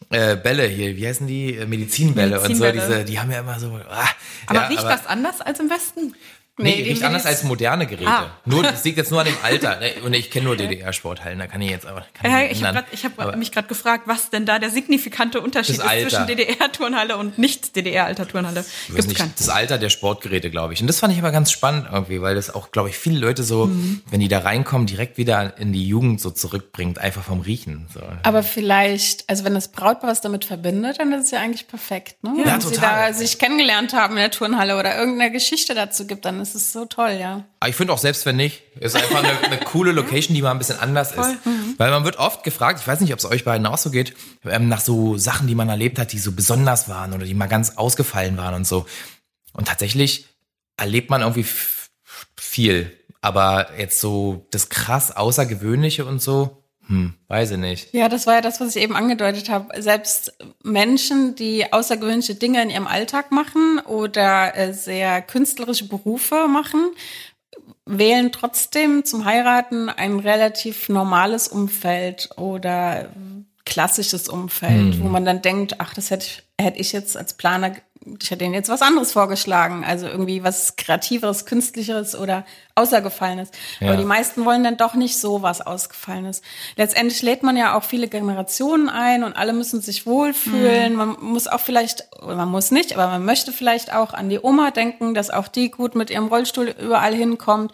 äh, 0.10 0.36
Bälle 0.38 0.68
hier, 0.68 0.96
wie 0.96 1.06
heißen 1.08 1.28
die? 1.28 1.56
Äh, 1.58 1.66
Medizinbälle, 1.66 2.40
und 2.40 2.56
so, 2.56 2.64
Medizinbälle. 2.64 2.82
diese, 3.00 3.06
die 3.06 3.20
haben 3.20 3.32
ja 3.32 3.40
immer 3.40 3.60
so. 3.60 3.78
Ah, 3.90 4.06
Aber 4.48 4.62
ja, 4.62 4.68
riecht 4.68 4.84
das 4.84 5.06
anders 5.06 5.42
als 5.42 5.60
im 5.60 5.70
Westen? 5.70 6.14
Nee, 6.58 6.76
Nee, 6.78 6.84
riecht 6.84 7.04
anders 7.04 7.26
als 7.26 7.44
moderne 7.44 7.86
Geräte. 7.86 8.08
Ah. 8.10 8.32
Nur, 8.46 8.64
das 8.64 8.84
liegt 8.86 8.98
jetzt 8.98 9.12
nur 9.12 9.20
an 9.20 9.26
dem 9.26 9.36
Alter. 9.44 9.78
ne? 9.80 9.92
Und 10.06 10.14
ich 10.14 10.32
kenne 10.32 10.46
nur 10.46 10.56
DDR-Sporthallen, 10.56 11.38
da 11.38 11.48
kann 11.48 11.62
ich 11.62 11.70
jetzt 11.70 11.86
aber. 11.86 12.06
Kann 12.14 12.32
Ja, 12.32 12.44
ich 12.50 12.64
habe 12.64 12.86
hab 13.18 13.36
mich 13.36 13.52
gerade 13.52 13.68
gefragt, 13.68 14.04
was 14.06 14.30
denn 14.30 14.46
da 14.46 14.58
der 14.58 14.70
signifikante 14.70 15.42
Unterschied 15.42 15.76
ist 15.76 15.82
Alter. 15.82 16.10
zwischen 16.10 16.28
DDR-Turnhalle 16.28 17.18
und 17.18 17.38
nicht 17.38 17.76
DDR-alter 17.76 18.28
Turnhalle. 18.28 18.62
Ich 18.62 18.90
weiß 18.90 18.96
Gibt's 18.96 19.08
nicht, 19.08 19.18
keinen. 19.20 19.34
das 19.38 19.50
Alter 19.50 19.78
der 19.78 19.90
Sportgeräte, 19.90 20.50
glaube 20.50 20.74
ich. 20.74 20.82
Und 20.82 20.88
das 20.88 21.00
fand 21.00 21.12
ich 21.14 21.20
aber 21.20 21.32
ganz 21.32 21.52
spannend 21.52 21.88
irgendwie, 21.92 22.22
weil 22.22 22.36
das 22.36 22.54
auch, 22.54 22.72
glaube 22.72 22.90
ich, 22.90 22.98
viele 22.98 23.20
Leute 23.20 23.44
so, 23.44 23.66
Mhm. 23.66 24.02
wenn 24.10 24.20
die 24.22 24.28
da 24.30 24.40
reinkommen, 24.40 24.88
direkt 24.88 25.18
wieder 25.18 25.58
in 25.58 25.74
die 25.74 25.86
Jugend 25.88 26.22
so 26.22 26.30
zurückbringt, 26.32 27.00
einfach 27.00 27.24
vom 27.24 27.42
Riechen. 27.42 27.88
So. 27.94 28.00
Aber 28.24 28.44
vielleicht, 28.44 29.30
also 29.30 29.44
wenn 29.44 29.54
das 29.56 29.70
Brautpaar 29.70 30.10
was 30.10 30.22
damit 30.22 30.46
verbindet, 30.46 31.00
dann 31.00 31.12
ist 31.14 31.26
es 31.26 31.32
ja 31.32 31.40
eigentlich 31.42 31.68
perfekt, 31.68 32.24
ne? 32.24 32.34
Ja, 32.38 32.54
wenn 32.54 32.62
sie 32.62 32.74
total. 32.76 33.08
da 33.12 33.14
sich 33.14 33.40
kennengelernt 33.40 33.94
haben 33.94 34.14
in 34.16 34.22
der 34.22 34.32
Turnhalle 34.32 34.78
oder 34.80 34.98
irgendeine 34.98 35.32
Geschichte 35.32 35.74
dazu 35.76 36.08
gibt, 36.08 36.24
dann 36.26 36.40
ist 36.40 36.45
es 36.54 36.72
so 36.72 36.86
toll, 36.86 37.18
ja. 37.20 37.46
Aber 37.60 37.70
ich 37.70 37.76
finde 37.76 37.94
auch 37.94 37.98
selbst 37.98 38.26
wenn 38.26 38.36
nicht, 38.36 38.62
ist 38.80 38.96
einfach 38.96 39.24
eine, 39.24 39.40
eine 39.40 39.58
coole 39.58 39.94
Location, 39.94 40.36
die 40.36 40.42
mal 40.42 40.52
ein 40.52 40.60
bisschen 40.60 40.78
anders 40.78 41.14
ist. 41.14 41.46
Mhm. 41.46 41.74
Weil 41.78 41.90
man 41.90 42.04
wird 42.04 42.18
oft 42.18 42.44
gefragt, 42.44 42.80
ich 42.82 42.88
weiß 42.88 43.00
nicht, 43.00 43.14
ob 43.14 43.20
es 43.20 43.26
euch 43.26 43.46
beiden 43.46 43.66
auch 43.66 43.78
so 43.78 43.90
geht, 43.90 44.14
ähm, 44.44 44.68
nach 44.68 44.82
so 44.82 45.18
Sachen, 45.18 45.48
die 45.48 45.56
man 45.56 45.70
erlebt 45.70 45.98
hat, 45.98 46.12
die 46.12 46.20
so 46.20 46.34
besonders 46.34 46.90
waren 46.90 47.14
oder 47.14 47.26
die 47.26 47.34
mal 47.34 47.48
ganz 47.48 47.78
ausgefallen 47.78 48.38
waren 48.38 48.54
und 48.54 48.68
so. 48.68 48.86
Und 49.54 49.68
tatsächlich 49.68 50.28
erlebt 50.78 51.10
man 51.10 51.22
irgendwie 51.22 51.48
viel. 52.36 52.92
Aber 53.22 53.70
jetzt 53.80 54.00
so 54.00 54.46
das 54.52 54.70
krass 54.70 55.16
Außergewöhnliche 55.16 56.06
und 56.06 56.22
so, 56.22 56.65
hm, 56.88 57.14
weiß 57.28 57.52
ich 57.52 57.58
nicht. 57.58 57.94
Ja, 57.94 58.10
das 58.10 58.28
war 58.28 58.36
ja 58.36 58.42
das, 58.42 58.62
was 58.62 58.76
ich 58.76 58.84
eben 58.84 58.96
angedeutet 58.96 59.50
habe. 59.50 59.82
Selbst 59.82 60.38
Menschen, 60.64 61.36
die 61.36 61.72
außergewöhnliche 61.74 62.36
Dinge 62.36 62.62
in 62.62 62.70
ihrem 62.70 62.88
Alltag 62.88 63.32
machen 63.32 63.80
oder 63.80 64.56
äh, 64.56 64.74
sehr 64.74 65.22
künstlerische 65.22 65.88
Berufe 65.88 66.48
machen, 66.48 66.92
wählen 67.86 68.32
trotzdem 68.32 69.06
zum 69.06 69.26
Heiraten 69.26 69.90
ein 69.90 70.20
relativ 70.20 70.90
normales 70.90 71.48
Umfeld 71.48 72.30
oder 72.38 73.10
klassisches 73.66 74.30
Umfeld, 74.30 75.02
wo 75.02 75.08
man 75.08 75.26
dann 75.26 75.42
denkt, 75.42 75.80
ach, 75.80 75.94
das 75.94 76.12
hätte 76.12 76.26
ich, 76.26 76.44
hätte 76.60 76.80
ich 76.80 76.92
jetzt 76.92 77.18
als 77.18 77.34
Planer, 77.34 77.76
ich 78.22 78.30
hätte 78.30 78.46
ihnen 78.46 78.54
jetzt 78.54 78.70
was 78.70 78.82
anderes 78.82 79.12
vorgeschlagen, 79.12 79.84
also 79.84 80.08
irgendwie 80.08 80.44
was 80.44 80.76
Kreativeres, 80.76 81.46
Künstlicheres 81.46 82.16
oder 82.16 82.46
Außergefallenes. 82.76 83.50
Ja. 83.80 83.88
Aber 83.88 83.98
die 83.98 84.06
meisten 84.06 84.46
wollen 84.46 84.64
dann 84.64 84.78
doch 84.78 84.94
nicht 84.94 85.20
so 85.20 85.42
was 85.42 85.62
Ausgefallenes. 85.62 86.42
Letztendlich 86.76 87.22
lädt 87.22 87.42
man 87.44 87.58
ja 87.58 87.76
auch 87.76 87.84
viele 87.84 88.08
Generationen 88.08 88.90
ein 88.90 89.24
und 89.24 89.34
alle 89.34 89.54
müssen 89.54 89.82
sich 89.82 90.06
wohlfühlen. 90.06 90.96
Man 90.96 91.18
muss 91.20 91.48
auch 91.48 91.60
vielleicht, 91.60 92.08
man 92.22 92.50
muss 92.50 92.72
nicht, 92.72 92.94
aber 92.94 93.08
man 93.08 93.26
möchte 93.26 93.52
vielleicht 93.52 93.94
auch 93.94 94.14
an 94.14 94.30
die 94.30 94.40
Oma 94.40 94.72
denken, 94.72 95.14
dass 95.14 95.30
auch 95.30 95.48
die 95.48 95.72
gut 95.72 95.96
mit 95.96 96.10
ihrem 96.10 96.28
Rollstuhl 96.28 96.76
überall 96.80 97.16
hinkommt. 97.16 97.72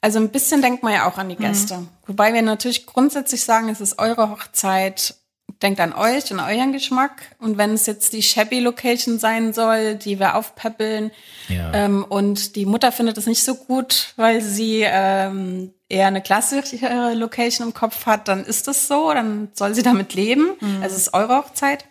Also 0.00 0.18
ein 0.18 0.28
bisschen 0.28 0.60
denkt 0.60 0.82
man 0.82 0.92
ja 0.92 1.08
auch 1.08 1.16
an 1.16 1.30
die 1.30 1.36
Gäste. 1.36 1.86
Wobei 2.06 2.34
wir 2.34 2.42
natürlich 2.42 2.86
grundsätzlich 2.86 3.42
sagen, 3.42 3.70
es 3.70 3.80
ist 3.80 3.98
eure 3.98 4.30
Hochzeit. 4.30 5.14
Denkt 5.62 5.80
an 5.80 5.92
euch 5.92 6.30
und 6.32 6.40
euren 6.40 6.72
Geschmack. 6.72 7.22
Und 7.38 7.58
wenn 7.58 7.72
es 7.72 7.86
jetzt 7.86 8.12
die 8.12 8.22
shabby 8.22 8.60
Location 8.60 9.18
sein 9.18 9.52
soll, 9.52 9.96
die 9.96 10.18
wir 10.18 10.36
aufpäppeln, 10.36 11.10
ja. 11.48 11.72
ähm, 11.72 12.04
und 12.04 12.56
die 12.56 12.66
Mutter 12.66 12.92
findet 12.92 13.18
es 13.18 13.26
nicht 13.26 13.42
so 13.42 13.54
gut, 13.54 14.12
weil 14.16 14.40
sie 14.40 14.82
ähm, 14.84 15.72
eher 15.88 16.06
eine 16.06 16.22
klassische 16.22 17.14
Location 17.14 17.68
im 17.68 17.74
Kopf 17.74 18.06
hat, 18.06 18.28
dann 18.28 18.44
ist 18.44 18.68
das 18.68 18.88
so, 18.88 19.12
dann 19.12 19.48
soll 19.54 19.74
sie 19.74 19.82
damit 19.82 20.14
leben. 20.14 20.50
Mhm. 20.60 20.82
Also 20.82 20.96
es 20.96 21.02
ist 21.02 21.14
eure 21.14 21.36
Hochzeit. 21.36 21.84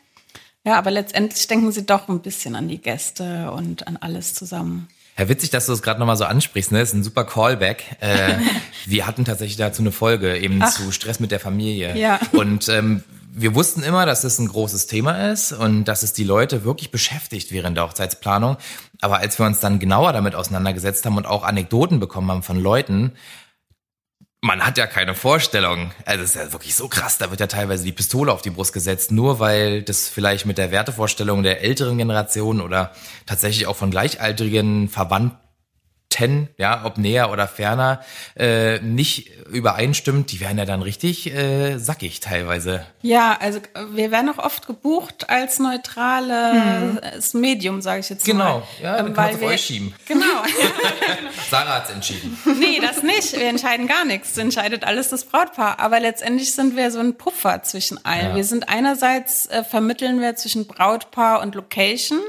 Ja, 0.65 0.77
aber 0.77 0.91
letztendlich 0.91 1.45
denken 1.47 1.71
sie 1.71 1.85
doch 1.85 2.07
ein 2.07 2.21
bisschen 2.21 2.55
an 2.55 2.69
die 2.69 2.77
Gäste 2.77 3.51
und 3.51 3.85
an 3.87 3.97
alles 3.97 4.33
zusammen. 4.33 4.87
Ja, 5.17 5.29
witzig, 5.29 5.51
dass 5.51 5.67
du 5.67 5.73
es 5.73 5.81
gerade 5.81 5.99
nochmal 5.99 6.17
so 6.17 6.23
ansprichst, 6.23 6.71
ne? 6.71 6.79
Das 6.79 6.89
ist 6.89 6.95
ein 6.95 7.03
super 7.03 7.25
Callback. 7.25 7.97
Äh, 7.99 8.37
wir 8.85 9.05
hatten 9.05 9.25
tatsächlich 9.25 9.57
dazu 9.57 9.81
eine 9.81 9.91
Folge, 9.91 10.37
eben 10.37 10.59
Ach. 10.61 10.73
zu 10.73 10.91
Stress 10.91 11.19
mit 11.19 11.31
der 11.31 11.39
Familie. 11.39 11.95
Ja. 11.97 12.19
Und 12.31 12.67
ähm, 12.69 13.03
wir 13.35 13.55
wussten 13.55 13.81
immer, 13.81 14.05
dass 14.05 14.21
das 14.21 14.37
ein 14.37 14.47
großes 14.47 14.85
Thema 14.85 15.31
ist 15.31 15.53
und 15.53 15.85
dass 15.85 16.03
es 16.03 16.13
die 16.13 16.23
Leute 16.23 16.63
wirklich 16.63 16.91
beschäftigt 16.91 17.51
während 17.51 17.75
der 17.75 17.85
Hochzeitsplanung. 17.85 18.57
Aber 19.01 19.17
als 19.17 19.39
wir 19.39 19.45
uns 19.47 19.59
dann 19.59 19.79
genauer 19.79 20.13
damit 20.13 20.35
auseinandergesetzt 20.35 21.05
haben 21.05 21.17
und 21.17 21.25
auch 21.25 21.43
Anekdoten 21.43 21.99
bekommen 21.99 22.29
haben 22.29 22.43
von 22.43 22.59
Leuten, 22.59 23.13
man 24.41 24.63
hat 24.65 24.77
ja 24.77 24.85
keine 24.85 25.15
Vorstellung. 25.15 25.91
Also 26.05 26.23
es 26.23 26.35
ist 26.35 26.41
ja 26.41 26.53
wirklich 26.53 26.75
so 26.75 26.87
krass, 26.87 27.17
da 27.17 27.31
wird 27.31 27.39
ja 27.39 27.47
teilweise 27.47 27.83
die 27.83 27.91
Pistole 27.91 28.31
auf 28.31 28.43
die 28.43 28.51
Brust 28.51 28.73
gesetzt, 28.73 29.11
nur 29.11 29.39
weil 29.39 29.81
das 29.81 30.09
vielleicht 30.09 30.45
mit 30.45 30.59
der 30.59 30.69
Wertevorstellung 30.69 31.41
der 31.41 31.61
älteren 31.61 31.97
Generation 31.97 32.61
oder 32.61 32.91
tatsächlich 33.25 33.65
auch 33.65 33.75
von 33.75 33.89
gleichaltrigen 33.89 34.89
Verwandten 34.89 35.42
ten, 36.13 36.47
ja, 36.57 36.85
ob 36.85 36.99
näher 36.99 37.31
oder 37.31 37.47
ferner, 37.47 38.01
äh, 38.37 38.79
nicht 38.79 39.31
übereinstimmt, 39.51 40.31
die 40.31 40.39
werden 40.39 40.59
ja 40.59 40.65
dann 40.65 40.83
richtig 40.83 41.33
äh, 41.33 41.79
sackig 41.79 42.19
teilweise. 42.19 42.85
Ja, 43.01 43.35
also 43.39 43.59
wir 43.91 44.11
werden 44.11 44.29
auch 44.29 44.37
oft 44.37 44.67
gebucht 44.67 45.29
als 45.29 45.57
neutrales 45.57 47.33
hm. 47.33 47.41
Medium, 47.41 47.81
sage 47.81 48.01
ich 48.01 48.09
jetzt 48.09 48.25
genau. 48.25 48.59
mal. 48.59 48.63
Genau, 48.83 48.91
ja, 48.91 48.97
dann 48.97 49.07
ähm, 49.07 49.13
kann 49.13 49.43
euch 49.43 49.61
schieben. 49.61 49.93
Genau. 50.07 50.25
Sarah 51.49 51.75
hat's 51.77 51.89
entschieden. 51.89 52.37
Nee, 52.59 52.79
das 52.81 53.03
nicht. 53.03 53.33
Wir 53.33 53.47
entscheiden 53.47 53.87
gar 53.87 54.05
nichts. 54.05 54.33
Das 54.33 54.37
entscheidet 54.39 54.83
alles 54.83 55.09
das 55.09 55.25
Brautpaar. 55.25 55.79
Aber 55.79 55.99
letztendlich 55.99 56.53
sind 56.53 56.75
wir 56.75 56.91
so 56.91 56.99
ein 56.99 57.15
Puffer 57.15 57.63
zwischen 57.63 58.03
allen. 58.05 58.29
Ja. 58.29 58.35
Wir 58.35 58.43
sind 58.43 58.69
einerseits, 58.69 59.45
äh, 59.47 59.63
vermitteln 59.63 60.21
wir 60.21 60.35
zwischen 60.35 60.67
Brautpaar 60.67 61.41
und 61.41 61.55
Location. 61.55 62.19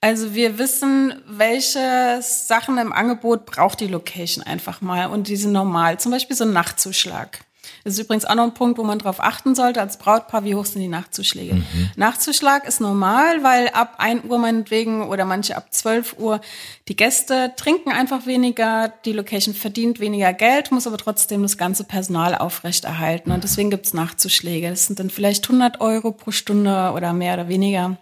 Also 0.00 0.34
wir 0.34 0.58
wissen, 0.58 1.22
welche 1.26 2.20
Sachen 2.22 2.78
im 2.78 2.92
Angebot 2.92 3.29
Angebot 3.30 3.46
braucht 3.46 3.80
die 3.80 3.86
Location 3.86 4.44
einfach 4.44 4.80
mal 4.80 5.06
und 5.06 5.28
die 5.28 5.36
sind 5.36 5.52
normal. 5.52 5.98
Zum 5.98 6.12
Beispiel 6.12 6.36
so 6.36 6.44
ein 6.44 6.52
Nachtzuschlag. 6.52 7.40
Das 7.84 7.94
ist 7.94 8.00
übrigens 8.00 8.24
auch 8.24 8.34
noch 8.34 8.44
ein 8.44 8.54
Punkt, 8.54 8.78
wo 8.78 8.84
man 8.84 8.98
darauf 8.98 9.20
achten 9.20 9.54
sollte 9.54 9.80
als 9.80 9.96
Brautpaar, 9.96 10.44
wie 10.44 10.54
hoch 10.54 10.66
sind 10.66 10.82
die 10.82 10.88
Nachtzuschläge. 10.88 11.54
Mhm. 11.54 11.90
Nachtzuschlag 11.96 12.66
ist 12.66 12.80
normal, 12.80 13.42
weil 13.42 13.68
ab 13.68 13.94
1 13.98 14.24
Uhr 14.24 14.38
meinetwegen 14.38 15.02
oder 15.08 15.24
manche 15.24 15.56
ab 15.56 15.72
12 15.72 16.16
Uhr 16.18 16.40
die 16.88 16.96
Gäste 16.96 17.52
trinken 17.56 17.90
einfach 17.90 18.26
weniger, 18.26 18.92
die 19.04 19.12
Location 19.12 19.54
verdient 19.54 20.00
weniger 20.00 20.32
Geld, 20.32 20.72
muss 20.72 20.86
aber 20.86 20.98
trotzdem 20.98 21.42
das 21.42 21.56
ganze 21.56 21.84
Personal 21.84 22.34
aufrechterhalten. 22.34 23.30
Und 23.30 23.44
deswegen 23.44 23.70
gibt's 23.70 23.94
Nachtzuschläge. 23.94 24.68
Das 24.68 24.86
sind 24.86 24.98
dann 24.98 25.10
vielleicht 25.10 25.44
100 25.44 25.80
Euro 25.80 26.12
pro 26.12 26.32
Stunde 26.32 26.92
oder 26.94 27.12
mehr 27.12 27.34
oder 27.34 27.48
weniger. 27.48 27.96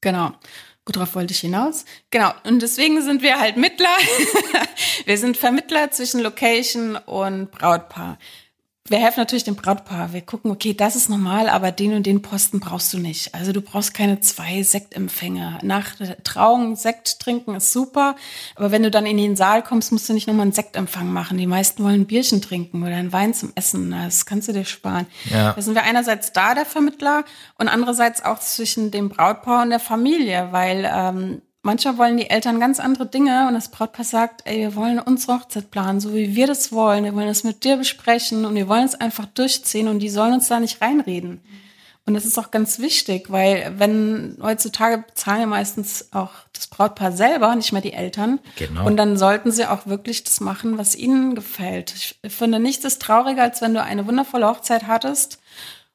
Genau. 0.00 0.32
Worauf 0.86 1.16
wollte 1.16 1.32
ich 1.32 1.40
hinaus? 1.40 1.84
Genau. 2.10 2.32
Und 2.44 2.62
deswegen 2.62 3.02
sind 3.02 3.22
wir 3.22 3.40
halt 3.40 3.56
Mittler. 3.56 3.96
wir 5.04 5.18
sind 5.18 5.36
Vermittler 5.36 5.90
zwischen 5.90 6.20
Location 6.20 6.96
und 6.96 7.50
Brautpaar 7.50 8.18
wir 8.88 8.98
helfen 8.98 9.20
natürlich 9.20 9.44
dem 9.44 9.56
Brautpaar. 9.56 10.12
Wir 10.12 10.22
gucken, 10.22 10.50
okay, 10.50 10.74
das 10.74 10.96
ist 10.96 11.08
normal, 11.08 11.48
aber 11.48 11.72
den 11.72 11.94
und 11.94 12.06
den 12.06 12.22
Posten 12.22 12.60
brauchst 12.60 12.92
du 12.92 12.98
nicht. 12.98 13.34
Also 13.34 13.52
du 13.52 13.60
brauchst 13.60 13.94
keine 13.94 14.20
zwei 14.20 14.62
Sektempfänge. 14.62 15.58
Nach 15.62 15.94
Trauung 16.24 16.76
Sekt 16.76 17.20
trinken 17.20 17.54
ist 17.54 17.72
super, 17.72 18.16
aber 18.54 18.70
wenn 18.70 18.82
du 18.82 18.90
dann 18.90 19.06
in 19.06 19.16
den 19.16 19.36
Saal 19.36 19.62
kommst, 19.62 19.92
musst 19.92 20.08
du 20.08 20.12
nicht 20.12 20.26
nochmal 20.26 20.42
einen 20.42 20.52
Sektempfang 20.52 21.12
machen. 21.12 21.38
Die 21.38 21.46
meisten 21.46 21.82
wollen 21.82 22.02
ein 22.02 22.06
Bierchen 22.06 22.40
trinken 22.40 22.82
oder 22.82 22.96
einen 22.96 23.12
Wein 23.12 23.34
zum 23.34 23.52
Essen. 23.54 23.90
Das 23.90 24.26
kannst 24.26 24.48
du 24.48 24.52
dir 24.52 24.64
sparen. 24.64 25.06
Ja. 25.30 25.52
Da 25.52 25.62
sind 25.62 25.74
wir 25.74 25.82
einerseits 25.82 26.32
da, 26.32 26.54
der 26.54 26.66
Vermittler, 26.66 27.24
und 27.58 27.68
andererseits 27.68 28.24
auch 28.24 28.38
zwischen 28.38 28.90
dem 28.90 29.08
Brautpaar 29.08 29.62
und 29.62 29.70
der 29.70 29.80
Familie, 29.80 30.48
weil 30.50 30.90
ähm, 30.92 31.42
Manchmal 31.66 31.98
wollen 31.98 32.16
die 32.16 32.30
Eltern 32.30 32.60
ganz 32.60 32.78
andere 32.78 33.06
Dinge 33.06 33.48
und 33.48 33.54
das 33.54 33.72
Brautpaar 33.72 34.04
sagt, 34.04 34.42
ey, 34.44 34.58
wir 34.58 34.76
wollen 34.76 35.00
unsere 35.00 35.40
Hochzeit 35.40 35.72
planen, 35.72 35.98
so 35.98 36.14
wie 36.14 36.36
wir 36.36 36.46
das 36.46 36.70
wollen. 36.70 37.02
Wir 37.02 37.12
wollen 37.12 37.26
das 37.26 37.42
mit 37.42 37.64
dir 37.64 37.76
besprechen 37.76 38.44
und 38.44 38.54
wir 38.54 38.68
wollen 38.68 38.84
es 38.84 38.94
einfach 38.94 39.26
durchziehen 39.26 39.88
und 39.88 39.98
die 39.98 40.08
sollen 40.08 40.34
uns 40.34 40.46
da 40.46 40.60
nicht 40.60 40.80
reinreden. 40.80 41.40
Und 42.04 42.14
das 42.14 42.24
ist 42.24 42.38
auch 42.38 42.52
ganz 42.52 42.78
wichtig, 42.78 43.32
weil 43.32 43.74
wenn 43.78 44.38
heutzutage 44.40 44.98
bezahlen 44.98 45.40
ja 45.40 45.46
meistens 45.48 46.06
auch 46.12 46.30
das 46.52 46.68
Brautpaar 46.68 47.10
selber, 47.10 47.52
nicht 47.56 47.72
mehr 47.72 47.82
die 47.82 47.94
Eltern. 47.94 48.38
Genau. 48.54 48.86
Und 48.86 48.96
dann 48.96 49.16
sollten 49.16 49.50
sie 49.50 49.66
auch 49.66 49.88
wirklich 49.88 50.22
das 50.22 50.38
machen, 50.38 50.78
was 50.78 50.94
ihnen 50.94 51.34
gefällt. 51.34 51.92
Ich 51.96 52.32
finde 52.32 52.60
nichts 52.60 52.84
ist 52.84 53.02
trauriger, 53.02 53.42
als 53.42 53.60
wenn 53.60 53.74
du 53.74 53.82
eine 53.82 54.06
wundervolle 54.06 54.46
Hochzeit 54.46 54.86
hattest 54.86 55.40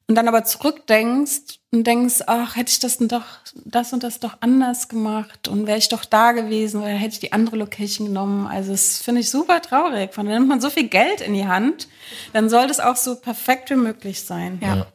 und 0.07 0.15
dann 0.15 0.27
aber 0.27 0.43
zurückdenkst 0.43 1.59
und 1.71 1.85
denkst, 1.85 2.23
ach, 2.27 2.55
hätte 2.55 2.71
ich 2.71 2.79
das 2.79 2.97
denn 2.97 3.07
doch, 3.07 3.23
das 3.65 3.93
und 3.93 4.03
das 4.03 4.19
doch 4.19 4.37
anders 4.41 4.89
gemacht 4.89 5.47
und 5.47 5.67
wäre 5.67 5.77
ich 5.77 5.89
doch 5.89 6.05
da 6.05 6.33
gewesen 6.33 6.81
oder 6.81 6.89
hätte 6.89 7.13
ich 7.13 7.19
die 7.19 7.33
andere 7.33 7.55
Location 7.55 8.07
genommen. 8.07 8.45
Also 8.47 8.71
das 8.71 9.01
finde 9.01 9.21
ich 9.21 9.29
super 9.29 9.61
traurig. 9.61 10.13
Von 10.13 10.25
dann 10.25 10.35
nimmt 10.35 10.49
man 10.49 10.61
so 10.61 10.69
viel 10.69 10.87
Geld 10.89 11.21
in 11.21 11.33
die 11.33 11.47
Hand, 11.47 11.87
dann 12.33 12.49
soll 12.49 12.67
das 12.67 12.79
auch 12.79 12.97
so 12.97 13.15
perfekt 13.15 13.69
wie 13.69 13.75
möglich 13.75 14.21
sein. 14.23 14.59
Ja. 14.61 14.75
ja. 14.75 14.87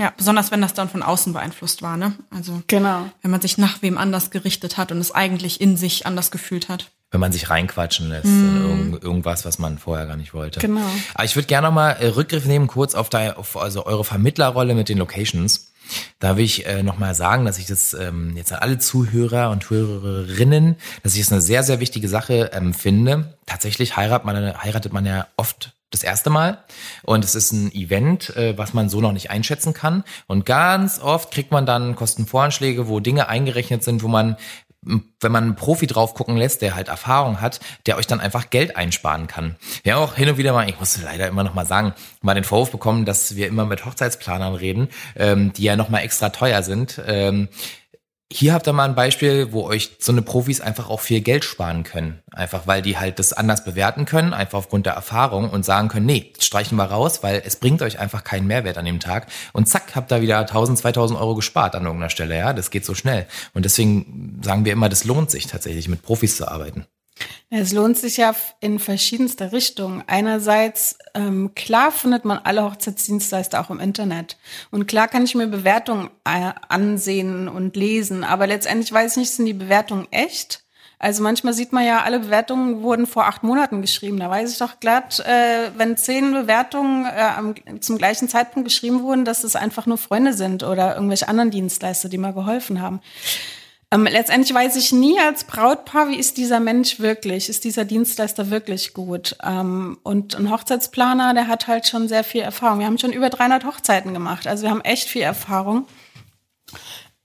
Ja, 0.00 0.12
besonders 0.16 0.50
wenn 0.50 0.60
das 0.60 0.74
dann 0.74 0.88
von 0.88 1.04
außen 1.04 1.32
beeinflusst 1.32 1.80
war, 1.80 1.96
ne? 1.96 2.14
Also 2.28 2.62
genau. 2.66 3.08
wenn 3.22 3.30
man 3.30 3.40
sich 3.40 3.58
nach 3.58 3.80
wem 3.80 3.96
anders 3.96 4.30
gerichtet 4.30 4.76
hat 4.76 4.90
und 4.90 4.98
es 4.98 5.12
eigentlich 5.12 5.60
in 5.60 5.76
sich 5.76 6.04
anders 6.04 6.32
gefühlt 6.32 6.68
hat 6.68 6.90
wenn 7.14 7.20
man 7.20 7.32
sich 7.32 7.48
reinquatschen 7.48 8.08
lässt 8.08 8.26
mm. 8.26 8.28
in 8.28 8.62
irgend, 8.62 9.04
irgendwas, 9.04 9.44
was 9.44 9.60
man 9.60 9.78
vorher 9.78 10.06
gar 10.06 10.16
nicht 10.16 10.34
wollte. 10.34 10.58
Genau. 10.58 10.84
Aber 11.14 11.24
ich 11.24 11.36
würde 11.36 11.46
gerne 11.46 11.68
nochmal 11.68 11.96
äh, 12.00 12.08
Rückgriff 12.08 12.44
nehmen, 12.44 12.66
kurz 12.66 12.96
auf, 12.96 13.08
da, 13.08 13.34
auf 13.34 13.56
also 13.56 13.86
eure 13.86 14.04
Vermittlerrolle 14.04 14.74
mit 14.74 14.88
den 14.88 14.98
Locations. 14.98 15.72
Da 16.18 16.36
will 16.36 16.44
ich 16.44 16.66
äh, 16.66 16.82
nochmal 16.82 17.14
sagen, 17.14 17.44
dass 17.44 17.58
ich 17.58 17.66
das 17.66 17.94
ähm, 17.94 18.36
jetzt 18.36 18.52
an 18.52 18.58
alle 18.58 18.78
Zuhörer 18.78 19.50
und 19.50 19.70
Hörerinnen, 19.70 20.74
dass 21.04 21.14
ich 21.14 21.20
es 21.20 21.28
das 21.28 21.32
eine 21.32 21.40
sehr, 21.40 21.62
sehr 21.62 21.78
wichtige 21.78 22.08
Sache 22.08 22.50
ähm, 22.52 22.74
finde. 22.74 23.34
Tatsächlich 23.46 23.96
heiratet 23.96 24.26
man, 24.26 24.62
heiratet 24.62 24.92
man 24.92 25.06
ja 25.06 25.28
oft 25.36 25.72
das 25.94 26.02
erste 26.02 26.28
Mal 26.28 26.58
und 27.04 27.24
es 27.24 27.36
ist 27.36 27.52
ein 27.52 27.72
Event, 27.72 28.36
äh, 28.36 28.58
was 28.58 28.74
man 28.74 28.88
so 28.88 29.00
noch 29.00 29.12
nicht 29.12 29.30
einschätzen 29.30 29.72
kann 29.72 30.02
und 30.26 30.44
ganz 30.44 30.98
oft 30.98 31.30
kriegt 31.30 31.52
man 31.52 31.66
dann 31.66 31.94
Kostenvoranschläge, 31.94 32.88
wo 32.88 32.98
Dinge 32.98 33.28
eingerechnet 33.28 33.84
sind, 33.84 34.02
wo 34.02 34.08
man 34.08 34.36
wenn 35.20 35.32
man 35.32 35.44
einen 35.44 35.56
Profi 35.56 35.86
drauf 35.86 36.14
gucken 36.14 36.36
lässt, 36.36 36.62
der 36.62 36.74
halt 36.74 36.88
Erfahrung 36.88 37.40
hat, 37.40 37.60
der 37.86 37.96
euch 37.96 38.06
dann 38.06 38.20
einfach 38.20 38.50
Geld 38.50 38.76
einsparen 38.76 39.26
kann. 39.26 39.56
Wir 39.82 39.94
haben 39.94 40.02
auch 40.02 40.14
hin 40.14 40.28
und 40.28 40.36
wieder 40.36 40.52
mal, 40.52 40.68
ich 40.68 40.78
muss 40.78 41.00
leider 41.02 41.26
immer 41.28 41.44
noch 41.44 41.54
mal 41.54 41.66
sagen, 41.66 41.94
mal 42.22 42.34
den 42.34 42.44
Vorwurf 42.44 42.70
bekommen, 42.70 43.04
dass 43.04 43.36
wir 43.36 43.46
immer 43.46 43.66
mit 43.66 43.84
Hochzeitsplanern 43.84 44.54
reden, 44.54 44.88
ähm, 45.16 45.52
die 45.52 45.64
ja 45.64 45.76
noch 45.76 45.88
mal 45.88 46.00
extra 46.00 46.30
teuer 46.30 46.62
sind. 46.62 47.00
Ähm, 47.06 47.48
hier 48.36 48.52
habt 48.52 48.66
ihr 48.66 48.72
mal 48.72 48.88
ein 48.88 48.96
Beispiel, 48.96 49.52
wo 49.52 49.62
euch 49.62 49.92
so 50.00 50.10
eine 50.10 50.20
Profis 50.20 50.60
einfach 50.60 50.90
auch 50.90 50.98
viel 50.98 51.20
Geld 51.20 51.44
sparen 51.44 51.84
können. 51.84 52.20
Einfach 52.32 52.66
weil 52.66 52.82
die 52.82 52.98
halt 52.98 53.20
das 53.20 53.32
anders 53.32 53.64
bewerten 53.64 54.06
können, 54.06 54.34
einfach 54.34 54.58
aufgrund 54.58 54.86
der 54.86 54.94
Erfahrung 54.94 55.50
und 55.50 55.64
sagen 55.64 55.86
können, 55.86 56.06
nee, 56.06 56.32
streichen 56.40 56.76
wir 56.76 56.86
raus, 56.86 57.22
weil 57.22 57.42
es 57.46 57.54
bringt 57.54 57.80
euch 57.80 58.00
einfach 58.00 58.24
keinen 58.24 58.48
Mehrwert 58.48 58.76
an 58.76 58.86
dem 58.86 58.98
Tag. 58.98 59.28
Und 59.52 59.68
zack, 59.68 59.94
habt 59.94 60.10
ihr 60.10 60.20
wieder 60.20 60.40
1000, 60.40 60.80
2000 60.80 61.20
Euro 61.20 61.36
gespart 61.36 61.76
an 61.76 61.84
irgendeiner 61.84 62.10
Stelle. 62.10 62.36
Ja, 62.36 62.52
das 62.52 62.72
geht 62.72 62.84
so 62.84 62.94
schnell. 62.94 63.28
Und 63.52 63.66
deswegen 63.66 64.40
sagen 64.42 64.64
wir 64.64 64.72
immer, 64.72 64.88
das 64.88 65.04
lohnt 65.04 65.30
sich 65.30 65.46
tatsächlich, 65.46 65.88
mit 65.88 66.02
Profis 66.02 66.36
zu 66.36 66.48
arbeiten. 66.48 66.86
Es 67.50 67.72
lohnt 67.72 67.96
sich 67.96 68.16
ja 68.16 68.34
in 68.60 68.78
verschiedenster 68.78 69.52
Richtung. 69.52 70.02
Einerseits, 70.08 70.98
ähm, 71.14 71.52
klar 71.54 71.92
findet 71.92 72.24
man 72.24 72.38
alle 72.38 72.64
Hochzeitsdienstleister 72.64 73.60
auch 73.60 73.70
im 73.70 73.78
Internet. 73.78 74.36
Und 74.70 74.86
klar 74.86 75.06
kann 75.06 75.24
ich 75.24 75.34
mir 75.34 75.46
Bewertungen 75.46 76.10
äh, 76.24 76.52
ansehen 76.68 77.48
und 77.48 77.76
lesen. 77.76 78.24
Aber 78.24 78.46
letztendlich 78.46 78.92
weiß 78.92 79.12
ich 79.12 79.16
nicht, 79.18 79.30
sind 79.30 79.46
die 79.46 79.52
Bewertungen 79.52 80.08
echt? 80.10 80.64
Also 80.98 81.22
manchmal 81.22 81.52
sieht 81.52 81.72
man 81.72 81.84
ja, 81.84 82.02
alle 82.02 82.18
Bewertungen 82.18 82.82
wurden 82.82 83.06
vor 83.06 83.26
acht 83.26 83.42
Monaten 83.42 83.82
geschrieben. 83.82 84.18
Da 84.18 84.30
weiß 84.30 84.50
ich 84.52 84.58
doch 84.58 84.80
glatt, 84.80 85.20
äh, 85.20 85.70
wenn 85.76 85.96
zehn 85.96 86.32
Bewertungen 86.32 87.06
äh, 87.06 87.80
zum 87.80 87.98
gleichen 87.98 88.28
Zeitpunkt 88.28 88.68
geschrieben 88.68 89.02
wurden, 89.02 89.24
dass 89.24 89.44
es 89.44 89.54
einfach 89.54 89.86
nur 89.86 89.98
Freunde 89.98 90.32
sind 90.32 90.62
oder 90.62 90.94
irgendwelche 90.94 91.28
anderen 91.28 91.50
Dienstleister, 91.50 92.08
die 92.08 92.18
mal 92.18 92.32
geholfen 92.32 92.80
haben. 92.80 93.00
Ähm, 93.94 94.06
letztendlich 94.06 94.52
weiß 94.52 94.74
ich 94.74 94.90
nie 94.90 95.20
als 95.20 95.44
Brautpaar, 95.44 96.08
wie 96.08 96.18
ist 96.18 96.36
dieser 96.36 96.58
Mensch 96.58 96.98
wirklich? 96.98 97.48
Ist 97.48 97.62
dieser 97.62 97.84
Dienstleister 97.84 98.50
wirklich 98.50 98.92
gut? 98.92 99.36
Ähm, 99.44 99.98
und 100.02 100.34
ein 100.34 100.50
Hochzeitsplaner, 100.50 101.32
der 101.32 101.46
hat 101.46 101.68
halt 101.68 101.86
schon 101.86 102.08
sehr 102.08 102.24
viel 102.24 102.40
Erfahrung. 102.40 102.80
Wir 102.80 102.86
haben 102.86 102.98
schon 102.98 103.12
über 103.12 103.30
300 103.30 103.64
Hochzeiten 103.64 104.12
gemacht, 104.12 104.48
also 104.48 104.64
wir 104.64 104.70
haben 104.70 104.80
echt 104.80 105.08
viel 105.08 105.22
Erfahrung. 105.22 105.86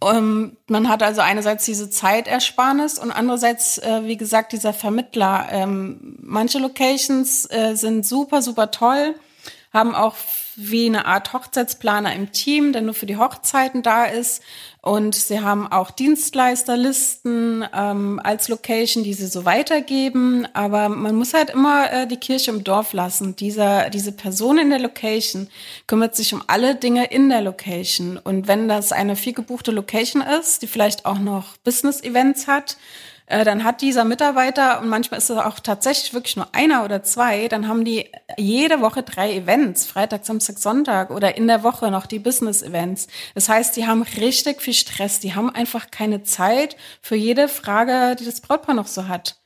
Um, 0.02 0.16
ähm, 0.16 0.58
man 0.68 0.88
hat 0.88 1.04
also 1.04 1.20
einerseits 1.22 1.66
diese 1.66 1.90
Zeitersparnis 1.90 3.00
und 3.00 3.12
andererseits, 3.12 3.80
äh, 3.80 4.02
wie 4.06 4.16
gesagt, 4.16 4.54
dieser 4.54 4.72
Vermittler. 4.72 5.48
Ähm, 5.52 6.18
manche 6.22 6.60
Locations 6.60 7.50
äh, 7.52 7.76
sind 7.76 8.06
super, 8.06 8.42
super 8.42 8.72
toll, 8.72 9.16
haben 9.74 9.96
auch 9.96 10.16
wie 10.60 10.88
eine 10.88 11.06
Art 11.06 11.34
Hochzeitsplaner 11.34 12.14
im 12.14 12.32
Team, 12.32 12.74
der 12.74 12.82
nur 12.82 12.94
für 12.94 13.06
die 13.06 13.18
Hochzeiten 13.18 13.82
da 13.82 14.06
ist. 14.06 14.44
Und 14.82 15.16
sie 15.16 15.42
haben 15.42 15.68
auch 15.68 15.92
Dienstleisterlisten 15.92 17.66
ähm, 17.74 18.20
als 18.24 18.48
Location, 18.48 19.04
die 19.04 19.14
sie 19.14 19.28
so 19.28 19.46
weitergeben. 19.46 20.48
Aber 20.54 20.90
man 20.90 21.16
muss 21.16 21.34
halt 21.34 21.50
immer 21.50 21.92
äh, 21.92 22.08
die 22.08 22.18
Kirche 22.18 22.52
im 22.52 22.64
Dorf 22.64 22.94
lassen. 22.94 23.36
Dieser, 23.36 23.90
diese 23.90 24.12
Person 24.12 24.58
in 24.58 24.70
der 24.70 24.80
Location 24.80 25.50
kümmert 25.88 26.16
sich 26.16 26.34
um 26.34 26.44
alle 26.48 26.76
Dinge 26.76 27.06
in 27.06 27.30
der 27.30 27.42
Location. 27.42 28.18
Und 28.18 28.48
wenn 28.48 28.70
das 28.70 28.92
eine 28.92 29.16
viel 29.16 29.34
gebuchte 29.34 29.72
Location 29.72 30.22
ist, 30.22 30.62
die 30.62 30.68
vielleicht 30.68 31.06
auch 31.06 31.20
noch 31.20 31.58
Business-Events 31.58 32.48
hat, 32.48 32.78
äh, 33.30 33.46
dann 33.46 33.64
hat 33.64 33.82
dieser 33.82 34.06
Mitarbeiter, 34.06 34.82
und 34.82 34.90
manchmal 34.90 35.20
ist 35.20 35.30
es 35.30 35.38
auch 35.38 35.60
tatsächlich 35.60 36.16
wirklich 36.16 36.36
nur 36.36 36.48
einer 36.52 36.84
oder 36.84 37.04
zwei, 37.04 37.48
dann 37.48 37.68
haben 37.68 37.86
die 37.86 38.10
jede 38.38 38.82
Woche 38.82 39.04
drei 39.04 39.36
Events, 39.36 39.86
Freitag, 39.86 40.26
Samstag, 40.26 40.58
Sonntag 40.58 41.12
oder 41.12 41.38
in 41.38 41.48
der 41.48 41.62
Woche 41.62 41.92
noch 41.92 42.08
die 42.08 42.18
Business-Events. 42.18 43.08
Das 43.36 43.48
heißt, 43.48 43.76
die 43.76 43.86
haben 43.86 44.02
richtig 44.02 44.64
viel 44.64 44.74
Stress, 44.74 45.20
die 45.20 45.36
haben 45.36 45.54
einfach 45.54 45.92
keine 45.92 46.24
Zeit 46.24 46.76
für 47.04 47.16
jede 47.16 47.48
Frage, 47.48 48.16
die 48.20 48.26
das 48.26 48.42
Brautpaar 48.42 48.74
noch 48.74 48.88
so 48.88 49.08
hat. 49.08 49.38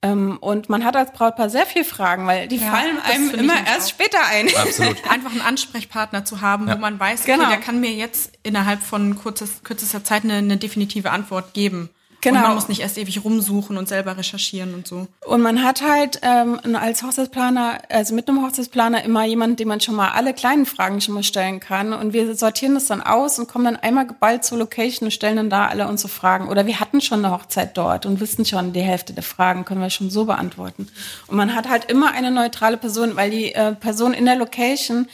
Ähm, 0.00 0.38
und 0.40 0.70
man 0.70 0.82
hat 0.82 0.96
als 0.96 1.12
Brautpaar 1.12 1.50
sehr 1.50 1.66
viel 1.66 1.84
Fragen, 1.84 2.26
weil 2.26 2.48
die 2.48 2.56
ja, 2.56 2.70
fallen 2.70 2.98
einem 3.02 3.30
immer 3.34 3.66
erst 3.66 3.88
auch. 3.88 3.90
später 3.90 4.18
ein. 4.30 4.48
Absolut. 4.56 4.96
Einfach 5.10 5.32
einen 5.32 5.42
Ansprechpartner 5.42 6.24
zu 6.24 6.40
haben, 6.40 6.68
ja. 6.68 6.74
wo 6.74 6.78
man 6.78 6.98
weiß, 6.98 7.22
okay, 7.22 7.36
genau. 7.36 7.50
der 7.50 7.58
kann 7.58 7.80
mir 7.80 7.92
jetzt 7.92 8.32
innerhalb 8.42 8.82
von 8.82 9.18
kurzes, 9.18 9.62
kürzester 9.62 10.04
Zeit 10.04 10.24
eine, 10.24 10.34
eine 10.34 10.56
definitive 10.56 11.10
Antwort 11.10 11.52
geben. 11.52 11.90
Genau. 12.26 12.40
Und 12.40 12.46
man 12.46 12.54
muss 12.56 12.68
nicht 12.68 12.80
erst 12.80 12.98
ewig 12.98 13.24
rumsuchen 13.24 13.76
und 13.76 13.88
selber 13.88 14.16
recherchieren 14.16 14.74
und 14.74 14.86
so. 14.86 15.06
Und 15.24 15.42
man 15.42 15.62
hat 15.62 15.82
halt 15.82 16.20
ähm, 16.22 16.58
als 16.74 17.02
Hochzeitsplaner, 17.02 17.78
also 17.88 18.14
mit 18.14 18.28
einem 18.28 18.44
Hochzeitsplaner 18.44 19.04
immer 19.04 19.24
jemanden, 19.24 19.56
dem 19.56 19.68
man 19.68 19.80
schon 19.80 19.94
mal 19.94 20.10
alle 20.10 20.34
kleinen 20.34 20.66
Fragen 20.66 21.00
schon 21.00 21.14
mal 21.14 21.22
stellen 21.22 21.60
kann. 21.60 21.92
Und 21.92 22.12
wir 22.12 22.34
sortieren 22.34 22.74
das 22.74 22.86
dann 22.86 23.00
aus 23.00 23.38
und 23.38 23.48
kommen 23.48 23.64
dann 23.64 23.76
einmal 23.76 24.06
geballt 24.06 24.44
zur 24.44 24.58
Location 24.58 25.06
und 25.06 25.12
stellen 25.12 25.36
dann 25.36 25.50
da 25.50 25.68
alle 25.68 25.86
unsere 25.86 26.08
Fragen. 26.08 26.48
Oder 26.48 26.66
wir 26.66 26.80
hatten 26.80 27.00
schon 27.00 27.24
eine 27.24 27.32
Hochzeit 27.32 27.76
dort 27.76 28.06
und 28.06 28.20
wissen 28.20 28.44
schon, 28.44 28.72
die 28.72 28.80
Hälfte 28.80 29.12
der 29.12 29.22
Fragen 29.22 29.64
können 29.64 29.80
wir 29.80 29.90
schon 29.90 30.10
so 30.10 30.24
beantworten. 30.24 30.88
Und 31.28 31.36
man 31.36 31.54
hat 31.54 31.68
halt 31.68 31.84
immer 31.90 32.12
eine 32.12 32.30
neutrale 32.30 32.76
Person, 32.76 33.14
weil 33.14 33.30
die 33.30 33.54
äh, 33.54 33.72
Person 33.72 34.14
in 34.14 34.24
der 34.24 34.36
Location 34.36 35.06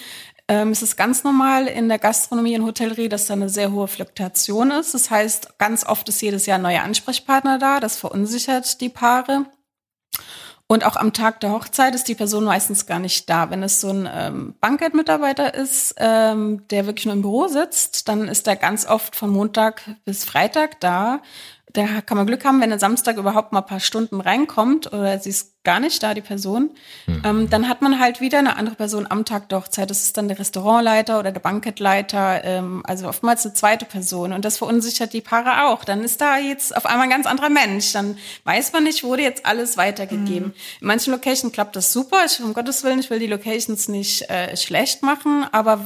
ähm, 0.48 0.70
es 0.70 0.82
ist 0.82 0.96
ganz 0.96 1.24
normal 1.24 1.66
in 1.66 1.88
der 1.88 1.98
Gastronomie 1.98 2.58
und 2.58 2.66
Hotellerie, 2.66 3.08
dass 3.08 3.26
da 3.26 3.34
eine 3.34 3.48
sehr 3.48 3.72
hohe 3.72 3.88
Fluktuation 3.88 4.70
ist. 4.70 4.94
Das 4.94 5.10
heißt, 5.10 5.58
ganz 5.58 5.86
oft 5.86 6.08
ist 6.08 6.20
jedes 6.20 6.46
Jahr 6.46 6.58
ein 6.58 6.62
neuer 6.62 6.82
Ansprechpartner 6.82 7.58
da. 7.58 7.80
Das 7.80 7.96
verunsichert 7.96 8.80
die 8.80 8.88
Paare. 8.88 9.46
Und 10.66 10.86
auch 10.86 10.96
am 10.96 11.12
Tag 11.12 11.40
der 11.40 11.52
Hochzeit 11.52 11.94
ist 11.94 12.08
die 12.08 12.14
Person 12.14 12.44
meistens 12.44 12.86
gar 12.86 12.98
nicht 12.98 13.28
da. 13.28 13.50
Wenn 13.50 13.62
es 13.62 13.80
so 13.80 13.90
ein 13.90 14.08
ähm, 14.10 14.54
Bankett-Mitarbeiter 14.60 15.54
ist, 15.54 15.94
ähm, 15.98 16.66
der 16.68 16.86
wirklich 16.86 17.04
nur 17.04 17.14
im 17.14 17.22
Büro 17.22 17.46
sitzt, 17.46 18.08
dann 18.08 18.26
ist 18.26 18.46
er 18.46 18.56
ganz 18.56 18.86
oft 18.86 19.14
von 19.14 19.30
Montag 19.30 19.82
bis 20.04 20.24
Freitag 20.24 20.80
da 20.80 21.20
da 21.72 22.00
kann 22.02 22.16
man 22.16 22.26
Glück 22.26 22.44
haben, 22.44 22.60
wenn 22.60 22.70
er 22.70 22.78
Samstag 22.78 23.16
überhaupt 23.16 23.52
mal 23.52 23.60
ein 23.60 23.66
paar 23.66 23.80
Stunden 23.80 24.20
reinkommt 24.20 24.92
oder 24.92 25.18
sie 25.18 25.30
ist 25.30 25.51
gar 25.64 25.78
nicht 25.78 26.02
da, 26.02 26.12
die 26.14 26.20
Person. 26.20 26.70
Mhm. 27.06 27.22
Ähm, 27.24 27.50
dann 27.50 27.68
hat 27.68 27.82
man 27.82 28.00
halt 28.00 28.20
wieder 28.20 28.38
eine 28.38 28.56
andere 28.56 28.74
Person 28.74 29.06
am 29.08 29.24
Tag 29.24 29.48
der 29.48 29.58
Hochzeit. 29.60 29.90
Das 29.90 30.02
ist 30.02 30.16
dann 30.16 30.28
der 30.28 30.38
Restaurantleiter 30.38 31.20
oder 31.20 31.30
der 31.30 31.40
Bankettleiter, 31.40 32.42
ähm, 32.44 32.82
also 32.84 33.08
oftmals 33.08 33.44
eine 33.44 33.54
zweite 33.54 33.84
Person. 33.84 34.32
Und 34.32 34.44
das 34.44 34.58
verunsichert 34.58 35.12
die 35.12 35.20
Paare 35.20 35.68
auch. 35.68 35.84
Dann 35.84 36.02
ist 36.02 36.20
da 36.20 36.38
jetzt 36.38 36.76
auf 36.76 36.86
einmal 36.86 37.04
ein 37.04 37.10
ganz 37.10 37.26
anderer 37.26 37.50
Mensch. 37.50 37.92
Dann 37.92 38.18
weiß 38.44 38.72
man 38.72 38.84
nicht, 38.84 39.04
wurde 39.04 39.22
jetzt 39.22 39.46
alles 39.46 39.76
weitergegeben. 39.76 40.48
Mhm. 40.48 40.54
In 40.80 40.86
manchen 40.86 41.12
Locations 41.12 41.52
klappt 41.52 41.76
das 41.76 41.92
super. 41.92 42.18
Ich, 42.26 42.40
um 42.40 42.54
Gottes 42.54 42.82
Willen, 42.82 42.98
ich 42.98 43.10
will 43.10 43.20
die 43.20 43.26
Locations 43.26 43.88
nicht 43.88 44.28
äh, 44.30 44.56
schlecht 44.56 45.02
machen, 45.02 45.46
aber 45.52 45.80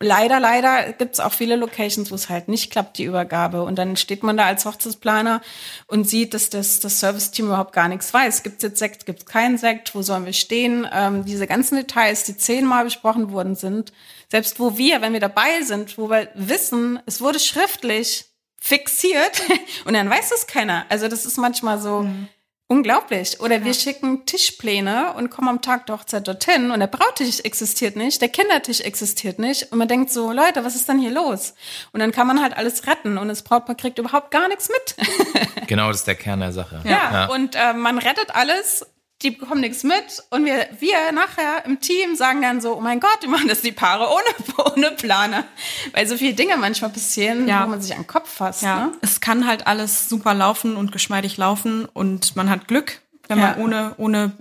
leider, 0.00 0.40
leider 0.40 0.92
gibt 0.92 1.14
es 1.14 1.20
auch 1.20 1.32
viele 1.32 1.56
Locations, 1.56 2.10
wo 2.10 2.14
es 2.14 2.28
halt 2.28 2.48
nicht 2.48 2.70
klappt, 2.70 2.98
die 2.98 3.04
Übergabe. 3.04 3.62
Und 3.62 3.76
dann 3.76 3.96
steht 3.96 4.22
man 4.22 4.36
da 4.36 4.46
als 4.46 4.64
Hochzeitsplaner 4.64 5.40
und 5.86 6.08
sieht, 6.08 6.34
dass 6.34 6.50
das, 6.50 6.80
das 6.80 6.98
Service-Team 6.98 7.46
überhaupt 7.46 7.72
gar 7.72 7.88
nichts 7.88 8.12
weiß. 8.12 8.42
Gibt 8.42 8.56
es 8.56 8.62
jetzt 8.62 8.78
Sekt, 8.78 9.06
gibt 9.06 9.20
es 9.20 9.26
keinen 9.26 9.56
Sekt, 9.56 9.94
wo 9.94 10.02
sollen 10.02 10.26
wir 10.26 10.32
stehen? 10.32 10.86
Ähm, 10.92 11.24
diese 11.24 11.46
ganzen 11.46 11.76
Details, 11.76 12.24
die 12.24 12.36
zehnmal 12.36 12.84
besprochen 12.84 13.30
worden 13.30 13.54
sind, 13.54 13.92
selbst 14.30 14.58
wo 14.58 14.76
wir, 14.76 15.00
wenn 15.00 15.12
wir 15.12 15.20
dabei 15.20 15.62
sind, 15.62 15.96
wo 15.96 16.10
wir 16.10 16.28
wissen, 16.34 17.00
es 17.06 17.20
wurde 17.20 17.38
schriftlich 17.38 18.26
fixiert 18.60 19.42
und 19.84 19.94
dann 19.94 20.10
weiß 20.10 20.32
es 20.32 20.46
keiner. 20.46 20.86
Also 20.88 21.06
das 21.06 21.24
ist 21.24 21.38
manchmal 21.38 21.80
so, 21.80 22.00
mhm. 22.00 22.28
Unglaublich. 22.70 23.40
Oder 23.40 23.58
ja. 23.58 23.64
wir 23.64 23.72
schicken 23.72 24.26
Tischpläne 24.26 25.14
und 25.14 25.30
kommen 25.30 25.48
am 25.48 25.62
Tag 25.62 25.86
der 25.86 25.96
Hochzeit 25.96 26.28
dorthin 26.28 26.70
und 26.70 26.80
der 26.80 26.86
Brautisch 26.86 27.40
existiert 27.40 27.96
nicht, 27.96 28.20
der 28.20 28.28
Kindertisch 28.28 28.82
existiert 28.82 29.38
nicht 29.38 29.72
und 29.72 29.78
man 29.78 29.88
denkt 29.88 30.10
so, 30.10 30.32
Leute, 30.32 30.66
was 30.66 30.74
ist 30.74 30.86
denn 30.86 30.98
hier 30.98 31.10
los? 31.10 31.54
Und 31.92 32.00
dann 32.00 32.12
kann 32.12 32.26
man 32.26 32.42
halt 32.42 32.54
alles 32.54 32.86
retten 32.86 33.16
und 33.16 33.28
das 33.28 33.42
Brautpaar 33.42 33.74
kriegt 33.74 33.98
überhaupt 33.98 34.30
gar 34.30 34.48
nichts 34.48 34.68
mit. 34.68 35.08
genau, 35.66 35.88
das 35.88 35.98
ist 35.98 36.06
der 36.06 36.16
Kern 36.16 36.40
der 36.40 36.52
Sache. 36.52 36.82
Ja, 36.84 36.90
ja. 36.90 37.26
und 37.30 37.54
äh, 37.54 37.72
man 37.72 37.96
rettet 37.96 38.34
alles 38.34 38.84
die 39.22 39.32
bekommen 39.32 39.60
nichts 39.60 39.82
mit 39.82 40.22
und 40.30 40.44
wir, 40.44 40.68
wir 40.78 41.12
nachher 41.12 41.64
im 41.64 41.80
Team 41.80 42.14
sagen 42.14 42.40
dann 42.40 42.60
so, 42.60 42.76
oh 42.76 42.80
mein 42.80 43.00
Gott, 43.00 43.18
die 43.22 43.26
machen 43.26 43.48
das 43.48 43.62
die 43.62 43.72
Paare 43.72 44.08
ohne, 44.08 44.70
ohne 44.76 44.90
Planer. 44.92 45.44
Weil 45.92 46.06
so 46.06 46.16
viele 46.16 46.34
Dinge 46.34 46.56
manchmal 46.56 46.90
passieren, 46.90 47.48
ja. 47.48 47.64
wo 47.64 47.70
man 47.70 47.80
sich 47.80 47.92
an 47.92 48.02
den 48.02 48.06
Kopf 48.06 48.30
fasst. 48.30 48.62
Ja. 48.62 48.86
Ne? 48.86 48.92
Es 49.00 49.20
kann 49.20 49.46
halt 49.46 49.66
alles 49.66 50.08
super 50.08 50.34
laufen 50.34 50.76
und 50.76 50.92
geschmeidig 50.92 51.36
laufen 51.36 51.84
und 51.86 52.36
man 52.36 52.48
hat 52.48 52.68
Glück, 52.68 53.00
wenn 53.26 53.40
man 53.40 53.56
ohne, 53.58 53.94
ohne 53.98 54.32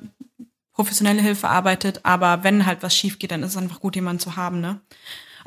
professionelle 0.73 1.21
Hilfe 1.21 1.49
arbeitet. 1.49 2.01
Aber 2.03 2.43
wenn 2.43 2.67
halt 2.67 2.83
was 2.83 2.95
schief 2.95 3.17
geht, 3.17 3.31
dann 3.31 3.41
ist 3.41 3.51
es 3.51 3.57
einfach 3.57 3.79
gut, 3.79 3.95
jemanden 3.95 4.19
zu 4.19 4.35
haben, 4.35 4.61
ne? 4.61 4.79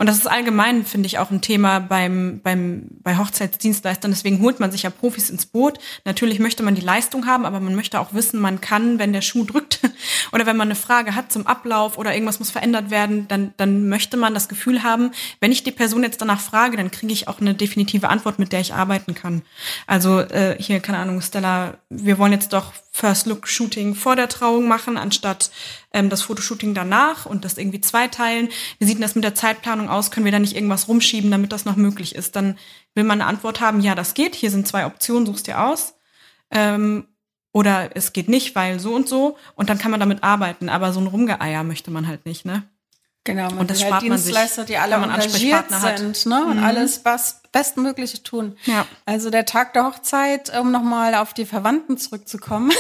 Und 0.01 0.07
das 0.07 0.17
ist 0.17 0.27
allgemein, 0.27 0.87
finde 0.87 1.09
ich, 1.09 1.19
auch 1.19 1.31
ein 1.31 1.43
Thema 1.43 1.79
beim, 1.79 2.41
beim, 2.43 2.87
bei 3.03 3.19
Hochzeitsdienstleistern. 3.19 4.11
Deswegen 4.11 4.41
holt 4.41 4.59
man 4.59 4.73
sich 4.73 4.85
ja 4.85 4.89
Profis 4.89 5.29
ins 5.29 5.45
Boot. 5.45 5.79
Natürlich 6.07 6.39
möchte 6.39 6.63
man 6.63 6.75
die 6.75 6.81
Leistung 6.81 7.27
haben, 7.27 7.45
aber 7.45 7.61
man 7.61 7.75
möchte 7.75 8.01
auch 8.01 8.15
wissen, 8.15 8.41
man 8.41 8.63
kann, 8.63 8.99
wenn 8.99 9.13
der 9.13 9.21
Schuh 9.21 9.45
drückt 9.45 9.81
oder 10.33 10.47
wenn 10.47 10.57
man 10.57 10.69
eine 10.69 10.75
Frage 10.75 11.15
hat 11.15 11.31
zum 11.31 11.47
Ablauf 11.47 11.99
oder 11.99 12.15
irgendwas 12.15 12.39
muss 12.39 12.51
verändert 12.51 12.91
werden, 12.91 13.29
dann, 13.29 13.53
dann 13.59 13.91
möchte 13.91 14.17
man 14.17 14.33
das 14.33 14.49
Gefühl 14.49 14.83
haben, 14.83 15.11
wenn 15.39 15.53
ich 15.53 15.65
die 15.65 15.71
Person 15.71 16.03
jetzt 16.03 16.23
danach 16.23 16.41
frage, 16.41 16.79
dann 16.79 16.91
kriege 16.91 17.13
ich 17.13 17.29
auch 17.29 17.43
eine 17.43 17.53
definitive 17.53 18.09
Antwort, 18.09 18.39
mit 18.39 18.53
der 18.53 18.61
ich 18.61 18.73
arbeiten 18.73 19.15
kann. 19.15 19.43
Also 19.87 20.21
äh, 20.21 20.57
hier, 20.59 20.81
keine 20.81 20.97
Ahnung, 20.97 21.21
Stella, 21.21 21.75
wir 21.91 22.17
wollen 22.17 22.33
jetzt 22.33 22.55
doch 22.55 22.73
First 22.91 23.27
Look 23.27 23.47
Shooting 23.47 23.95
vor 23.95 24.17
der 24.17 24.29
Trauung 24.29 24.67
machen, 24.67 24.97
anstatt 24.97 25.51
ähm, 25.93 26.09
das 26.09 26.23
Fotoshooting 26.23 26.75
danach 26.75 27.27
und 27.27 27.45
das 27.45 27.59
irgendwie 27.59 27.81
zweiteilen. 27.81 28.49
Wie 28.79 28.85
sieht 28.85 28.97
denn 28.97 29.03
das 29.03 29.15
mit 29.15 29.25
der 29.25 29.35
Zeitplanung 29.35 29.89
aus? 29.89 30.11
Können 30.11 30.25
wir 30.25 30.33
da 30.33 30.39
nicht 30.39 30.55
irgendwas 30.55 30.89
rumschieben, 30.89 31.31
damit 31.31 31.53
das 31.53 31.65
noch 31.65 31.77
möglich 31.77 32.15
ist? 32.15 32.37
Dann 32.37 32.59
will 32.95 33.05
man 33.05 33.21
eine 33.21 33.29
Antwort 33.29 33.61
haben, 33.61 33.81
ja, 33.81 33.95
das 33.95 34.15
geht, 34.15 34.35
hier 34.35 34.51
sind 34.51 34.67
zwei 34.67 34.87
Optionen, 34.87 35.27
suchst 35.27 35.47
dir 35.47 35.61
aus. 35.63 35.95
Ähm, 36.51 37.07
oder 37.53 37.97
es 37.97 38.13
geht 38.13 38.29
nicht, 38.29 38.55
weil 38.55 38.79
so 38.79 38.95
und 38.95 39.09
so. 39.09 39.37
Und 39.57 39.71
dann 39.71 39.79
kann 39.79 39.91
man 39.91 40.01
damit 40.01 40.23
arbeiten. 40.23 40.69
Aber 40.69 40.93
so 40.93 41.01
ein 41.01 41.09
Rumgeeier 41.09 41.65
möchte 41.65 41.91
man 41.91 42.07
halt 42.07 42.25
nicht, 42.27 42.45
ne? 42.45 42.63
Genau, 43.25 43.51
man 43.51 43.59
und 43.59 43.71
das 43.71 43.81
spart 43.81 44.01
halt 44.01 44.03
Dienstleister, 44.05 44.63
sich, 44.63 44.75
die 44.75 44.77
alle 44.79 44.95
engagiert 44.95 45.67
sind 45.69 46.27
ne? 46.27 46.45
und 46.47 46.57
mhm. 46.57 46.65
alles 46.65 47.05
was 47.05 47.43
Bestmögliche 47.53 48.23
tun. 48.23 48.57
Ja. 48.65 48.87
Also 49.05 49.29
der 49.29 49.45
Tag 49.45 49.75
der 49.75 49.85
Hochzeit, 49.85 50.57
um 50.59 50.71
nochmal 50.71 51.15
auf 51.15 51.35
die 51.35 51.45
Verwandten 51.45 51.99
zurückzukommen, 51.99 52.73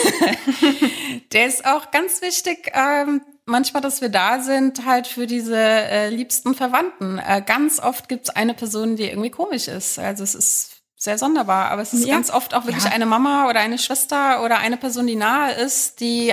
der 1.33 1.47
ist 1.47 1.67
auch 1.67 1.91
ganz 1.91 2.23
wichtig, 2.23 2.73
ähm, 2.73 3.21
manchmal, 3.45 3.83
dass 3.83 4.01
wir 4.01 4.09
da 4.09 4.41
sind, 4.41 4.87
halt 4.87 5.07
für 5.07 5.27
diese 5.27 5.57
äh, 5.57 6.09
liebsten 6.09 6.55
Verwandten. 6.55 7.19
Äh, 7.19 7.43
ganz 7.45 7.79
oft 7.79 8.09
gibt 8.09 8.29
es 8.29 8.35
eine 8.35 8.55
Person, 8.55 8.97
die 8.97 9.11
irgendwie 9.11 9.31
komisch 9.31 9.69
ist. 9.69 9.99
Also 9.99 10.25
es 10.25 10.35
ist 10.35 10.71
sehr 10.97 11.19
sonderbar, 11.19 11.71
aber 11.71 11.83
es 11.83 11.93
ist 11.93 12.07
ja. 12.07 12.15
ganz 12.15 12.31
oft 12.31 12.55
auch 12.55 12.65
wirklich 12.65 12.85
ja. 12.85 12.93
eine 12.93 13.07
Mama 13.07 13.49
oder 13.49 13.61
eine 13.61 13.79
Schwester 13.79 14.43
oder 14.43 14.59
eine 14.59 14.79
Person, 14.79 15.07
die 15.07 15.17
nahe 15.17 15.53
ist, 15.53 16.01
die 16.01 16.33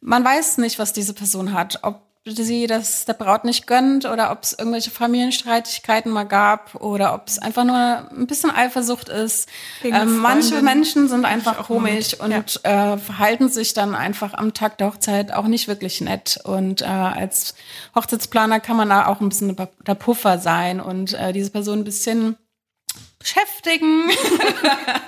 man 0.00 0.24
weiß 0.24 0.58
nicht, 0.58 0.78
was 0.78 0.92
diese 0.92 1.14
Person 1.14 1.52
hat. 1.52 1.80
Ob 1.82 2.07
sie 2.36 2.66
das 2.66 3.04
der 3.04 3.14
Braut 3.14 3.44
nicht 3.44 3.66
gönnt 3.66 4.04
oder 4.04 4.30
ob 4.30 4.42
es 4.42 4.52
irgendwelche 4.52 4.90
Familienstreitigkeiten 4.90 6.10
mal 6.12 6.24
gab 6.24 6.74
oder 6.76 7.14
ob 7.14 7.28
es 7.28 7.38
einfach 7.38 7.64
nur 7.64 7.76
ein 7.76 8.26
bisschen 8.26 8.50
Eifersucht 8.50 9.08
ist. 9.08 9.48
Ähm, 9.82 10.18
manche 10.18 10.62
Menschen 10.62 11.08
sind 11.08 11.24
einfach 11.24 11.66
komisch 11.66 12.14
und 12.14 12.60
ja. 12.64 12.94
äh, 12.94 12.98
verhalten 12.98 13.48
sich 13.48 13.74
dann 13.74 13.94
einfach 13.94 14.34
am 14.34 14.54
Tag 14.54 14.78
der 14.78 14.88
Hochzeit 14.88 15.32
auch 15.32 15.46
nicht 15.46 15.68
wirklich 15.68 16.00
nett. 16.00 16.40
Und 16.44 16.82
äh, 16.82 16.86
als 16.86 17.54
Hochzeitsplaner 17.94 18.60
kann 18.60 18.76
man 18.76 18.88
da 18.88 19.06
auch 19.06 19.20
ein 19.20 19.28
bisschen 19.28 19.56
der 19.86 19.94
Puffer 19.94 20.38
sein 20.38 20.80
und 20.80 21.14
äh, 21.14 21.32
diese 21.32 21.50
Person 21.50 21.80
ein 21.80 21.84
bisschen 21.84 22.36
beschäftigen 23.28 24.10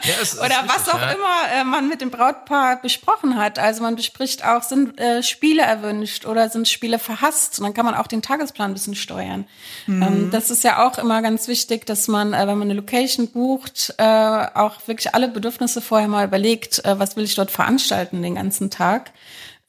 ja, 0.02 0.14
es, 0.20 0.38
oder 0.38 0.64
was 0.66 0.88
auch 0.88 1.00
ja. 1.00 1.12
immer 1.12 1.60
äh, 1.60 1.64
man 1.64 1.88
mit 1.88 2.00
dem 2.00 2.10
Brautpaar 2.10 2.80
besprochen 2.80 3.36
hat. 3.36 3.58
Also 3.58 3.82
man 3.82 3.96
bespricht 3.96 4.44
auch, 4.44 4.62
sind 4.62 4.98
äh, 5.00 5.22
Spiele 5.22 5.62
erwünscht 5.62 6.26
oder 6.26 6.48
sind 6.48 6.68
Spiele 6.68 6.98
verhasst 6.98 7.58
und 7.58 7.64
dann 7.64 7.74
kann 7.74 7.84
man 7.84 7.94
auch 7.94 8.06
den 8.06 8.22
Tagesplan 8.22 8.70
ein 8.70 8.74
bisschen 8.74 8.94
steuern. 8.94 9.46
Mhm. 9.86 10.02
Ähm, 10.02 10.30
das 10.30 10.50
ist 10.50 10.64
ja 10.64 10.86
auch 10.86 10.98
immer 10.98 11.22
ganz 11.22 11.48
wichtig, 11.48 11.86
dass 11.86 12.08
man, 12.08 12.32
äh, 12.32 12.46
wenn 12.46 12.58
man 12.58 12.70
eine 12.70 12.74
Location 12.74 13.28
bucht, 13.28 13.94
äh, 13.98 14.04
auch 14.04 14.76
wirklich 14.86 15.14
alle 15.14 15.28
Bedürfnisse 15.28 15.80
vorher 15.80 16.08
mal 16.08 16.26
überlegt, 16.26 16.84
äh, 16.84 16.98
was 16.98 17.16
will 17.16 17.24
ich 17.24 17.34
dort 17.34 17.50
veranstalten 17.50 18.22
den 18.22 18.34
ganzen 18.34 18.70
Tag. 18.70 19.12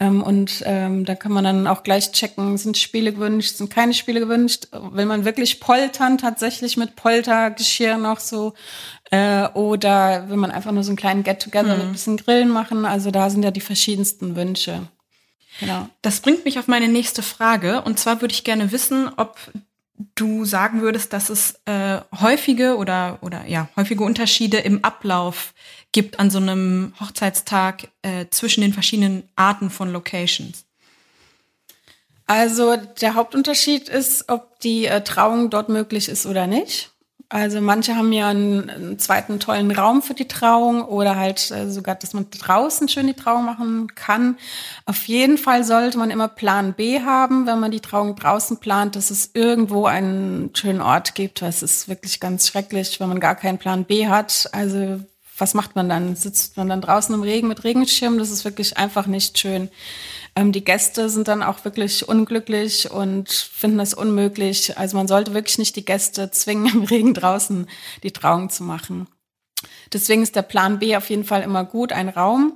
Ähm, 0.01 0.23
und 0.23 0.63
ähm, 0.65 1.05
da 1.05 1.13
kann 1.13 1.31
man 1.31 1.43
dann 1.43 1.67
auch 1.67 1.83
gleich 1.83 2.11
checken, 2.11 2.57
sind 2.57 2.75
Spiele 2.75 3.13
gewünscht, 3.13 3.57
sind 3.57 3.69
keine 3.69 3.93
Spiele 3.93 4.19
gewünscht. 4.19 4.67
Will 4.71 5.05
man 5.05 5.25
wirklich 5.25 5.59
poltern, 5.59 6.17
tatsächlich 6.17 6.75
mit 6.75 6.95
Poltergeschirr 6.95 7.97
noch 7.97 8.19
so? 8.19 8.55
Äh, 9.11 9.47
oder 9.49 10.27
will 10.27 10.37
man 10.37 10.49
einfach 10.49 10.71
nur 10.71 10.83
so 10.83 10.89
einen 10.89 10.97
kleinen 10.97 11.21
Get-Together 11.21 11.75
mhm. 11.75 11.77
mit 11.77 11.81
ein 11.81 11.91
bisschen 11.91 12.17
Grillen 12.17 12.49
machen? 12.49 12.85
Also 12.85 13.11
da 13.11 13.29
sind 13.29 13.43
ja 13.43 13.51
die 13.51 13.61
verschiedensten 13.61 14.35
Wünsche. 14.35 14.87
Genau. 15.59 15.87
Das 16.01 16.21
bringt 16.21 16.45
mich 16.45 16.57
auf 16.57 16.67
meine 16.67 16.87
nächste 16.87 17.21
Frage. 17.21 17.83
Und 17.83 17.99
zwar 17.99 18.21
würde 18.21 18.33
ich 18.33 18.43
gerne 18.43 18.71
wissen, 18.71 19.07
ob 19.17 19.37
du 20.15 20.45
sagen 20.45 20.81
würdest, 20.81 21.13
dass 21.13 21.29
es 21.29 21.61
äh, 21.65 21.99
häufige 22.19 22.77
oder 22.77 23.19
oder 23.21 23.45
ja 23.45 23.69
häufige 23.75 24.03
Unterschiede 24.03 24.57
im 24.57 24.83
Ablauf 24.83 25.53
gibt 25.91 26.19
an 26.19 26.29
so 26.29 26.37
einem 26.37 26.93
Hochzeitstag 26.99 27.89
äh, 28.01 28.25
zwischen 28.29 28.61
den 28.61 28.73
verschiedenen 28.73 29.23
Arten 29.35 29.69
von 29.69 29.91
Locations? 29.91 30.65
Also 32.27 32.77
der 32.77 33.15
Hauptunterschied 33.15 33.89
ist, 33.89 34.29
ob 34.29 34.59
die 34.61 34.85
äh, 34.85 35.01
Trauung 35.01 35.49
dort 35.49 35.67
möglich 35.67 36.07
ist 36.07 36.25
oder 36.25 36.47
nicht. 36.47 36.91
Also 37.27 37.61
manche 37.61 37.95
haben 37.95 38.11
ja 38.11 38.27
einen, 38.27 38.69
einen, 38.69 38.99
zweiten 38.99 39.39
tollen 39.39 39.71
Raum 39.71 40.01
für 40.01 40.13
die 40.13 40.27
Trauung 40.27 40.83
oder 40.83 41.15
halt 41.15 41.49
äh, 41.51 41.69
sogar, 41.71 41.95
dass 41.95 42.13
man 42.13 42.27
draußen 42.29 42.89
schön 42.89 43.07
die 43.07 43.13
Trauung 43.13 43.45
machen 43.45 43.87
kann. 43.95 44.37
Auf 44.85 45.07
jeden 45.07 45.37
Fall 45.37 45.63
sollte 45.63 45.97
man 45.97 46.11
immer 46.11 46.27
Plan 46.27 46.73
B 46.73 46.99
haben, 47.01 47.47
wenn 47.47 47.61
man 47.61 47.71
die 47.71 47.79
Trauung 47.79 48.17
draußen 48.17 48.59
plant, 48.59 48.97
dass 48.97 49.11
es 49.11 49.31
irgendwo 49.33 49.85
einen 49.85 50.53
schönen 50.53 50.81
Ort 50.81 51.15
gibt. 51.15 51.41
Weil 51.41 51.49
es 51.49 51.63
ist 51.63 51.87
wirklich 51.87 52.19
ganz 52.19 52.49
schrecklich, 52.49 52.99
wenn 52.99 53.07
man 53.07 53.21
gar 53.21 53.35
keinen 53.35 53.57
Plan 53.57 53.85
B 53.85 54.07
hat. 54.07 54.49
Also 54.51 54.99
was 55.41 55.55
macht 55.55 55.75
man 55.75 55.89
dann? 55.89 56.15
Sitzt 56.15 56.55
man 56.55 56.69
dann 56.69 56.81
draußen 56.81 57.13
im 57.13 57.23
Regen 57.23 57.47
mit 57.47 57.63
Regenschirm? 57.63 58.19
Das 58.19 58.29
ist 58.29 58.45
wirklich 58.45 58.77
einfach 58.77 59.07
nicht 59.07 59.39
schön. 59.39 59.69
Ähm, 60.35 60.51
die 60.51 60.63
Gäste 60.63 61.09
sind 61.09 61.27
dann 61.27 61.41
auch 61.43 61.65
wirklich 61.65 62.07
unglücklich 62.07 62.91
und 62.91 63.29
finden 63.29 63.79
das 63.79 63.95
unmöglich. 63.95 64.77
Also 64.77 64.95
man 64.95 65.07
sollte 65.07 65.33
wirklich 65.33 65.57
nicht 65.57 65.75
die 65.75 65.83
Gäste 65.83 66.29
zwingen, 66.31 66.67
im 66.73 66.83
Regen 66.83 67.13
draußen 67.13 67.67
die 68.03 68.11
Trauung 68.11 68.49
zu 68.51 68.63
machen. 68.63 69.07
Deswegen 69.91 70.21
ist 70.21 70.35
der 70.35 70.43
Plan 70.43 70.79
B 70.79 70.95
auf 70.95 71.09
jeden 71.09 71.25
Fall 71.25 71.41
immer 71.41 71.65
gut, 71.65 71.91
ein 71.91 72.07
Raum. 72.07 72.53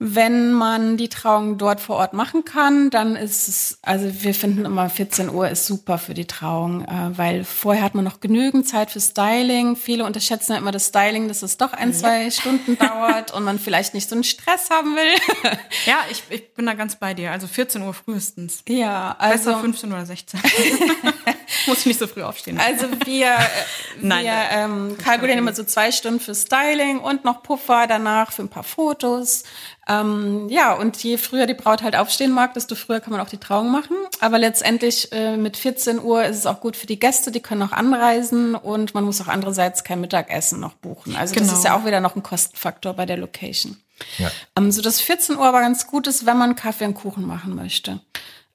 Wenn 0.00 0.52
man 0.52 0.96
die 0.96 1.08
Trauung 1.08 1.58
dort 1.58 1.80
vor 1.80 1.96
Ort 1.96 2.12
machen 2.12 2.44
kann, 2.44 2.88
dann 2.90 3.16
ist 3.16 3.48
es, 3.48 3.78
also 3.82 4.22
wir 4.22 4.32
finden 4.32 4.64
immer 4.64 4.88
14 4.88 5.28
Uhr 5.28 5.48
ist 5.48 5.66
super 5.66 5.98
für 5.98 6.14
die 6.14 6.26
Trauung, 6.26 6.84
äh, 6.84 7.18
weil 7.18 7.42
vorher 7.42 7.82
hat 7.82 7.96
man 7.96 8.04
noch 8.04 8.20
genügend 8.20 8.68
Zeit 8.68 8.92
für 8.92 9.00
Styling. 9.00 9.74
Viele 9.74 10.04
unterschätzen 10.04 10.52
ja 10.52 10.58
immer 10.58 10.70
das 10.70 10.86
Styling, 10.88 11.26
dass 11.26 11.42
es 11.42 11.56
doch 11.56 11.72
ein, 11.72 11.92
zwei. 11.92 12.30
Stunden 12.30 12.78
dauert 12.78 13.32
und 13.34 13.42
man 13.42 13.58
vielleicht 13.58 13.94
nicht 13.94 14.08
so 14.08 14.14
einen 14.14 14.24
Stress 14.24 14.70
haben 14.70 14.94
will. 14.94 15.50
ja, 15.86 15.96
ich, 16.10 16.22
ich 16.30 16.54
bin 16.54 16.66
da 16.66 16.74
ganz 16.74 16.96
bei 16.96 17.14
dir. 17.14 17.32
Also 17.32 17.48
14 17.48 17.82
Uhr 17.82 17.94
frühestens. 17.94 18.62
Ja, 18.68 19.16
also. 19.18 19.50
Besser 19.50 19.60
15 19.60 19.92
oder 19.92 20.06
16. 20.06 20.40
Muss 21.66 21.80
ich 21.80 21.86
nicht 21.86 21.98
so 21.98 22.06
früh 22.06 22.22
aufstehen. 22.22 22.58
Also 22.58 22.86
wir, 23.04 23.36
Nein, 24.00 24.24
wir 24.24 24.32
ähm, 24.50 24.98
kalkulieren 24.98 25.38
immer 25.38 25.54
so 25.54 25.64
zwei 25.64 25.92
Stunden 25.92 26.20
für 26.20 26.34
Styling 26.34 26.98
und 26.98 27.24
noch 27.24 27.42
Puffer 27.42 27.86
danach 27.86 28.32
für 28.32 28.42
ein 28.42 28.48
paar 28.48 28.62
Fotos. 28.62 29.44
Ähm, 29.88 30.48
ja, 30.50 30.74
und 30.74 31.02
je 31.02 31.16
früher 31.16 31.46
die 31.46 31.54
Braut 31.54 31.82
halt 31.82 31.96
aufstehen 31.96 32.30
mag, 32.30 32.52
desto 32.54 32.74
früher 32.74 33.00
kann 33.00 33.12
man 33.12 33.20
auch 33.20 33.30
die 33.30 33.38
Trauung 33.38 33.70
machen. 33.70 33.96
Aber 34.20 34.38
letztendlich 34.38 35.10
äh, 35.12 35.36
mit 35.36 35.56
14 35.56 36.00
Uhr 36.00 36.24
ist 36.24 36.36
es 36.36 36.46
auch 36.46 36.60
gut 36.60 36.76
für 36.76 36.86
die 36.86 36.98
Gäste, 36.98 37.30
die 37.30 37.40
können 37.40 37.62
auch 37.62 37.72
anreisen 37.72 38.54
und 38.54 38.94
man 38.94 39.04
muss 39.04 39.20
auch 39.20 39.28
andererseits 39.28 39.84
kein 39.84 40.00
Mittagessen 40.00 40.60
noch 40.60 40.74
buchen. 40.74 41.16
Also 41.16 41.34
genau. 41.34 41.46
das 41.46 41.58
ist 41.58 41.64
ja 41.64 41.76
auch 41.76 41.86
wieder 41.86 42.00
noch 42.00 42.16
ein 42.16 42.22
Kostenfaktor 42.22 42.92
bei 42.92 43.06
der 43.06 43.16
Location. 43.16 43.78
Ja. 44.18 44.30
Ähm, 44.56 44.70
so 44.70 44.82
dass 44.82 45.00
14 45.00 45.36
Uhr 45.36 45.46
aber 45.46 45.60
ganz 45.60 45.86
gut 45.86 46.06
ist, 46.06 46.26
wenn 46.26 46.36
man 46.36 46.54
Kaffee 46.54 46.84
und 46.84 46.94
Kuchen 46.94 47.26
machen 47.26 47.54
möchte. 47.54 48.00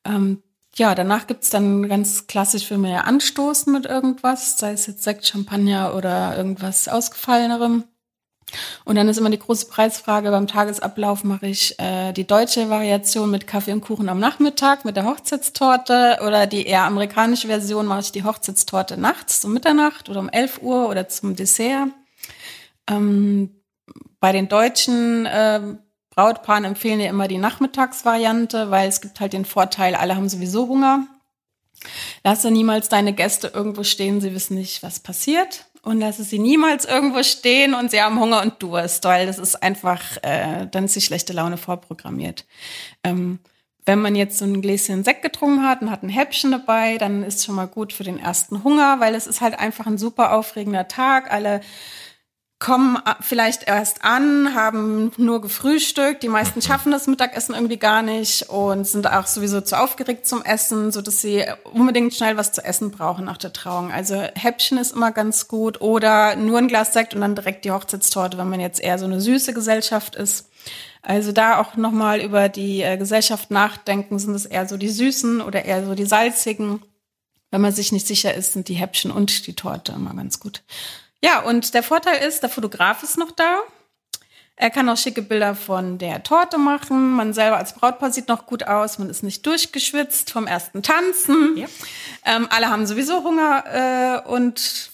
Ähm, 0.05 0.43
ja, 0.75 0.95
danach 0.95 1.27
gibt's 1.27 1.49
dann 1.49 1.87
ganz 1.87 2.27
klassisch 2.27 2.67
für 2.67 2.77
mehr 2.77 3.05
Anstoßen 3.05 3.71
mit 3.71 3.85
irgendwas, 3.85 4.57
sei 4.57 4.71
es 4.71 4.87
jetzt 4.87 5.03
Sekt, 5.03 5.25
Champagner 5.25 5.95
oder 5.95 6.35
irgendwas 6.35 6.87
Ausgefallenerem. 6.87 7.83
Und 8.85 8.95
dann 8.95 9.07
ist 9.07 9.17
immer 9.17 9.29
die 9.29 9.39
große 9.39 9.67
Preisfrage, 9.67 10.29
beim 10.29 10.47
Tagesablauf 10.47 11.23
mache 11.23 11.47
ich 11.47 11.79
äh, 11.79 12.11
die 12.13 12.27
deutsche 12.27 12.69
Variation 12.69 13.31
mit 13.31 13.47
Kaffee 13.47 13.71
und 13.71 13.81
Kuchen 13.81 14.09
am 14.09 14.19
Nachmittag 14.19 14.85
mit 14.85 14.95
der 14.95 15.05
Hochzeitstorte 15.05 16.19
oder 16.25 16.45
die 16.45 16.65
eher 16.65 16.83
amerikanische 16.83 17.47
Version 17.47 17.85
mache 17.85 18.01
ich 18.01 18.11
die 18.11 18.23
Hochzeitstorte 18.23 18.97
nachts 18.97 19.43
um 19.45 19.53
Mitternacht 19.53 20.09
oder 20.09 20.19
um 20.19 20.29
11 20.29 20.61
Uhr 20.61 20.89
oder 20.89 21.07
zum 21.07 21.35
Dessert. 21.35 21.89
Ähm, 22.89 23.61
bei 24.19 24.31
den 24.31 24.49
deutschen 24.49 25.25
äh, 25.25 25.61
Brautpaaren 26.15 26.63
empfehlen 26.63 26.99
ja 26.99 27.09
immer 27.09 27.27
die 27.27 27.37
Nachmittagsvariante, 27.37 28.69
weil 28.69 28.87
es 28.87 29.01
gibt 29.01 29.19
halt 29.19 29.33
den 29.33 29.45
Vorteil, 29.45 29.95
alle 29.95 30.15
haben 30.15 30.29
sowieso 30.29 30.67
Hunger. 30.67 31.07
Lasse 32.23 32.51
niemals 32.51 32.87
deine 32.89 33.13
Gäste 33.13 33.51
irgendwo 33.53 33.83
stehen, 33.83 34.21
sie 34.21 34.33
wissen 34.33 34.55
nicht, 34.55 34.83
was 34.83 34.99
passiert. 34.99 35.65
Und 35.81 35.99
lasse 35.99 36.23
sie 36.23 36.39
niemals 36.39 36.85
irgendwo 36.85 37.23
stehen 37.23 37.73
und 37.73 37.91
sie 37.91 38.01
haben 38.01 38.19
Hunger 38.19 38.41
und 38.41 38.63
Durst, 38.63 39.03
weil 39.03 39.27
das 39.27 39.37
ist 39.37 39.61
einfach, 39.61 40.01
äh, 40.21 40.65
dann 40.71 40.85
ist 40.85 40.95
die 40.95 41.01
schlechte 41.01 41.33
Laune 41.33 41.57
vorprogrammiert. 41.57 42.45
Ähm, 43.03 43.39
wenn 43.85 43.99
man 43.99 44.15
jetzt 44.15 44.37
so 44.37 44.45
ein 44.45 44.61
Gläschen 44.61 45.03
Sekt 45.03 45.23
getrunken 45.23 45.67
hat 45.67 45.81
und 45.81 45.91
hat 45.91 46.03
ein 46.03 46.09
Häppchen 46.09 46.51
dabei, 46.51 46.97
dann 46.97 47.23
ist 47.23 47.43
schon 47.43 47.55
mal 47.55 47.67
gut 47.67 47.91
für 47.91 48.05
den 48.05 48.17
ersten 48.17 48.63
Hunger, 48.63 49.01
weil 49.01 49.13
es 49.13 49.27
ist 49.27 49.41
halt 49.41 49.59
einfach 49.59 49.85
ein 49.85 49.97
super 49.97 50.31
aufregender 50.33 50.87
Tag. 50.87 51.33
Alle 51.33 51.59
kommen 52.63 52.97
vielleicht 53.19 53.67
erst 53.67 54.05
an, 54.05 54.55
haben 54.55 55.11
nur 55.17 55.41
gefrühstückt. 55.41 56.23
Die 56.23 56.29
meisten 56.29 56.61
schaffen 56.61 56.93
das 56.93 57.07
Mittagessen 57.07 57.55
irgendwie 57.55 57.77
gar 57.77 58.01
nicht 58.01 58.43
und 58.43 58.87
sind 58.87 59.05
auch 59.05 59.27
sowieso 59.27 59.59
zu 59.59 59.77
aufgeregt 59.77 60.25
zum 60.25 60.45
Essen, 60.45 60.93
so 60.93 61.01
dass 61.01 61.19
sie 61.19 61.43
unbedingt 61.65 62.13
schnell 62.13 62.37
was 62.37 62.53
zu 62.53 62.63
essen 62.63 62.91
brauchen 62.91 63.25
nach 63.25 63.35
der 63.35 63.51
Trauung. 63.51 63.91
Also 63.91 64.15
Häppchen 64.15 64.77
ist 64.77 64.93
immer 64.93 65.11
ganz 65.11 65.49
gut 65.49 65.81
oder 65.81 66.37
nur 66.37 66.57
ein 66.57 66.69
Glas 66.69 66.93
Sekt 66.93 67.13
und 67.13 67.19
dann 67.19 67.35
direkt 67.35 67.65
die 67.65 67.71
Hochzeitstorte, 67.71 68.37
wenn 68.37 68.47
man 68.47 68.61
jetzt 68.61 68.79
eher 68.79 68.97
so 68.97 69.05
eine 69.05 69.19
süße 69.19 69.53
Gesellschaft 69.53 70.15
ist. 70.15 70.49
Also 71.01 71.33
da 71.33 71.59
auch 71.59 71.75
nochmal 71.75 72.21
über 72.21 72.47
die 72.47 72.81
äh, 72.81 72.95
Gesellschaft 72.95 73.51
nachdenken, 73.51 74.19
sind 74.19 74.35
es 74.35 74.45
eher 74.45 74.69
so 74.69 74.77
die 74.77 74.89
süßen 74.89 75.41
oder 75.41 75.65
eher 75.65 75.85
so 75.85 75.95
die 75.95 76.05
salzigen. 76.05 76.81
Wenn 77.51 77.59
man 77.59 77.73
sich 77.73 77.91
nicht 77.91 78.07
sicher 78.07 78.33
ist, 78.33 78.53
sind 78.53 78.69
die 78.69 78.75
Häppchen 78.75 79.11
und 79.11 79.47
die 79.47 79.53
Torte 79.53 79.91
immer 79.91 80.15
ganz 80.15 80.39
gut. 80.39 80.63
Ja, 81.23 81.39
und 81.39 81.73
der 81.73 81.83
Vorteil 81.83 82.21
ist, 82.27 82.43
der 82.43 82.49
Fotograf 82.49 83.01
ist 83.01 83.17
noch 83.17 83.31
da. 83.31 83.59
Er 84.57 84.69
kann 84.69 84.89
auch 84.89 84.97
schicke 84.97 85.21
Bilder 85.21 85.55
von 85.55 85.97
der 85.97 86.21
Torte 86.21 86.57
machen. 86.57 87.11
Man 87.11 87.33
selber 87.33 87.57
als 87.57 87.73
Brautpaar 87.73 88.11
sieht 88.11 88.27
noch 88.27 88.45
gut 88.45 88.63
aus. 88.63 88.99
Man 88.99 89.09
ist 89.09 89.23
nicht 89.23 89.45
durchgeschwitzt 89.45 90.31
vom 90.31 90.47
ersten 90.47 90.83
Tanzen. 90.83 91.55
Ja. 91.55 91.67
Ähm, 92.25 92.47
alle 92.49 92.69
haben 92.69 92.85
sowieso 92.85 93.23
Hunger 93.23 94.21
äh, 94.25 94.29
und 94.29 94.91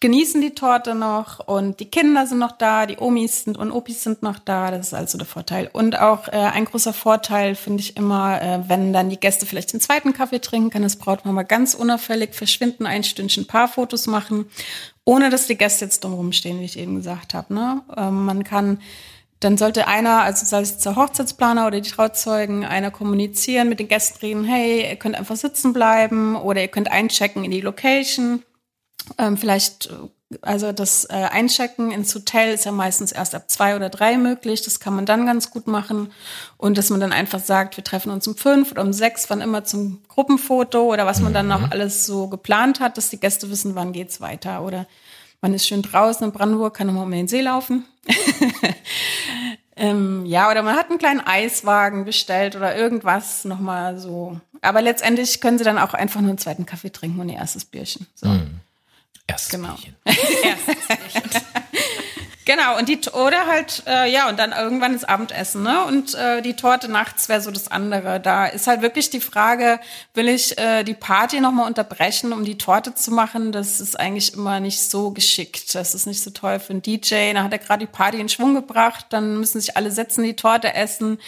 genießen 0.00 0.40
die 0.40 0.54
Torte 0.54 0.96
noch 0.96 1.46
und 1.46 1.78
die 1.78 1.88
Kinder 1.88 2.26
sind 2.26 2.40
noch 2.40 2.58
da, 2.58 2.86
die 2.86 2.98
Omis 2.98 3.44
sind 3.44 3.56
und 3.56 3.70
Opis 3.70 4.02
sind 4.02 4.20
noch 4.20 4.40
da. 4.40 4.72
Das 4.72 4.88
ist 4.88 4.94
also 4.94 5.16
der 5.16 5.28
Vorteil. 5.28 5.70
Und 5.72 5.96
auch 5.96 6.26
äh, 6.26 6.32
ein 6.32 6.64
großer 6.64 6.92
Vorteil 6.92 7.54
finde 7.54 7.82
ich 7.82 7.96
immer, 7.96 8.42
äh, 8.42 8.68
wenn 8.68 8.92
dann 8.92 9.10
die 9.10 9.20
Gäste 9.20 9.46
vielleicht 9.46 9.72
den 9.72 9.80
zweiten 9.80 10.12
Kaffee 10.12 10.40
trinken, 10.40 10.70
kann 10.70 10.82
das 10.82 10.96
Brautpaar 10.96 11.32
mal 11.32 11.44
ganz 11.44 11.74
unauffällig 11.74 12.34
verschwinden, 12.34 12.84
ein 12.84 13.04
Stündchen 13.04 13.46
Paarfotos 13.46 14.08
machen 14.08 14.50
ohne 15.04 15.30
dass 15.30 15.46
die 15.46 15.56
Gäste 15.56 15.84
jetzt 15.84 16.04
drumherum 16.04 16.32
stehen, 16.32 16.60
wie 16.60 16.64
ich 16.64 16.78
eben 16.78 16.96
gesagt 16.96 17.34
habe. 17.34 17.52
Ne? 17.54 17.82
Ähm, 17.96 18.24
man 18.24 18.44
kann, 18.44 18.80
dann 19.40 19.58
sollte 19.58 19.88
einer, 19.88 20.22
also 20.22 20.46
sei 20.46 20.60
es 20.60 20.78
der 20.78 20.96
Hochzeitsplaner 20.96 21.66
oder 21.66 21.80
die 21.80 21.90
Trauzeugen, 21.90 22.64
einer 22.64 22.90
kommunizieren, 22.90 23.68
mit 23.68 23.80
den 23.80 23.88
Gästen 23.88 24.18
reden, 24.18 24.44
hey, 24.44 24.88
ihr 24.88 24.96
könnt 24.96 25.16
einfach 25.16 25.36
sitzen 25.36 25.72
bleiben 25.72 26.36
oder 26.36 26.60
ihr 26.60 26.68
könnt 26.68 26.90
einchecken 26.90 27.44
in 27.44 27.50
die 27.50 27.60
Location. 27.60 28.42
Ähm, 29.18 29.36
vielleicht 29.36 29.90
also 30.42 30.72
das 30.72 31.04
äh, 31.04 31.14
Einchecken 31.14 31.90
ins 31.90 32.14
Hotel 32.14 32.54
ist 32.54 32.64
ja 32.64 32.72
meistens 32.72 33.12
erst 33.12 33.34
ab 33.34 33.50
zwei 33.50 33.76
oder 33.76 33.90
drei 33.90 34.16
möglich. 34.16 34.62
Das 34.62 34.80
kann 34.80 34.94
man 34.94 35.06
dann 35.06 35.26
ganz 35.26 35.50
gut 35.50 35.66
machen. 35.66 36.12
Und 36.56 36.78
dass 36.78 36.90
man 36.90 37.00
dann 37.00 37.12
einfach 37.12 37.40
sagt, 37.40 37.76
wir 37.76 37.84
treffen 37.84 38.10
uns 38.10 38.26
um 38.26 38.36
fünf 38.36 38.70
oder 38.70 38.82
um 38.82 38.92
sechs, 38.92 39.28
wann 39.30 39.40
immer 39.40 39.64
zum 39.64 40.02
Gruppenfoto 40.08 40.92
oder 40.92 41.06
was 41.06 41.20
man 41.20 41.34
dann 41.34 41.48
noch 41.48 41.60
mhm. 41.60 41.72
alles 41.72 42.06
so 42.06 42.28
geplant 42.28 42.80
hat, 42.80 42.96
dass 42.96 43.10
die 43.10 43.20
Gäste 43.20 43.50
wissen, 43.50 43.74
wann 43.74 43.92
geht's 43.92 44.20
weiter. 44.20 44.62
Oder 44.62 44.86
man 45.40 45.54
ist 45.54 45.66
schön 45.66 45.82
draußen 45.82 46.24
in 46.26 46.32
Brandenburg, 46.32 46.74
kann 46.74 46.86
nochmal 46.86 47.04
um 47.04 47.10
den 47.10 47.28
See 47.28 47.40
laufen. 47.40 47.84
ähm, 49.76 50.24
ja, 50.26 50.50
oder 50.50 50.62
man 50.62 50.76
hat 50.76 50.88
einen 50.88 50.98
kleinen 50.98 51.20
Eiswagen 51.20 52.04
bestellt 52.04 52.56
oder 52.56 52.76
irgendwas 52.76 53.44
nochmal 53.44 53.98
so. 53.98 54.40
Aber 54.60 54.80
letztendlich 54.80 55.40
können 55.40 55.58
sie 55.58 55.64
dann 55.64 55.78
auch 55.78 55.94
einfach 55.94 56.20
nur 56.20 56.30
einen 56.30 56.38
zweiten 56.38 56.66
Kaffee 56.66 56.90
trinken 56.90 57.20
und 57.20 57.28
ihr 57.28 57.36
erstes 57.36 57.64
Bierchen. 57.64 58.06
So. 58.14 58.28
Mhm. 58.28 58.60
Erstes 59.32 59.50
genau. 59.50 59.76
Erstes 60.04 61.42
Genau, 62.44 62.76
und 62.76 62.88
die 62.88 62.98
oder 63.12 63.46
halt, 63.46 63.84
äh, 63.86 64.10
ja, 64.10 64.28
und 64.28 64.38
dann 64.38 64.50
irgendwann 64.50 64.94
das 64.94 65.04
Abendessen, 65.04 65.62
ne? 65.62 65.84
Und 65.84 66.14
äh, 66.14 66.42
die 66.42 66.54
Torte 66.54 66.90
nachts 66.90 67.28
wäre 67.28 67.40
so 67.40 67.52
das 67.52 67.68
andere. 67.68 68.18
Da 68.18 68.46
ist 68.46 68.66
halt 68.66 68.82
wirklich 68.82 69.10
die 69.10 69.20
Frage, 69.20 69.78
will 70.14 70.28
ich 70.28 70.58
äh, 70.58 70.82
die 70.82 70.94
Party 70.94 71.40
nochmal 71.40 71.68
unterbrechen, 71.68 72.32
um 72.32 72.44
die 72.44 72.58
Torte 72.58 72.94
zu 72.94 73.12
machen? 73.12 73.52
Das 73.52 73.80
ist 73.80 73.98
eigentlich 73.98 74.34
immer 74.34 74.58
nicht 74.58 74.82
so 74.90 75.12
geschickt. 75.12 75.72
Das 75.74 75.94
ist 75.94 76.06
nicht 76.06 76.22
so 76.22 76.30
toll 76.30 76.58
für 76.58 76.72
einen 76.72 76.82
DJ. 76.82 77.32
Da 77.32 77.44
hat 77.44 77.52
er 77.52 77.58
gerade 77.58 77.86
die 77.86 77.92
Party 77.92 78.18
in 78.18 78.28
Schwung 78.28 78.54
gebracht, 78.54 79.06
dann 79.10 79.38
müssen 79.38 79.60
sich 79.60 79.76
alle 79.76 79.92
setzen, 79.92 80.24
die 80.24 80.34
Torte 80.34 80.74
essen. 80.74 81.18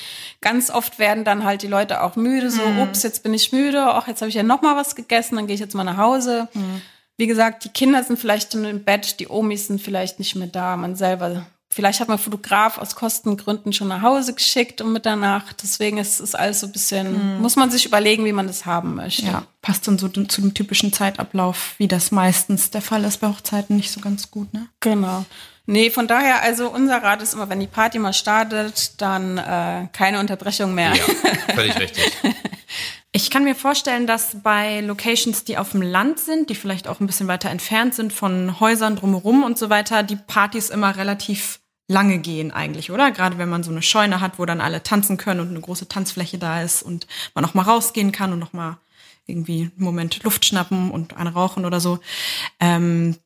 Ganz 0.40 0.68
oft 0.70 0.98
werden 0.98 1.22
dann 1.22 1.44
halt 1.44 1.62
die 1.62 1.68
Leute 1.68 2.02
auch 2.02 2.16
müde, 2.16 2.50
so, 2.50 2.66
mhm. 2.66 2.80
ups, 2.80 3.04
jetzt 3.04 3.22
bin 3.22 3.34
ich 3.34 3.52
müde, 3.52 3.86
ach, 3.86 4.08
jetzt 4.08 4.20
habe 4.20 4.30
ich 4.30 4.34
ja 4.34 4.42
nochmal 4.42 4.74
was 4.74 4.96
gegessen, 4.96 5.36
dann 5.36 5.46
gehe 5.46 5.54
ich 5.54 5.60
jetzt 5.60 5.74
mal 5.74 5.84
nach 5.84 5.96
Hause. 5.96 6.48
Mhm 6.54 6.82
wie 7.16 7.26
gesagt, 7.26 7.64
die 7.64 7.68
Kinder 7.68 8.02
sind 8.02 8.18
vielleicht 8.18 8.54
im 8.54 8.84
Bett, 8.84 9.20
die 9.20 9.28
Omis 9.28 9.68
sind 9.68 9.80
vielleicht 9.80 10.18
nicht 10.18 10.34
mehr 10.34 10.48
da, 10.48 10.76
man 10.76 10.96
selber. 10.96 11.46
Vielleicht 11.70 11.98
hat 11.98 12.08
man 12.08 12.18
Fotograf 12.18 12.78
aus 12.78 12.94
Kostengründen 12.94 13.72
schon 13.72 13.88
nach 13.88 14.02
Hause 14.02 14.34
geschickt 14.34 14.80
um 14.80 14.92
Mitternacht. 14.92 15.56
Deswegen 15.62 15.98
ist 15.98 16.20
es 16.20 16.36
alles 16.36 16.60
so 16.60 16.66
ein 16.66 16.72
bisschen, 16.72 17.34
mhm. 17.34 17.42
muss 17.42 17.56
man 17.56 17.70
sich 17.70 17.84
überlegen, 17.84 18.24
wie 18.24 18.32
man 18.32 18.46
das 18.46 18.64
haben 18.64 18.94
möchte. 18.94 19.26
Ja, 19.26 19.44
passt 19.60 19.88
dann 19.88 19.98
so 19.98 20.08
zu 20.08 20.40
dem 20.40 20.54
typischen 20.54 20.92
Zeitablauf, 20.92 21.74
wie 21.78 21.88
das 21.88 22.12
meistens 22.12 22.70
der 22.70 22.82
Fall 22.82 23.02
ist 23.04 23.18
bei 23.18 23.28
Hochzeiten, 23.28 23.76
nicht 23.76 23.90
so 23.90 24.00
ganz 24.00 24.30
gut, 24.30 24.54
ne? 24.54 24.68
Genau. 24.80 25.24
Nee, 25.66 25.90
von 25.90 26.06
daher, 26.06 26.42
also 26.42 26.70
unser 26.70 27.02
Rat 27.02 27.22
ist 27.22 27.34
immer, 27.34 27.48
wenn 27.48 27.58
die 27.58 27.66
Party 27.66 27.98
mal 27.98 28.12
startet, 28.12 29.00
dann 29.00 29.38
äh, 29.38 29.88
keine 29.92 30.20
Unterbrechung 30.20 30.74
mehr. 30.74 30.92
Ja, 30.94 31.54
völlig 31.54 31.78
richtig. 31.78 32.12
Ich 33.16 33.30
kann 33.30 33.44
mir 33.44 33.54
vorstellen, 33.54 34.08
dass 34.08 34.42
bei 34.42 34.80
Locations, 34.80 35.44
die 35.44 35.56
auf 35.56 35.70
dem 35.70 35.82
Land 35.82 36.18
sind, 36.18 36.50
die 36.50 36.56
vielleicht 36.56 36.88
auch 36.88 36.98
ein 36.98 37.06
bisschen 37.06 37.28
weiter 37.28 37.48
entfernt 37.48 37.94
sind 37.94 38.12
von 38.12 38.58
Häusern 38.58 38.96
drumherum 38.96 39.44
und 39.44 39.56
so 39.56 39.70
weiter, 39.70 40.02
die 40.02 40.16
Partys 40.16 40.68
immer 40.68 40.96
relativ 40.96 41.60
lange 41.86 42.18
gehen 42.18 42.50
eigentlich, 42.50 42.90
oder? 42.90 43.12
Gerade 43.12 43.38
wenn 43.38 43.48
man 43.48 43.62
so 43.62 43.70
eine 43.70 43.82
Scheune 43.82 44.20
hat, 44.20 44.40
wo 44.40 44.46
dann 44.46 44.60
alle 44.60 44.82
tanzen 44.82 45.16
können 45.16 45.38
und 45.38 45.50
eine 45.50 45.60
große 45.60 45.86
Tanzfläche 45.86 46.38
da 46.38 46.60
ist 46.62 46.82
und 46.82 47.06
man 47.36 47.44
auch 47.44 47.54
mal 47.54 47.62
rausgehen 47.62 48.10
kann 48.10 48.32
und 48.32 48.40
noch 48.40 48.52
mal 48.52 48.78
irgendwie 49.26 49.70
einen 49.76 49.84
Moment 49.84 50.20
Luft 50.24 50.44
schnappen 50.44 50.90
und 50.90 51.16
eine 51.16 51.34
rauchen 51.34 51.66
oder 51.66 51.78
so. 51.78 52.00
Ähm, 52.58 53.16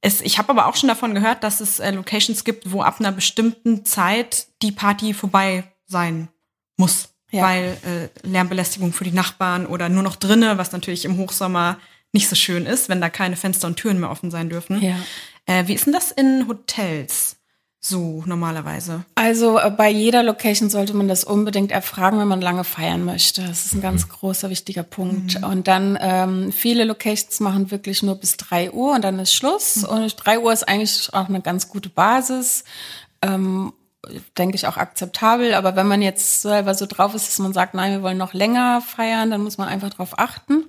es, 0.00 0.22
ich 0.22 0.38
habe 0.38 0.48
aber 0.48 0.66
auch 0.66 0.74
schon 0.74 0.88
davon 0.88 1.14
gehört, 1.14 1.44
dass 1.44 1.60
es 1.60 1.78
äh, 1.78 1.92
Locations 1.92 2.42
gibt, 2.42 2.72
wo 2.72 2.82
ab 2.82 2.98
einer 2.98 3.12
bestimmten 3.12 3.84
Zeit 3.84 4.48
die 4.62 4.72
Party 4.72 5.14
vorbei 5.14 5.70
sein 5.86 6.26
muss 6.76 7.10
ja. 7.30 7.42
weil 7.42 7.76
äh, 7.84 8.26
Lärmbelästigung 8.26 8.92
für 8.92 9.04
die 9.04 9.12
Nachbarn 9.12 9.66
oder 9.66 9.88
nur 9.88 10.02
noch 10.02 10.16
drinne, 10.16 10.58
was 10.58 10.72
natürlich 10.72 11.04
im 11.04 11.16
Hochsommer 11.18 11.78
nicht 12.12 12.28
so 12.28 12.36
schön 12.36 12.66
ist, 12.66 12.88
wenn 12.88 13.00
da 13.00 13.10
keine 13.10 13.36
Fenster 13.36 13.66
und 13.66 13.76
Türen 13.76 14.00
mehr 14.00 14.10
offen 14.10 14.30
sein 14.30 14.48
dürfen. 14.48 14.80
Ja. 14.82 14.96
Äh, 15.46 15.66
wie 15.66 15.74
ist 15.74 15.86
denn 15.86 15.92
das 15.92 16.10
in 16.10 16.46
Hotels? 16.48 17.36
So 17.80 18.24
normalerweise. 18.26 19.04
Also 19.14 19.58
äh, 19.58 19.70
bei 19.70 19.88
jeder 19.88 20.24
Location 20.24 20.68
sollte 20.68 20.94
man 20.94 21.06
das 21.06 21.22
unbedingt 21.22 21.70
erfragen, 21.70 22.18
wenn 22.18 22.26
man 22.26 22.40
lange 22.40 22.64
feiern 22.64 23.04
möchte. 23.04 23.42
Das 23.42 23.66
ist 23.66 23.74
ein 23.74 23.80
ganz 23.80 24.06
mhm. 24.06 24.10
großer, 24.10 24.50
wichtiger 24.50 24.82
Punkt. 24.82 25.38
Mhm. 25.38 25.44
Und 25.44 25.68
dann 25.68 25.96
ähm, 26.00 26.52
viele 26.52 26.84
Locations 26.84 27.38
machen 27.38 27.70
wirklich 27.70 28.02
nur 28.02 28.16
bis 28.16 28.36
drei 28.36 28.72
Uhr 28.72 28.94
und 28.94 29.04
dann 29.04 29.20
ist 29.20 29.32
Schluss. 29.32 29.76
Mhm. 29.76 29.84
Und 29.84 30.16
drei 30.16 30.40
Uhr 30.40 30.52
ist 30.52 30.68
eigentlich 30.68 31.08
auch 31.12 31.28
eine 31.28 31.40
ganz 31.40 31.68
gute 31.68 31.88
Basis. 31.88 32.64
Ähm, 33.22 33.72
denke 34.36 34.56
ich, 34.56 34.66
auch 34.66 34.76
akzeptabel. 34.76 35.54
Aber 35.54 35.76
wenn 35.76 35.86
man 35.86 36.02
jetzt 36.02 36.42
selber 36.42 36.74
so 36.74 36.86
drauf 36.86 37.14
ist, 37.14 37.28
dass 37.28 37.38
man 37.38 37.52
sagt, 37.52 37.74
nein, 37.74 37.92
wir 37.92 38.02
wollen 38.02 38.18
noch 38.18 38.34
länger 38.34 38.80
feiern, 38.80 39.30
dann 39.30 39.42
muss 39.42 39.58
man 39.58 39.68
einfach 39.68 39.90
darauf 39.90 40.18
achten. 40.18 40.64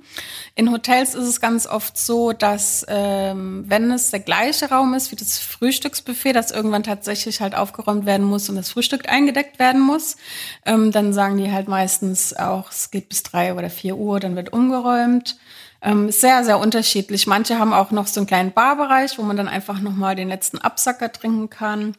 In 0.55 0.71
Hotels 0.71 1.15
ist 1.15 1.27
es 1.27 1.41
ganz 1.41 1.67
oft 1.67 1.97
so, 1.97 2.33
dass 2.33 2.85
ähm, 2.87 3.65
wenn 3.67 3.91
es 3.91 4.11
der 4.11 4.19
gleiche 4.19 4.69
Raum 4.69 4.93
ist 4.93 5.11
wie 5.11 5.15
das 5.15 5.39
Frühstücksbuffet, 5.39 6.33
das 6.33 6.51
irgendwann 6.51 6.83
tatsächlich 6.83 7.41
halt 7.41 7.55
aufgeräumt 7.55 8.05
werden 8.05 8.25
muss 8.25 8.49
und 8.49 8.55
das 8.55 8.69
Frühstück 8.69 9.09
eingedeckt 9.09 9.59
werden 9.59 9.81
muss, 9.81 10.17
ähm, 10.65 10.91
dann 10.91 11.13
sagen 11.13 11.37
die 11.37 11.51
halt 11.51 11.67
meistens 11.67 12.35
auch, 12.35 12.71
es 12.71 12.91
geht 12.91 13.09
bis 13.09 13.23
drei 13.23 13.53
oder 13.53 13.69
vier 13.69 13.97
Uhr, 13.97 14.19
dann 14.19 14.35
wird 14.35 14.53
umgeräumt. 14.53 15.37
Ähm, 15.81 16.11
sehr, 16.11 16.43
sehr 16.43 16.59
unterschiedlich. 16.59 17.25
Manche 17.25 17.57
haben 17.57 17.73
auch 17.73 17.91
noch 17.91 18.07
so 18.07 18.19
einen 18.19 18.27
kleinen 18.27 18.51
Barbereich, 18.51 19.17
wo 19.17 19.23
man 19.23 19.37
dann 19.37 19.47
einfach 19.47 19.79
nochmal 19.79 20.15
den 20.15 20.27
letzten 20.27 20.57
Absacker 20.57 21.11
trinken 21.11 21.49
kann. 21.49 21.95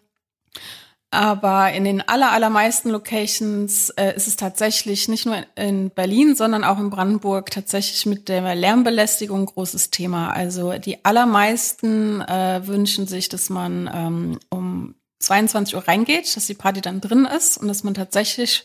Aber 1.12 1.72
in 1.72 1.82
den 1.82 2.08
aller, 2.08 2.30
allermeisten 2.30 2.90
Locations 2.90 3.90
äh, 3.90 4.14
ist 4.14 4.28
es 4.28 4.36
tatsächlich 4.36 5.08
nicht 5.08 5.26
nur 5.26 5.38
in 5.56 5.90
Berlin, 5.90 6.36
sondern 6.36 6.62
auch 6.62 6.78
in 6.78 6.90
Brandenburg 6.90 7.50
tatsächlich 7.50 8.06
mit 8.06 8.28
der 8.28 8.54
Lärmbelästigung 8.54 9.40
ein 9.40 9.46
großes 9.46 9.90
Thema. 9.90 10.30
Also 10.30 10.72
die 10.78 11.04
allermeisten 11.04 12.20
äh, 12.20 12.60
wünschen 12.64 13.08
sich, 13.08 13.28
dass 13.28 13.50
man 13.50 13.90
ähm, 13.92 14.38
um 14.50 14.94
22 15.18 15.74
Uhr 15.74 15.88
reingeht, 15.88 16.36
dass 16.36 16.46
die 16.46 16.54
Party 16.54 16.80
dann 16.80 17.00
drin 17.00 17.24
ist 17.24 17.58
und 17.58 17.66
dass 17.66 17.82
man 17.82 17.94
tatsächlich 17.94 18.64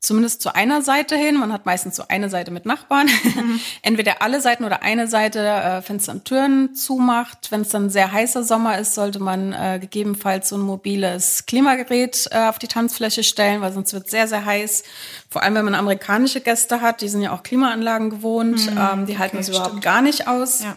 zumindest 0.00 0.40
zu 0.42 0.54
einer 0.54 0.82
Seite 0.82 1.16
hin. 1.16 1.36
Man 1.36 1.52
hat 1.52 1.66
meistens 1.66 1.96
so 1.96 2.04
eine 2.08 2.30
Seite 2.30 2.50
mit 2.50 2.66
Nachbarn. 2.66 3.06
Mhm. 3.06 3.60
Entweder 3.82 4.22
alle 4.22 4.40
Seiten 4.40 4.64
oder 4.64 4.82
eine 4.82 5.08
Seite 5.08 5.40
äh, 5.40 5.82
Fenster 5.82 6.12
und 6.12 6.24
Türen 6.24 6.74
zumacht. 6.74 7.50
Wenn 7.50 7.62
es 7.62 7.70
dann 7.70 7.90
sehr 7.90 8.12
heißer 8.12 8.44
Sommer 8.44 8.78
ist, 8.78 8.94
sollte 8.94 9.18
man 9.18 9.52
äh, 9.52 9.78
gegebenenfalls 9.80 10.48
so 10.48 10.56
ein 10.56 10.62
mobiles 10.62 11.46
Klimagerät 11.46 12.28
äh, 12.30 12.46
auf 12.46 12.58
die 12.58 12.68
Tanzfläche 12.68 13.24
stellen, 13.24 13.60
weil 13.60 13.72
sonst 13.72 13.92
wird 13.92 14.08
sehr, 14.08 14.28
sehr 14.28 14.44
heiß. 14.44 14.84
Vor 15.28 15.42
allem, 15.42 15.54
wenn 15.54 15.64
man 15.64 15.74
amerikanische 15.74 16.40
Gäste 16.40 16.80
hat, 16.80 17.00
die 17.00 17.08
sind 17.08 17.22
ja 17.22 17.32
auch 17.32 17.42
Klimaanlagen 17.42 18.10
gewohnt. 18.10 18.70
Mhm. 18.70 18.78
Ähm, 18.78 19.06
die 19.06 19.18
halten 19.18 19.36
okay, 19.36 19.46
das 19.46 19.48
überhaupt 19.48 19.68
stimmt. 19.68 19.84
gar 19.84 20.02
nicht 20.02 20.28
aus. 20.28 20.62
Ja. 20.62 20.76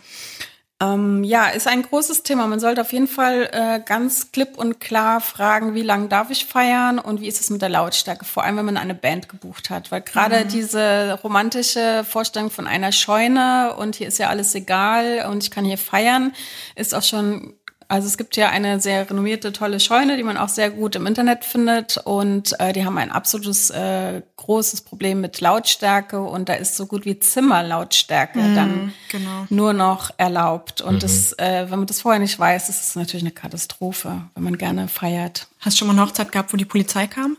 Ähm, 0.81 1.25
ja, 1.25 1.47
ist 1.47 1.67
ein 1.67 1.81
großes 1.81 2.23
Thema. 2.23 2.47
Man 2.47 2.61
sollte 2.61 2.79
auf 2.79 2.93
jeden 2.93 3.09
Fall 3.09 3.49
äh, 3.51 3.81
ganz 3.85 4.31
klipp 4.31 4.57
und 4.57 4.79
klar 4.79 5.19
fragen, 5.19 5.75
wie 5.75 5.81
lange 5.81 6.07
darf 6.07 6.29
ich 6.29 6.45
feiern 6.45 6.99
und 6.99 7.19
wie 7.19 7.27
ist 7.27 7.41
es 7.41 7.49
mit 7.49 7.61
der 7.61 7.67
Lautstärke, 7.67 8.23
vor 8.23 8.45
allem 8.45 8.55
wenn 8.55 8.65
man 8.65 8.77
eine 8.77 8.95
Band 8.95 9.27
gebucht 9.27 9.69
hat. 9.69 9.91
Weil 9.91 10.01
gerade 10.01 10.45
mhm. 10.45 10.47
diese 10.47 11.19
romantische 11.21 12.05
Vorstellung 12.07 12.49
von 12.49 12.65
einer 12.65 12.93
Scheune 12.93 13.75
und 13.77 13.97
hier 13.97 14.07
ist 14.07 14.19
ja 14.19 14.29
alles 14.29 14.55
egal 14.55 15.27
und 15.29 15.43
ich 15.43 15.51
kann 15.51 15.65
hier 15.65 15.77
feiern, 15.77 16.31
ist 16.75 16.95
auch 16.95 17.03
schon 17.03 17.58
also 17.89 18.07
es 18.07 18.19
gibt 18.19 18.37
ja 18.37 18.49
eine 18.49 18.79
sehr 18.79 19.09
renommierte, 19.09 19.51
tolle 19.51 19.79
Scheune, 19.79 20.15
die 20.15 20.21
man 20.21 20.37
auch 20.37 20.47
sehr 20.47 20.69
gut 20.69 20.95
im 20.95 21.07
Internet 21.07 21.43
findet. 21.43 21.97
Und 21.97 22.57
äh, 22.59 22.71
die 22.71 22.85
haben 22.85 22.99
ein 22.99 23.11
absolutes 23.11 23.71
äh, 23.71 24.21
großes 24.35 24.81
Problem 24.81 25.21
mit 25.21 25.41
Lautstärke 25.41 26.21
und 26.21 26.49
da 26.49 26.53
ist 26.53 26.75
so 26.75 26.85
gut 26.85 27.05
wie 27.05 27.19
Zimmerlautstärke 27.19 28.39
mm, 28.39 28.55
dann 28.55 28.93
genau. 29.09 29.47
nur 29.49 29.73
noch 29.73 30.11
erlaubt. 30.17 30.81
Und 30.81 30.95
mhm. 30.95 30.99
das, 30.99 31.33
äh, 31.39 31.65
wenn 31.69 31.79
man 31.79 31.87
das 31.87 32.01
vorher 32.01 32.19
nicht 32.19 32.37
weiß, 32.37 32.69
ist 32.69 32.81
es 32.81 32.95
natürlich 32.95 33.23
eine 33.23 33.31
Katastrophe, 33.31 34.21
wenn 34.35 34.43
man 34.43 34.59
gerne 34.59 34.87
feiert. 34.87 35.47
Hast 35.59 35.75
du 35.75 35.79
schon 35.79 35.87
mal 35.87 35.93
eine 35.93 36.03
Hochzeit 36.03 36.31
gehabt, 36.31 36.53
wo 36.53 36.57
die 36.57 36.65
Polizei 36.65 37.07
kam? 37.07 37.37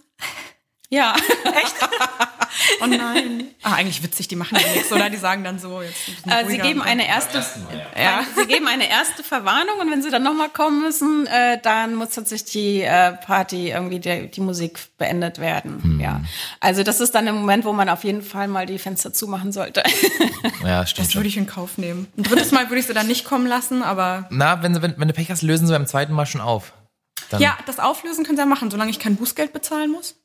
Ja. 0.91 1.15
Echt? 1.45 1.75
Oh 2.83 2.87
nein. 2.87 3.47
Ah, 3.63 3.75
eigentlich 3.75 4.03
witzig, 4.03 4.27
die 4.27 4.37
machen 4.37 4.59
ja 4.61 4.67
nichts, 4.73 4.93
oder? 4.93 5.09
Die 5.09 5.17
sagen 5.17 5.45
dann 5.45 5.59
so, 5.59 5.83
jetzt 5.83 5.97
äh, 6.27 6.47
Sie 6.49 6.59
geben 6.59 6.83
eine 6.83 7.07
erste, 7.07 7.45
ja. 7.97 8.25
Sie 8.37 8.47
geben 8.47 8.67
eine 8.67 8.91
erste 8.91 9.23
Verwarnung 9.23 9.79
und 9.81 9.91
wenn 9.91 10.03
Sie 10.03 10.11
dann 10.11 10.23
nochmal 10.23 10.49
kommen 10.49 10.83
müssen, 10.83 11.27
äh, 11.27 11.61
dann 11.63 11.95
muss 11.95 12.11
tatsächlich 12.11 12.51
die 12.51 12.83
äh, 12.83 13.13
Party 13.13 13.71
irgendwie 13.71 14.01
die, 14.01 14.31
die 14.31 14.41
Musik 14.41 14.81
beendet 14.99 15.39
werden. 15.39 15.83
Hm. 15.83 16.01
Ja. 16.01 16.21
Also 16.59 16.83
das 16.83 17.01
ist 17.01 17.15
dann 17.15 17.25
der 17.25 17.35
Moment, 17.35 17.65
wo 17.65 17.73
man 17.73 17.89
auf 17.89 18.03
jeden 18.03 18.23
Fall 18.23 18.49
mal 18.49 18.67
die 18.67 18.79
Fenster 18.79 19.13
zumachen 19.13 19.53
sollte. 19.53 19.83
Ja, 20.65 20.87
stimmt. 20.87 21.09
Das 21.09 21.15
würde 21.15 21.29
ich 21.29 21.37
in 21.37 21.47
Kauf 21.47 21.79
nehmen. 21.79 22.07
Ein 22.17 22.23
drittes 22.23 22.51
Mal 22.53 22.69
würde 22.69 22.81
ich 22.81 22.87
sie 22.87 22.93
dann 22.93 23.07
nicht 23.07 23.25
kommen 23.25 23.47
lassen, 23.47 23.83
aber. 23.83 24.27
Na, 24.31 24.63
wenn, 24.63 24.83
wenn, 24.83 24.95
wenn 24.99 25.09
du 25.09 25.15
Pech 25.15 25.31
hast, 25.31 25.43
lösen 25.43 25.67
sie 25.67 25.73
beim 25.73 25.87
zweiten 25.87 26.13
Mal 26.13 26.27
schon 26.27 26.41
auf. 26.41 26.73
Dann 27.31 27.41
ja, 27.41 27.57
das 27.67 27.79
Auflösen 27.79 28.25
können 28.25 28.37
sie 28.37 28.43
ja 28.43 28.47
machen, 28.47 28.71
solange 28.71 28.91
ich 28.91 28.99
kein 28.99 29.17
Bußgeld 29.17 29.53
bezahlen 29.53 29.91
muss. 29.91 30.17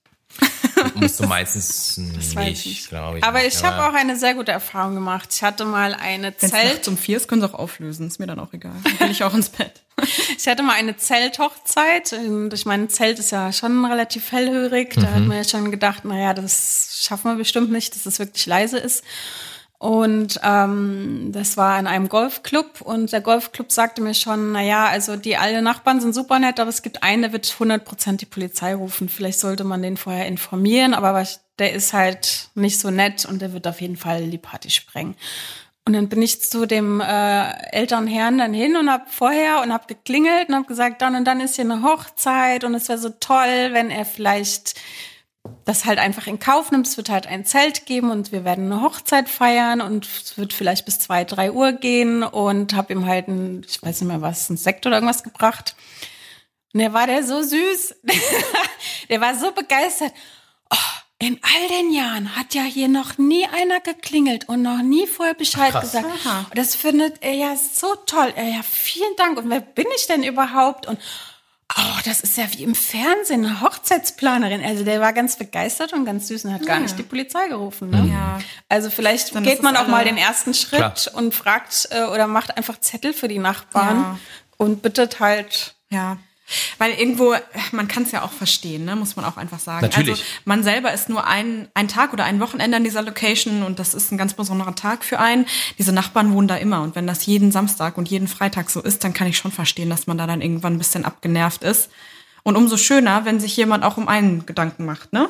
Musst 0.95 1.19
du 1.19 1.27
meistens 1.27 1.97
nicht, 1.97 2.89
glaube 2.89 3.19
ich. 3.19 3.23
Aber 3.23 3.45
ich 3.45 3.63
habe 3.63 3.83
auch 3.83 3.93
eine 3.93 4.15
sehr 4.15 4.33
gute 4.33 4.51
Erfahrung 4.51 4.95
gemacht. 4.95 5.29
Ich 5.31 5.43
hatte 5.43 5.65
mal 5.65 5.93
eine 5.93 6.35
Zelt. 6.35 6.83
zum 6.83 6.97
vier 6.97 7.17
ist, 7.17 7.27
können 7.27 7.41
sie 7.41 7.49
auch 7.49 7.57
auflösen. 7.57 8.07
Ist 8.07 8.19
mir 8.19 8.27
dann 8.27 8.39
auch 8.39 8.53
egal. 8.53 8.73
Dann 8.83 8.99
will 8.99 9.11
ich 9.11 9.23
auch 9.23 9.33
ins 9.33 9.49
Bett. 9.49 9.81
ich 10.37 10.47
hatte 10.47 10.63
mal 10.63 10.73
eine 10.73 10.97
Zelthochzeit. 10.97 12.13
Und 12.13 12.53
ich 12.53 12.65
meine, 12.65 12.87
Zelt 12.87 13.19
ist 13.19 13.31
ja 13.31 13.51
schon 13.53 13.85
relativ 13.85 14.31
hellhörig. 14.31 14.93
Da 14.95 15.01
mhm. 15.01 15.13
hat 15.13 15.23
man 15.23 15.37
ja 15.37 15.43
schon 15.43 15.71
gedacht, 15.71 16.05
naja, 16.05 16.33
das 16.33 16.99
schaffen 17.01 17.31
wir 17.31 17.35
bestimmt 17.35 17.71
nicht, 17.71 17.95
dass 17.95 18.05
es 18.05 18.19
wirklich 18.19 18.45
leise 18.45 18.77
ist. 18.77 19.03
Und 19.85 20.39
ähm, 20.41 21.29
das 21.31 21.57
war 21.57 21.77
in 21.77 21.85
einem 21.85 22.09
Golfclub 22.09 22.81
und 22.81 23.11
der 23.11 23.21
Golfclub 23.21 23.71
sagte 23.71 24.01
mir 24.01 24.15
schon, 24.15 24.53
na 24.53 24.63
ja, 24.63 24.87
also 24.87 25.15
die 25.15 25.37
alle 25.37 25.61
Nachbarn 25.61 26.01
sind 26.01 26.15
super 26.15 26.39
nett, 26.39 26.59
aber 26.59 26.71
es 26.71 26.81
gibt 26.81 27.03
einen, 27.03 27.21
der 27.21 27.33
wird 27.33 27.53
100 27.53 27.85
Prozent 27.85 28.21
die 28.21 28.25
Polizei 28.25 28.73
rufen. 28.73 29.09
Vielleicht 29.09 29.39
sollte 29.39 29.63
man 29.63 29.83
den 29.83 29.95
vorher 29.95 30.25
informieren, 30.25 30.95
aber 30.95 31.23
der 31.59 31.73
ist 31.73 31.93
halt 31.93 32.49
nicht 32.55 32.79
so 32.79 32.89
nett 32.89 33.25
und 33.25 33.43
der 33.43 33.53
wird 33.53 33.67
auf 33.67 33.79
jeden 33.79 33.95
Fall 33.95 34.27
die 34.27 34.39
Party 34.39 34.71
sprengen. 34.71 35.13
Und 35.85 35.93
dann 35.93 36.09
bin 36.09 36.23
ich 36.23 36.41
zu 36.41 36.65
dem 36.65 36.99
äh, 36.99 37.51
älteren 37.71 38.07
Herrn 38.07 38.39
dann 38.39 38.55
hin 38.55 38.77
und 38.77 38.89
hab 38.89 39.13
vorher 39.13 39.61
und 39.61 39.71
hab 39.71 39.87
geklingelt 39.87 40.49
und 40.49 40.55
hab 40.55 40.67
gesagt, 40.67 41.03
dann 41.03 41.15
und 41.15 41.25
dann 41.25 41.41
ist 41.41 41.57
hier 41.57 41.65
eine 41.65 41.83
Hochzeit 41.83 42.63
und 42.63 42.73
es 42.73 42.89
wäre 42.89 42.97
so 42.97 43.09
toll, 43.19 43.69
wenn 43.69 43.91
er 43.91 44.05
vielleicht 44.05 44.81
das 45.65 45.85
halt 45.85 45.99
einfach 45.99 46.27
in 46.27 46.39
Kauf 46.39 46.71
nimmt. 46.71 46.87
Es 46.87 46.97
wird 46.97 47.09
halt 47.09 47.27
ein 47.27 47.45
Zelt 47.45 47.85
geben 47.85 48.11
und 48.11 48.31
wir 48.31 48.43
werden 48.43 48.71
eine 48.71 48.81
Hochzeit 48.81 49.29
feiern 49.29 49.81
und 49.81 50.05
es 50.05 50.37
wird 50.37 50.53
vielleicht 50.53 50.85
bis 50.85 50.99
zwei, 50.99 51.23
drei 51.23 51.51
Uhr 51.51 51.73
gehen 51.73 52.23
und 52.23 52.73
habe 52.73 52.93
ihm 52.93 53.05
halt 53.05 53.27
ein, 53.27 53.65
ich 53.67 53.81
weiß 53.81 54.01
nicht 54.01 54.07
mehr 54.07 54.21
was, 54.21 54.49
ein 54.49 54.57
Sekt 54.57 54.85
oder 54.85 54.97
irgendwas 54.97 55.23
gebracht. 55.23 55.75
Und 56.73 56.81
der 56.81 56.93
war 56.93 57.07
der 57.07 57.23
so 57.23 57.41
süß. 57.41 57.95
der 59.09 59.21
war 59.21 59.35
so 59.35 59.51
begeistert. 59.51 60.11
Oh, 60.69 60.99
in 61.19 61.39
all 61.41 61.67
den 61.69 61.93
Jahren 61.93 62.35
hat 62.35 62.53
ja 62.53 62.63
hier 62.63 62.89
noch 62.89 63.17
nie 63.17 63.47
einer 63.47 63.79
geklingelt 63.79 64.49
und 64.49 64.61
noch 64.61 64.81
nie 64.81 65.07
vorher 65.07 65.33
Bescheid 65.33 65.71
Krass. 65.71 65.83
gesagt. 65.83 66.05
Aha. 66.25 66.45
Das 66.53 66.75
findet 66.75 67.23
er 67.23 67.33
ja 67.33 67.55
so 67.55 67.95
toll. 68.05 68.33
Er 68.35 68.49
ja, 68.49 68.61
vielen 68.63 69.15
Dank. 69.15 69.37
Und 69.37 69.49
wer 69.49 69.61
bin 69.61 69.87
ich 69.95 70.07
denn 70.07 70.23
überhaupt? 70.23 70.85
Und 70.85 70.99
oh, 71.77 71.99
das 72.05 72.21
ist 72.21 72.37
ja 72.37 72.45
wie 72.51 72.63
im 72.63 72.75
Fernsehen, 72.75 73.45
eine 73.45 73.61
Hochzeitsplanerin. 73.61 74.63
Also 74.63 74.83
der 74.83 75.01
war 75.01 75.13
ganz 75.13 75.37
begeistert 75.37 75.93
und 75.93 76.05
ganz 76.05 76.27
süß 76.27 76.45
und 76.45 76.53
hat 76.53 76.61
ja. 76.61 76.67
gar 76.67 76.79
nicht 76.79 76.97
die 76.97 77.03
Polizei 77.03 77.47
gerufen. 77.47 77.89
Ne? 77.89 78.09
Ja. 78.11 78.39
Also 78.69 78.89
vielleicht 78.89 79.33
Dann 79.35 79.43
geht 79.43 79.63
man 79.63 79.75
auch 79.75 79.87
mal 79.87 80.05
den 80.05 80.17
ersten 80.17 80.53
Schritt 80.53 80.79
Klar. 80.79 81.15
und 81.15 81.33
fragt 81.33 81.87
äh, 81.91 82.03
oder 82.03 82.27
macht 82.27 82.55
einfach 82.57 82.79
Zettel 82.79 83.13
für 83.13 83.27
die 83.27 83.39
Nachbarn 83.39 83.97
ja. 83.97 84.19
und 84.57 84.81
bittet 84.81 85.19
halt. 85.19 85.75
Ja. 85.89 86.17
Weil 86.77 86.91
irgendwo, 86.93 87.33
man 87.71 87.87
kann 87.87 88.03
es 88.03 88.11
ja 88.11 88.21
auch 88.21 88.31
verstehen, 88.31 88.85
ne? 88.85 88.95
muss 88.95 89.15
man 89.15 89.25
auch 89.25 89.37
einfach 89.37 89.59
sagen. 89.59 89.81
Natürlich. 89.81 90.19
Also 90.19 90.23
man 90.45 90.63
selber 90.63 90.93
ist 90.93 91.09
nur 91.09 91.25
ein, 91.25 91.67
ein 91.73 91.87
Tag 91.87 92.13
oder 92.13 92.23
ein 92.23 92.39
Wochenende 92.39 92.77
an 92.77 92.83
dieser 92.83 93.01
Location 93.01 93.63
und 93.63 93.79
das 93.79 93.93
ist 93.93 94.11
ein 94.11 94.17
ganz 94.17 94.35
besonderer 94.35 94.75
Tag 94.75 95.03
für 95.03 95.19
einen. 95.19 95.47
Diese 95.79 95.91
Nachbarn 95.91 96.33
wohnen 96.33 96.47
da 96.47 96.55
immer 96.57 96.83
und 96.83 96.95
wenn 96.95 97.07
das 97.07 97.25
jeden 97.25 97.51
Samstag 97.51 97.97
und 97.97 98.09
jeden 98.09 98.27
Freitag 98.27 98.69
so 98.69 98.81
ist, 98.81 99.03
dann 99.03 99.13
kann 99.13 99.27
ich 99.27 99.37
schon 99.37 99.51
verstehen, 99.51 99.89
dass 99.89 100.05
man 100.05 100.17
da 100.17 100.27
dann 100.27 100.41
irgendwann 100.41 100.73
ein 100.73 100.77
bisschen 100.77 101.05
abgenervt 101.05 101.63
ist. 101.63 101.89
Und 102.43 102.55
umso 102.55 102.77
schöner, 102.77 103.25
wenn 103.25 103.39
sich 103.39 103.57
jemand 103.57 103.83
auch 103.83 103.97
um 103.97 104.07
einen 104.07 104.45
Gedanken 104.45 104.85
macht, 104.85 105.13
ne? 105.13 105.29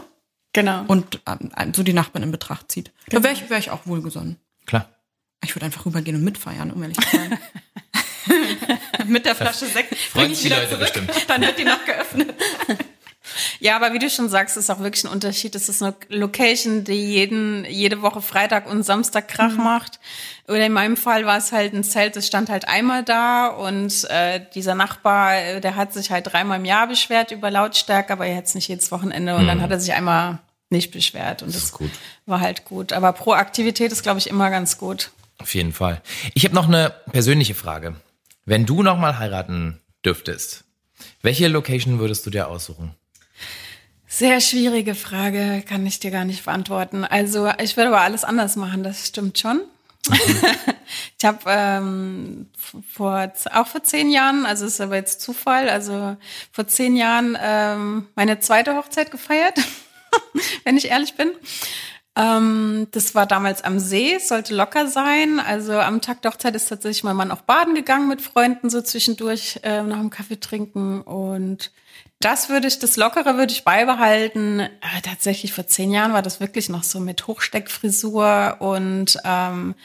Genau. 0.51 0.83
Und 0.87 1.21
ähm, 1.27 1.73
so 1.73 1.83
die 1.83 1.93
Nachbarn 1.93 2.23
in 2.23 2.31
Betracht 2.31 2.71
zieht. 2.71 2.91
Genau. 3.05 3.21
Da 3.21 3.23
wäre 3.23 3.33
ich, 3.33 3.49
wär 3.49 3.57
ich 3.57 3.71
auch 3.71 3.85
wohlgesonnen. 3.85 4.37
Klar. 4.65 4.89
Ich 5.43 5.55
würde 5.55 5.65
einfach 5.65 5.85
rübergehen 5.85 6.17
und 6.17 6.23
mitfeiern, 6.23 6.71
um 6.71 6.81
ehrlich 6.81 6.97
zu 6.97 7.15
sein. 7.15 7.37
mit 9.07 9.25
der 9.25 9.35
Flasche 9.35 9.65
Sekt. 9.65 9.95
Freuen 9.95 10.33
sich 10.33 10.43
die 10.43 10.49
Leute 10.49 10.69
zurück. 10.69 10.79
bestimmt. 10.79 11.11
Dann 11.27 11.41
wird 11.41 11.57
die 11.57 11.65
noch 11.65 11.83
geöffnet. 11.85 12.33
Ja, 13.59 13.75
aber 13.75 13.93
wie 13.93 13.99
du 13.99 14.09
schon 14.09 14.29
sagst, 14.29 14.57
ist 14.57 14.69
auch 14.69 14.79
wirklich 14.79 15.03
ein 15.03 15.11
Unterschied. 15.11 15.55
Es 15.55 15.69
ist 15.69 15.81
eine 15.81 15.95
Location, 16.09 16.83
die 16.83 16.93
jeden, 16.93 17.65
jede 17.65 18.01
Woche 18.01 18.21
Freitag 18.21 18.69
und 18.69 18.83
Samstag 18.83 19.27
Krach 19.27 19.51
mhm. 19.51 19.63
macht. 19.63 19.99
Oder 20.47 20.65
in 20.65 20.73
meinem 20.73 20.97
Fall 20.97 21.25
war 21.25 21.37
es 21.37 21.51
halt 21.51 21.73
ein 21.73 21.83
Zelt, 21.83 22.15
das 22.15 22.27
stand 22.27 22.49
halt 22.49 22.67
einmal 22.67 23.03
da 23.03 23.47
und 23.47 24.07
äh, 24.09 24.41
dieser 24.53 24.75
Nachbar, 24.75 25.35
äh, 25.37 25.61
der 25.61 25.75
hat 25.75 25.93
sich 25.93 26.11
halt 26.11 26.31
dreimal 26.31 26.59
im 26.59 26.65
Jahr 26.65 26.87
beschwert 26.87 27.31
über 27.31 27.49
Lautstärke, 27.49 28.13
aber 28.13 28.27
er 28.27 28.35
jetzt 28.35 28.53
nicht 28.53 28.67
jedes 28.67 28.91
Wochenende 28.91 29.35
und 29.35 29.43
mhm. 29.43 29.47
dann 29.47 29.61
hat 29.61 29.71
er 29.71 29.79
sich 29.79 29.93
einmal 29.93 30.37
nicht 30.69 30.91
beschwert 30.91 31.41
und 31.41 31.55
das, 31.55 31.71
das 31.71 31.89
war 32.27 32.41
halt 32.41 32.65
gut. 32.65 32.93
Aber 32.93 33.11
Proaktivität 33.13 33.91
ist, 33.91 34.03
glaube 34.03 34.19
ich, 34.19 34.29
immer 34.29 34.51
ganz 34.51 34.77
gut. 34.77 35.09
Auf 35.39 35.55
jeden 35.55 35.73
Fall. 35.73 36.01
Ich 36.33 36.45
habe 36.45 36.55
noch 36.55 36.67
eine 36.67 36.93
persönliche 37.11 37.55
Frage. 37.55 37.95
Wenn 38.47 38.67
du 38.67 38.83
nochmal 38.83 39.17
heiraten 39.17 39.81
dürftest, 40.05 40.65
welche 41.23 41.47
Location 41.47 41.97
würdest 41.97 42.27
du 42.27 42.29
dir 42.29 42.47
aussuchen? 42.47 42.93
Sehr 44.07 44.39
schwierige 44.39 44.93
Frage, 44.93 45.63
kann 45.67 45.83
ich 45.87 45.99
dir 45.99 46.11
gar 46.11 46.25
nicht 46.25 46.45
beantworten. 46.45 47.03
Also 47.03 47.51
ich 47.59 47.75
würde 47.75 47.87
aber 47.87 48.01
alles 48.01 48.23
anders 48.23 48.55
machen, 48.55 48.83
das 48.83 49.07
stimmt 49.07 49.39
schon. 49.39 49.61
Mhm. 50.07 50.13
ich 51.17 51.25
habe 51.25 51.39
ähm, 51.47 52.49
vor 52.87 53.33
auch 53.51 53.65
vor 53.65 53.83
zehn 53.83 54.11
Jahren, 54.11 54.45
also 54.45 54.67
ist 54.67 54.79
aber 54.79 54.95
jetzt 54.95 55.21
Zufall, 55.21 55.67
also 55.67 56.15
vor 56.51 56.67
zehn 56.67 56.95
Jahren 56.95 57.35
ähm, 57.41 58.07
meine 58.13 58.39
zweite 58.39 58.75
Hochzeit 58.75 59.09
gefeiert, 59.09 59.57
wenn 60.63 60.77
ich 60.77 60.89
ehrlich 60.89 61.15
bin. 61.15 61.31
Ähm, 62.17 62.87
das 62.91 63.13
war 63.13 63.25
damals 63.25 63.63
am 63.63 63.79
See, 63.79 64.17
sollte 64.19 64.55
locker 64.55 64.87
sein. 64.87 65.39
Also 65.39 65.73
am 65.73 66.01
Tag 66.01 66.21
der 66.21 66.31
Hochzeit 66.31 66.55
ist 66.55 66.67
tatsächlich 66.67 67.03
mein 67.03 67.15
Mann 67.15 67.31
auch 67.31 67.41
baden 67.41 67.75
gegangen 67.75 68.07
mit 68.07 68.21
Freunden, 68.21 68.69
so 68.69 68.81
zwischendurch 68.81 69.59
äh, 69.63 69.83
nach 69.83 69.99
dem 69.99 70.09
Kaffee 70.09 70.39
trinken. 70.39 71.01
Und 71.01 71.71
das 72.19 72.49
würde 72.49 72.67
ich, 72.67 72.79
das 72.79 72.95
Lockere 72.95 73.37
würde 73.37 73.51
ich 73.51 73.65
beibehalten. 73.65 74.61
Äh, 74.61 74.69
tatsächlich 75.03 75.51
vor 75.51 75.67
zehn 75.67 75.91
Jahren 75.91 76.13
war 76.13 76.21
das 76.21 76.39
wirklich 76.39 76.69
noch 76.69 76.83
so 76.83 77.01
mit 77.01 77.27
Hochsteckfrisur 77.27 78.57
und 78.59 79.17
ähm, 79.25 79.75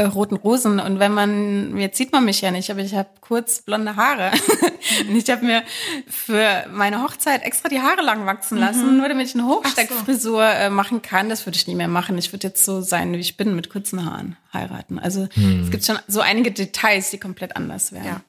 äh, 0.00 0.04
roten 0.04 0.36
Rosen. 0.36 0.80
Und 0.80 0.98
wenn 0.98 1.12
man, 1.12 1.76
jetzt 1.76 1.98
sieht 1.98 2.12
man 2.12 2.24
mich 2.24 2.40
ja 2.40 2.50
nicht, 2.50 2.70
aber 2.70 2.80
ich 2.80 2.94
habe 2.94 3.10
kurz 3.20 3.60
blonde 3.60 3.96
Haare. 3.96 4.30
und 5.08 5.14
ich 5.14 5.28
habe 5.30 5.44
mir 5.44 5.62
für 6.08 6.64
meine 6.72 7.02
Hochzeit 7.02 7.42
extra 7.42 7.68
die 7.68 7.80
Haare 7.80 8.00
lang 8.00 8.24
wachsen 8.24 8.56
lassen, 8.56 8.92
mhm. 8.92 8.96
nur 8.96 9.08
damit 9.08 9.28
ich 9.28 9.34
eine 9.34 9.46
Hochsteckfrisur 9.46 10.44
äh, 10.44 10.70
machen 10.70 11.02
kann. 11.02 11.28
Das 11.28 11.44
würde 11.44 11.56
ich 11.56 11.66
nie 11.66 11.74
mehr 11.74 11.88
machen. 11.88 12.16
Ich 12.16 12.32
würde 12.32 12.46
jetzt 12.46 12.64
so 12.64 12.80
sein, 12.80 13.12
wie 13.12 13.18
ich 13.18 13.36
bin, 13.36 13.54
mit 13.54 13.68
kurzen 13.68 14.06
Haaren 14.06 14.36
heiraten. 14.54 14.98
Also 14.98 15.28
mhm. 15.34 15.64
es 15.64 15.70
gibt 15.70 15.84
schon 15.84 15.98
so 16.08 16.20
einige 16.20 16.50
Details, 16.50 17.10
die 17.10 17.18
komplett 17.18 17.56
anders 17.56 17.92
wären. 17.92 18.06
Ja. 18.06 18.20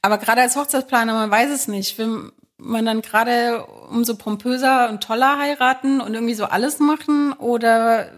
Aber 0.00 0.16
gerade 0.16 0.40
als 0.40 0.56
Hochzeitsplaner, 0.56 1.12
man 1.12 1.30
weiß 1.30 1.50
es 1.50 1.68
nicht. 1.68 1.98
Will 1.98 2.32
man 2.56 2.86
dann 2.86 3.02
gerade 3.02 3.66
umso 3.90 4.16
pompöser 4.16 4.88
und 4.88 5.02
toller 5.02 5.38
heiraten 5.38 6.00
und 6.00 6.14
irgendwie 6.14 6.34
so 6.34 6.46
alles 6.46 6.80
machen 6.80 7.32
oder 7.34 8.10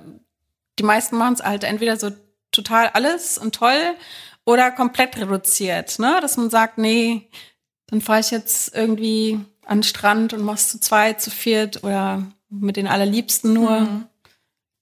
die 0.78 0.84
meisten 0.84 1.16
machen 1.16 1.34
es 1.34 1.42
halt 1.44 1.64
entweder 1.64 1.96
so 1.96 2.10
total 2.52 2.88
alles 2.88 3.38
und 3.38 3.54
toll 3.54 3.94
oder 4.44 4.70
komplett 4.70 5.16
reduziert, 5.16 5.98
ne? 5.98 6.18
Dass 6.20 6.36
man 6.36 6.50
sagt, 6.50 6.78
nee, 6.78 7.28
dann 7.86 8.00
fahre 8.00 8.20
ich 8.20 8.30
jetzt 8.30 8.74
irgendwie 8.74 9.40
an 9.66 9.78
den 9.78 9.82
Strand 9.82 10.32
und 10.32 10.42
machst 10.42 10.70
zu 10.70 10.80
zweit, 10.80 11.20
zu 11.20 11.30
viert 11.30 11.84
oder 11.84 12.26
mit 12.48 12.76
den 12.76 12.86
allerliebsten 12.86 13.52
nur. 13.52 13.80
Mhm. 13.80 14.06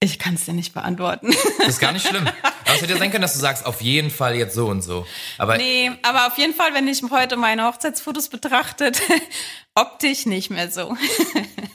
Ich 0.01 0.19
kann 0.21 0.35
es 0.35 0.45
dir 0.45 0.53
nicht 0.53 0.75
beantworten. 0.75 1.35
Das 1.59 1.69
ist 1.69 1.81
gar 1.81 1.93
nicht 1.93 2.07
schlimm. 2.07 2.25
Aber 2.25 2.75
es 2.75 2.83
hätte 2.83 2.93
ja 2.93 2.99
sein 2.99 3.11
können, 3.11 3.23
dass 3.23 3.33
du 3.33 3.41
sagst, 3.41 3.67
auf 3.67 3.81
jeden 3.81 4.11
Fall 4.11 4.37
jetzt 4.37 4.55
so 4.55 4.69
und 4.69 4.83
so. 4.83 5.07
Aber 5.39 5.57
nee, 5.57 5.91
aber 6.03 6.29
auf 6.29 6.39
jeden 6.39 6.55
Fall, 6.55 6.73
wenn 6.73 6.87
ich 6.87 7.03
heute 7.11 7.37
meine 7.37 7.67
Hochzeitsfotos 7.67 8.29
betrachtet, 8.29 9.01
optisch 9.75 10.27
nicht 10.27 10.51
mehr 10.51 10.71
so. 10.71 10.97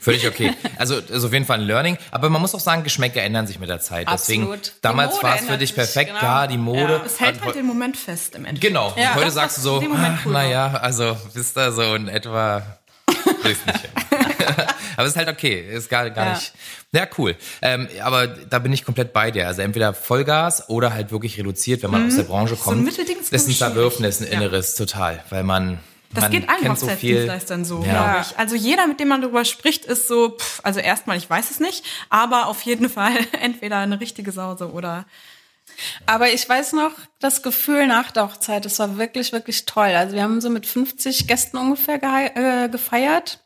Völlig 0.03 0.27
okay. 0.27 0.53
Also, 0.77 0.95
also 0.95 1.27
auf 1.27 1.33
jeden 1.33 1.45
Fall 1.45 1.59
ein 1.59 1.65
Learning. 1.65 1.97
Aber 2.11 2.29
man 2.29 2.41
muss 2.41 2.53
auch 2.53 2.59
sagen, 2.59 2.83
Geschmäcker 2.83 3.21
ändern 3.21 3.47
sich 3.47 3.57
mit 3.57 3.69
der 3.69 3.79
Zeit. 3.79 4.09
Absolut. 4.09 4.59
Deswegen, 4.59 4.77
damals 4.81 5.23
war 5.23 5.37
es 5.37 5.45
für 5.45 5.57
dich 5.57 5.73
perfekt. 5.73 6.11
Genau. 6.11 6.21
Ja, 6.21 6.47
die 6.47 6.57
Mode. 6.57 6.79
Ja. 6.79 7.01
Es 7.05 7.21
hält 7.21 7.41
halt 7.41 7.55
den 7.55 7.65
Moment 7.65 7.95
fest 7.95 8.35
im 8.35 8.43
Endeffekt. 8.43 8.73
Genau. 8.73 8.93
Ja, 8.97 9.15
heute 9.15 9.31
sagst 9.31 9.59
du 9.59 9.61
so, 9.61 9.83
ah, 9.95 10.19
cool 10.25 10.33
naja, 10.33 10.73
also 10.73 11.15
bist 11.33 11.55
da 11.55 11.71
so 11.71 11.95
in 11.95 12.09
etwa, 12.09 12.63
aber 14.97 15.05
es 15.05 15.07
ist 15.07 15.15
halt 15.15 15.29
okay, 15.29 15.69
ist 15.71 15.89
gar, 15.89 16.09
gar 16.09 16.25
ja. 16.25 16.33
nicht. 16.33 16.53
Ja, 16.91 17.07
cool. 17.17 17.37
Ähm, 17.61 17.87
aber 18.01 18.27
da 18.27 18.59
bin 18.59 18.73
ich 18.73 18.83
komplett 18.83 19.13
bei 19.13 19.31
dir. 19.31 19.47
Also 19.47 19.61
entweder 19.61 19.93
Vollgas 19.93 20.67
oder 20.67 20.93
halt 20.93 21.11
wirklich 21.11 21.37
reduziert, 21.37 21.81
wenn 21.81 21.91
man 21.91 22.01
mhm. 22.01 22.07
aus 22.09 22.15
der 22.17 22.23
Branche 22.23 22.55
kommt. 22.55 22.75
So 22.75 22.81
ein 22.81 22.83
Mittelding 22.83 23.17
ist 23.19 23.33
ein 23.47 23.53
Zerwürfnis, 23.53 24.21
ein 24.21 24.27
inneres, 24.27 24.77
ja. 24.77 24.85
total. 24.85 25.23
Weil 25.29 25.43
man 25.43 25.79
das 26.13 26.23
man 26.23 26.31
geht 26.31 26.49
allen 26.49 26.69
Hochzeitsdienstleistern 26.69 27.65
so, 27.65 27.81
so 27.81 27.87
ja. 27.87 27.91
glaube 27.91 28.25
ich. 28.27 28.37
Also 28.37 28.55
jeder, 28.55 28.87
mit 28.87 28.99
dem 28.99 29.07
man 29.07 29.21
darüber 29.21 29.45
spricht, 29.45 29.85
ist 29.85 30.07
so, 30.07 30.37
pff, 30.37 30.61
also 30.63 30.79
erstmal, 30.79 31.17
ich 31.17 31.29
weiß 31.29 31.51
es 31.51 31.59
nicht, 31.59 31.85
aber 32.09 32.47
auf 32.47 32.61
jeden 32.61 32.89
Fall 32.89 33.17
entweder 33.41 33.77
eine 33.77 33.99
richtige 33.99 34.31
Sause 34.31 34.71
oder 34.71 35.05
aber 36.05 36.31
ich 36.31 36.47
weiß 36.47 36.73
noch, 36.73 36.91
das 37.19 37.41
Gefühl 37.41 37.87
nach 37.87 38.11
der 38.11 38.25
Hochzeit, 38.25 38.65
das 38.65 38.79
war 38.79 38.97
wirklich, 38.97 39.31
wirklich 39.31 39.65
toll. 39.65 39.89
Also 39.95 40.15
wir 40.15 40.23
haben 40.23 40.41
so 40.41 40.49
mit 40.49 40.65
50 40.65 41.27
Gästen 41.27 41.57
ungefähr 41.57 41.99
äh, 42.35 42.69
gefeiert. 42.69 43.43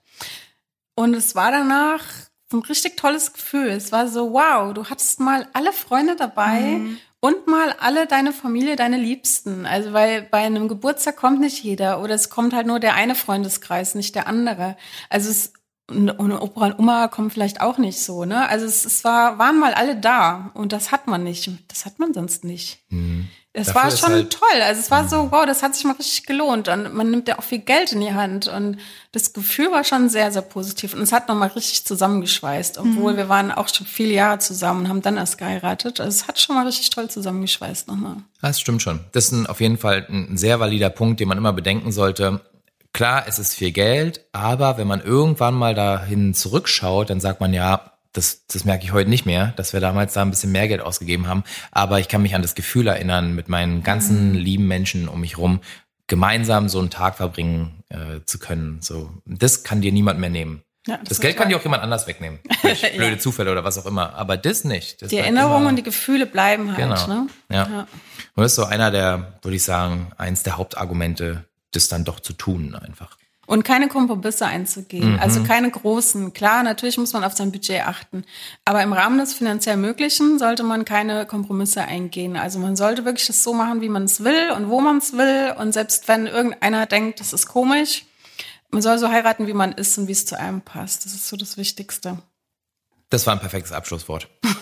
Und 0.96 1.14
es 1.14 1.36
war 1.36 1.52
danach 1.52 2.04
so 2.50 2.58
ein 2.58 2.64
richtig 2.64 2.98
tolles 2.98 3.34
Gefühl. 3.34 3.68
Es 3.70 3.92
war 3.92 4.08
so, 4.08 4.34
wow, 4.34 4.74
du 4.74 4.86
hattest 4.90 5.20
mal 5.20 5.48
alle 5.54 5.74
Freunde 5.74 6.16
dabei 6.16 6.60
mhm. 6.60 7.00
Und 7.20 7.48
mal 7.48 7.74
alle 7.80 8.08
deine 8.08 8.32
Familie, 8.32 8.76
deine 8.76 8.98
Liebsten. 8.98 9.66
Also 9.66 9.94
weil 9.94 10.24
bei 10.24 10.40
einem 10.40 10.68
Geburtstag 10.68 11.18
kommt 11.18 11.40
nicht 11.40 11.64
jeder 11.64 12.02
oder 12.02 12.16
es 12.16 12.30
kommt 12.30 12.54
halt 12.54 12.68
nur 12.68 12.80
der 12.80 12.96
eine 12.96 13.16
Freundeskreis, 13.16 13.96
nicht 13.96 14.16
der 14.16 14.28
andere. 14.28 14.78
Also 15.10 15.30
es 15.30 15.54
und 15.90 16.12
Opa 16.20 16.66
und 16.66 16.80
Oma 16.80 17.08
kommen 17.08 17.30
vielleicht 17.30 17.62
auch 17.62 17.78
nicht 17.78 18.02
so, 18.02 18.26
ne? 18.26 18.50
Also 18.50 18.66
es, 18.66 18.84
es 18.84 19.06
war, 19.06 19.40
waren 19.40 19.58
mal 19.58 19.74
alle 19.74 19.96
da 19.96 20.52
und 20.54 20.74
das 20.74 20.92
hat 20.92 21.08
man 21.08 21.24
nicht. 21.24 21.50
Das 21.70 21.86
hat 21.86 21.98
man 21.98 22.14
sonst 22.14 22.44
nicht. 22.44 22.80
Mhm. 22.90 23.30
Es 23.60 23.74
war 23.74 23.90
schon 23.90 24.12
halt 24.12 24.32
toll. 24.32 24.62
Also 24.62 24.82
es 24.82 24.92
war 24.92 25.08
so, 25.08 25.32
wow, 25.32 25.46
das 25.46 25.64
hat 25.64 25.76
sich 25.76 25.84
mal 25.84 25.94
richtig 25.94 26.26
gelohnt. 26.26 26.68
Und 26.68 26.94
man 26.94 27.10
nimmt 27.10 27.28
ja 27.28 27.40
auch 27.40 27.44
viel 27.44 27.60
Geld 27.60 27.92
in 27.92 28.02
die 28.02 28.14
Hand. 28.14 28.48
Und 28.48 28.78
das 29.12 29.34
Gefühl 29.34 29.72
war 29.72 29.84
schon 29.84 30.10
sehr, 30.10 30.32
sehr 30.32 30.44
positiv. 30.44 30.94
Und 30.94 31.02
es 31.02 31.12
hat 31.12 31.28
nochmal 31.28 31.50
richtig 31.50 31.86
zusammengeschweißt. 31.86 32.78
Obwohl 32.78 33.14
mhm. 33.14 33.18
wir 33.18 33.30
waren 33.30 33.52
auch 33.52 33.68
schon 33.74 33.88
viele 33.88 34.14
Jahre 34.14 34.38
zusammen 34.40 34.82
und 34.82 34.90
haben 34.90 35.02
dann 35.02 35.18
erst 35.18 35.40
geheiratet. 35.40 36.00
Also 36.00 36.16
es 36.16 36.28
hat 36.28 36.40
schon 36.40 36.56
mal 36.56 36.66
richtig 36.66 36.92
toll 36.92 37.10
zusammengeschweißt 37.10 37.88
nochmal. 37.88 38.18
Das 38.42 38.60
stimmt 38.60 38.82
schon. 38.84 39.00
Das 39.12 39.26
ist 39.26 39.32
ein, 39.32 39.48
auf 39.48 39.60
jeden 39.60 39.78
Fall 39.78 40.06
ein 40.08 40.38
sehr 40.38 40.60
valider 40.60 40.92
Punkt, 40.92 41.20
den 41.20 41.28
man 41.28 41.38
immer 41.38 41.54
bedenken 41.54 41.92
sollte. 41.92 42.42
Klar, 42.94 43.26
es 43.28 43.40
ist 43.40 43.54
viel 43.54 43.72
Geld, 43.72 44.26
aber 44.32 44.78
wenn 44.78 44.88
man 44.88 45.02
irgendwann 45.02 45.54
mal 45.54 45.76
dahin 45.76 46.34
zurückschaut, 46.34 47.10
dann 47.10 47.20
sagt 47.20 47.42
man 47.42 47.54
ja, 47.54 47.97
das, 48.18 48.46
das 48.48 48.66
merke 48.66 48.84
ich 48.84 48.92
heute 48.92 49.10
nicht 49.10 49.26
mehr, 49.26 49.54
dass 49.56 49.74
wir 49.74 49.80
damals 49.80 50.14
da 50.14 50.24
ein 50.24 50.32
bisschen 50.32 50.52
mehr 50.52 50.68
Geld 50.68 50.82
ausgegeben 50.82 51.28
haben. 51.28 51.44
Aber 51.72 52.00
ich 52.00 52.08
kann 52.08 52.24
mich 52.24 52.34
an 52.34 52.42
das 52.42 52.56
Gefühl 52.56 52.88
erinnern, 52.88 53.36
mit 53.36 53.48
meinen 53.48 53.84
ganzen 53.84 54.30
mhm. 54.30 54.36
lieben 54.36 54.68
Menschen 54.68 55.08
um 55.08 55.22
mich 55.22 55.38
rum 55.38 55.62
gemeinsam 56.08 56.70
so 56.70 56.80
einen 56.80 56.90
Tag 56.90 57.18
verbringen 57.18 57.84
äh, 57.90 58.24
zu 58.26 58.40
können. 58.40 58.82
So, 58.82 59.12
das 59.26 59.64
kann 59.64 59.82
dir 59.82 59.92
niemand 59.92 60.20
mehr 60.20 60.30
nehmen. 60.30 60.64
Ja, 60.88 60.98
das, 60.98 61.10
das 61.10 61.20
Geld 61.20 61.36
kann 61.36 61.50
dir 61.50 61.58
auch 61.58 61.64
jemand 61.64 61.84
anders 61.84 62.08
wegnehmen. 62.08 62.40
Blöde 62.62 63.12
ja. 63.12 63.20
Zufälle 63.20 63.52
oder 63.52 63.66
was 63.66 63.78
auch 63.78 63.86
immer. 63.86 64.14
Aber 64.16 64.38
das 64.38 64.64
nicht. 64.64 65.02
Das 65.02 65.10
die 65.10 65.18
Erinnerungen 65.18 65.68
und 65.68 65.76
die 65.76 65.84
Gefühle 65.84 66.26
bleiben 66.26 66.70
halt. 66.70 66.78
Genau. 66.78 67.08
Ne? 67.08 67.28
Ja. 67.50 67.68
ja. 67.68 67.80
Und 68.36 68.44
das 68.44 68.54
ist 68.54 68.56
so 68.56 68.64
einer 68.64 68.90
der, 68.90 69.34
würde 69.42 69.58
ich 69.58 69.64
sagen, 69.64 70.14
eins 70.18 70.44
der 70.44 70.56
Hauptargumente, 70.56 71.44
das 71.72 71.90
dann 71.90 72.06
doch 72.06 72.22
zu 72.22 72.32
tun 72.32 72.74
einfach. 72.74 73.18
Und 73.48 73.64
keine 73.64 73.88
Kompromisse 73.88 74.46
einzugehen. 74.46 75.14
Mhm. 75.14 75.20
Also 75.20 75.42
keine 75.42 75.72
großen. 75.72 76.34
Klar, 76.34 76.64
natürlich 76.64 76.98
muss 76.98 77.14
man 77.14 77.24
auf 77.24 77.34
sein 77.34 77.54
Budget 77.54 77.88
achten. 77.88 78.26
Aber 78.66 78.84
im 78.84 78.92
Rahmen 78.92 79.18
des 79.18 79.34
finanziell 79.34 79.78
Möglichen 79.78 80.38
sollte 80.38 80.64
man 80.64 80.84
keine 80.84 81.26
Kompromisse 81.26 81.82
eingehen. 81.82 82.36
Also 82.36 82.60
man 82.60 82.76
sollte 82.76 83.06
wirklich 83.06 83.26
das 83.26 83.44
so 83.44 83.54
machen, 83.54 83.80
wie 83.80 83.88
man 83.88 84.04
es 84.04 84.24
will 84.24 84.52
und 84.52 84.70
wo 84.70 84.82
man 84.82 84.98
es 84.98 85.14
will. 85.14 85.56
Und 85.58 85.72
selbst 85.72 86.10
wenn 86.10 86.28
irgendeiner 86.28 86.86
denkt, 86.86 87.22
das 87.22 87.32
ist 87.32 87.48
komisch, 87.48 88.06
man 88.70 88.82
soll 88.82 89.00
so 89.00 89.08
heiraten, 89.08 89.48
wie 89.48 89.54
man 89.54 89.72
ist 89.72 89.98
und 89.98 90.10
wie 90.10 90.12
es 90.12 90.26
zu 90.26 90.38
einem 90.38 90.60
passt. 90.60 91.06
Das 91.06 91.14
ist 91.14 91.30
so 91.30 91.38
das 91.38 91.56
Wichtigste. 91.56 92.18
Das 93.10 93.26
war 93.26 93.34
ein 93.34 93.40
perfektes 93.40 93.72
Abschlusswort. 93.72 94.28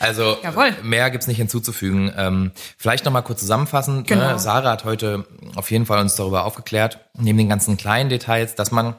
Also 0.00 0.36
Jawohl. 0.42 0.72
mehr 0.82 1.10
gibt's 1.10 1.28
nicht 1.28 1.38
hinzuzufügen. 1.38 2.12
Ähm, 2.14 2.52
vielleicht 2.76 3.06
nochmal 3.06 3.22
kurz 3.22 3.40
zusammenfassend. 3.40 3.98
Ne? 3.98 4.02
Genau. 4.16 4.32
Ne? 4.32 4.38
Sarah 4.38 4.72
hat 4.72 4.84
heute 4.84 5.24
auf 5.54 5.70
jeden 5.70 5.86
Fall 5.86 5.98
uns 5.98 6.14
darüber 6.14 6.44
aufgeklärt, 6.44 6.98
neben 7.16 7.38
den 7.38 7.48
ganzen 7.48 7.78
kleinen 7.78 8.10
Details, 8.10 8.54
dass 8.54 8.70
man 8.70 8.96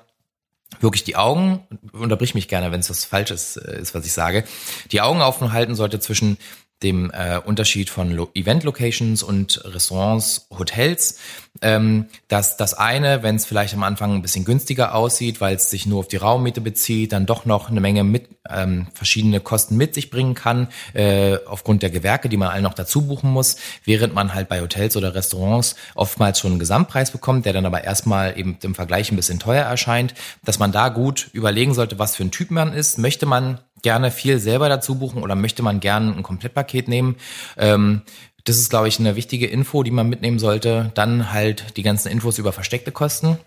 wirklich 0.80 1.04
die 1.04 1.16
Augen, 1.16 1.68
unterbrich 1.92 2.34
mich 2.34 2.48
gerne, 2.48 2.72
wenn 2.72 2.80
es 2.80 2.90
was 2.90 3.06
Falsches 3.06 3.56
äh, 3.58 3.80
ist, 3.80 3.94
was 3.94 4.06
ich 4.06 4.14
sage, 4.14 4.46
die 4.92 5.02
Augen 5.02 5.22
offen 5.22 5.52
halten 5.54 5.76
sollte 5.76 6.00
zwischen 6.00 6.38
dem 6.84 7.10
äh, 7.12 7.40
Unterschied 7.40 7.90
von 7.90 8.12
Event-Locations 8.34 9.24
und 9.24 9.62
Restaurants, 9.66 10.48
Hotels, 10.58 11.20
ähm, 11.62 12.08
dass 12.28 12.58
das 12.58 12.74
eine, 12.74 13.24
wenn 13.24 13.38
es 13.38 13.46
vielleicht 13.46 13.74
am 13.74 13.84
Anfang 13.84 14.14
ein 14.14 14.22
bisschen 14.22 14.44
günstiger 14.44 14.94
aussieht, 14.94 15.40
weil 15.40 15.56
es 15.56 15.70
sich 15.70 15.86
nur 15.86 16.00
auf 16.00 16.08
die 16.08 16.18
Raummiete 16.18 16.60
bezieht, 16.60 17.14
dann 17.14 17.26
doch 17.26 17.46
noch 17.46 17.70
eine 17.70 17.80
Menge 17.80 18.04
mit 18.04 18.28
ähm, 18.50 18.88
verschiedene 18.94 19.40
Kosten 19.40 19.78
mit 19.78 19.94
sich 19.94 20.10
bringen 20.10 20.36
kann, 20.36 20.68
äh, 20.94 21.38
aufgrund 21.46 21.82
der 21.82 21.90
Gewerke, 21.90 22.28
die 22.28 22.38
man 22.38 22.50
allen 22.50 22.64
noch 22.64 22.74
dazu 22.74 23.08
buchen 23.08 23.32
muss, 23.32 23.56
während 23.86 24.14
man 24.14 24.34
halt 24.34 24.50
bei 24.50 24.62
Hotels 24.62 24.98
oder 24.98 25.16
Restaurants 25.16 25.76
oftmals 25.96 26.40
schon 26.40 26.52
einen 26.52 26.60
Gesamtpreis 26.60 27.12
bekommt, 27.12 27.46
der 27.46 27.54
dann 27.54 27.66
aber 27.66 27.84
erstmal 27.84 28.38
eben 28.38 28.58
im 28.62 28.76
Vergleich 28.76 29.12
ein 29.12 29.16
bisschen 29.16 29.40
teuer 29.40 29.64
erscheint, 29.64 30.14
dass 30.44 30.60
man 30.60 30.74
da 30.74 30.90
gut 30.90 31.30
überlegen 31.32 31.74
sollte, 31.74 32.00
was 32.00 32.16
für 32.18 32.24
ein 32.24 32.32
Typ 32.32 32.52
man 32.52 32.74
ist. 32.74 32.98
Möchte 32.98 33.26
man 33.26 33.60
gerne 33.82 34.12
viel 34.12 34.40
selber 34.40 34.70
dazu 34.70 34.96
buchen 34.96 35.22
oder 35.22 35.36
möchte 35.36 35.64
man 35.64 35.80
gerne 35.80 36.16
ein 36.16 36.24
Komplettpaket 36.24 36.88
nehmen? 36.88 37.16
Ähm, 37.58 38.02
das 38.46 38.58
ist, 38.58 38.70
glaube 38.70 38.88
ich, 38.88 39.00
eine 39.00 39.16
wichtige 39.16 39.48
Info, 39.48 39.84
die 39.84 39.92
man 39.92 40.08
mitnehmen 40.08 40.40
sollte. 40.40 40.92
Dann 40.94 41.34
halt 41.34 41.78
die 41.78 41.84
ganzen 41.84 42.10
Infos 42.10 42.38
über 42.38 42.54
versteckte 42.54 42.92
Kosten. 42.92 43.40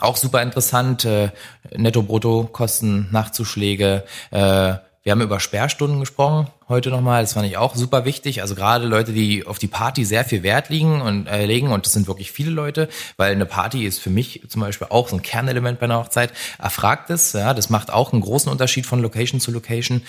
Auch 0.00 0.16
super 0.16 0.42
interessant, 0.42 1.04
äh, 1.04 1.30
Netto-Brutto-Kosten, 1.76 3.08
Nachzuschläge, 3.10 4.04
äh, 4.30 4.74
wir 5.02 5.12
haben 5.12 5.20
über 5.20 5.40
Sperrstunden 5.40 5.98
gesprochen 6.00 6.48
heute 6.68 6.90
nochmal. 6.90 7.22
Das 7.22 7.32
fand 7.32 7.46
ich 7.46 7.56
auch 7.56 7.74
super 7.74 8.04
wichtig. 8.04 8.40
Also 8.40 8.54
gerade 8.54 8.86
Leute, 8.86 9.12
die 9.12 9.46
auf 9.46 9.58
die 9.58 9.68
Party 9.68 10.04
sehr 10.04 10.24
viel 10.24 10.42
Wert 10.42 10.68
liegen 10.68 11.00
und 11.00 11.26
äh, 11.26 11.44
legen, 11.44 11.72
und 11.72 11.86
das 11.86 11.92
sind 11.92 12.06
wirklich 12.06 12.30
viele 12.30 12.50
Leute, 12.50 12.88
weil 13.16 13.32
eine 13.32 13.46
Party 13.46 13.84
ist 13.84 13.98
für 13.98 14.10
mich 14.10 14.42
zum 14.48 14.62
Beispiel 14.62 14.86
auch 14.90 15.08
so 15.08 15.16
ein 15.16 15.22
Kernelement 15.22 15.80
bei 15.80 15.84
einer 15.84 15.98
Hochzeit. 15.98 16.32
Erfragt 16.58 17.10
es, 17.10 17.32
ja, 17.32 17.52
das 17.52 17.68
macht 17.68 17.92
auch 17.92 18.12
einen 18.12 18.22
großen 18.22 18.50
Unterschied 18.50 18.86
von 18.86 19.00
Location 19.02 19.40
zu 19.40 19.50
Location. 19.50 20.02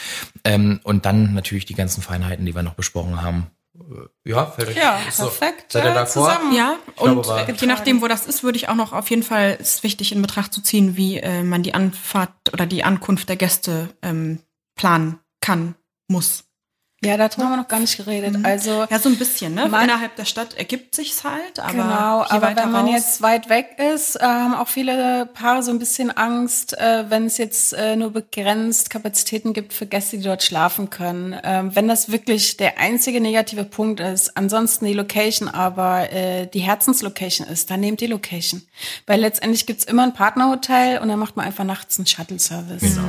Ähm, 0.43 0.79
und 0.83 1.05
dann 1.05 1.33
natürlich 1.33 1.65
die 1.65 1.75
ganzen 1.75 2.01
Feinheiten, 2.01 2.45
die 2.45 2.55
wir 2.55 2.63
noch 2.63 2.75
besprochen 2.75 3.21
haben. 3.21 3.47
Äh, 3.75 4.29
ja, 4.29 4.45
fällt 4.45 4.69
euch 4.69 4.77
ja, 4.77 4.99
so, 5.11 5.23
perfekt. 5.23 5.71
Seid 5.71 5.85
ihr 5.85 6.05
zusammen. 6.05 6.55
Ja, 6.55 6.75
und 6.97 7.23
glaube, 7.23 7.55
je 7.57 7.67
nachdem, 7.67 8.01
wo 8.01 8.07
das 8.07 8.27
ist, 8.27 8.43
würde 8.43 8.57
ich 8.57 8.69
auch 8.69 8.75
noch 8.75 8.93
auf 8.93 9.09
jeden 9.09 9.23
Fall 9.23 9.57
ist 9.59 9.83
wichtig 9.83 10.11
in 10.11 10.21
Betracht 10.21 10.53
zu 10.53 10.61
ziehen, 10.61 10.95
wie 10.95 11.17
äh, 11.17 11.43
man 11.43 11.63
die 11.63 11.73
Anfahrt 11.73 12.31
oder 12.53 12.67
die 12.67 12.83
Ankunft 12.83 13.29
der 13.29 13.37
Gäste 13.37 13.89
ähm, 14.03 14.39
planen 14.75 15.19
kann, 15.41 15.75
muss. 16.07 16.45
Ja, 17.05 17.17
darüber 17.17 17.43
haben 17.43 17.51
wir 17.51 17.57
noch 17.57 17.67
gar 17.67 17.79
nicht 17.79 17.97
geredet. 17.97 18.37
Mhm. 18.37 18.45
Also 18.45 18.85
ja, 18.89 18.99
so 18.99 19.09
ein 19.09 19.17
bisschen. 19.17 19.53
Ne? 19.53 19.67
Man, 19.67 19.83
Innerhalb 19.83 20.15
der 20.15 20.25
Stadt 20.25 20.53
ergibt 20.53 20.95
sich's 20.95 21.23
halt. 21.23 21.59
Aber 21.59 21.71
genau, 21.71 22.25
aber 22.29 22.55
wenn 22.55 22.71
man 22.71 22.87
jetzt 22.87 23.21
weit 23.21 23.49
weg 23.49 23.77
ist, 23.93 24.15
äh, 24.15 24.23
haben 24.23 24.53
auch 24.53 24.67
viele 24.67 25.25
Paare 25.33 25.63
so 25.63 25.71
ein 25.71 25.79
bisschen 25.79 26.11
Angst, 26.15 26.77
äh, 26.77 27.05
wenn 27.09 27.25
es 27.25 27.37
jetzt 27.37 27.73
äh, 27.73 27.95
nur 27.95 28.11
begrenzt 28.11 28.89
Kapazitäten 28.89 29.53
gibt 29.53 29.73
für 29.73 29.85
Gäste, 29.85 30.17
die 30.17 30.23
dort 30.23 30.43
schlafen 30.43 30.89
können. 30.89 31.35
Ähm, 31.43 31.75
wenn 31.75 31.87
das 31.87 32.11
wirklich 32.11 32.57
der 32.57 32.79
einzige 32.79 33.19
negative 33.19 33.65
Punkt 33.65 33.99
ist, 33.99 34.37
ansonsten 34.37 34.85
die 34.85 34.93
Location 34.93 35.49
aber 35.49 36.11
äh, 36.11 36.47
die 36.47 36.61
Herzenslocation 36.61 37.47
ist, 37.47 37.69
dann 37.69 37.81
nehmt 37.81 37.99
die 37.99 38.07
Location. 38.07 38.61
Weil 39.07 39.19
letztendlich 39.19 39.65
gibt's 39.65 39.83
immer 39.83 40.03
ein 40.03 40.13
Partnerhotel 40.13 40.99
und 40.99 41.09
dann 41.09 41.19
macht 41.19 41.35
man 41.35 41.45
einfach 41.45 41.65
nachts 41.65 41.97
einen 41.97 42.07
Shuttle-Service. 42.07 42.81
Genau. 42.81 43.07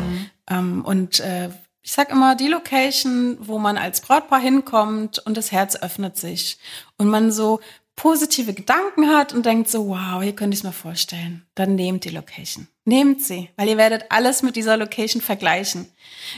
Ähm, 0.49 0.85
und 0.85 1.21
äh, 1.21 1.51
ich 1.83 1.93
sag 1.93 2.11
immer, 2.11 2.35
die 2.35 2.49
Location, 2.49 3.37
wo 3.41 3.59
man 3.59 3.77
als 3.77 4.01
Brautpaar 4.01 4.41
hinkommt 4.41 5.19
und 5.19 5.37
das 5.37 5.53
Herz 5.53 5.77
öffnet 5.77 6.17
sich 6.17 6.59
und 6.97 7.09
man 7.09 7.31
so 7.31 7.61
positive 7.97 8.55
Gedanken 8.55 9.09
hat 9.09 9.33
und 9.33 9.47
denkt 9.47 9.69
so, 9.69 9.89
wow, 9.89 10.23
hier 10.23 10.35
könnte 10.35 10.55
ich 10.55 10.61
es 10.61 10.65
mir 10.65 10.73
vorstellen, 10.73 11.47
dann 11.55 11.75
nehmt 11.75 12.05
die 12.05 12.11
Location. 12.11 12.69
Nehmt 12.87 13.23
sie, 13.23 13.51
weil 13.57 13.69
ihr 13.69 13.77
werdet 13.77 14.07
alles 14.11 14.43
mit 14.43 14.57
dieser 14.57 14.77
Location 14.77 15.23
vergleichen. 15.23 15.87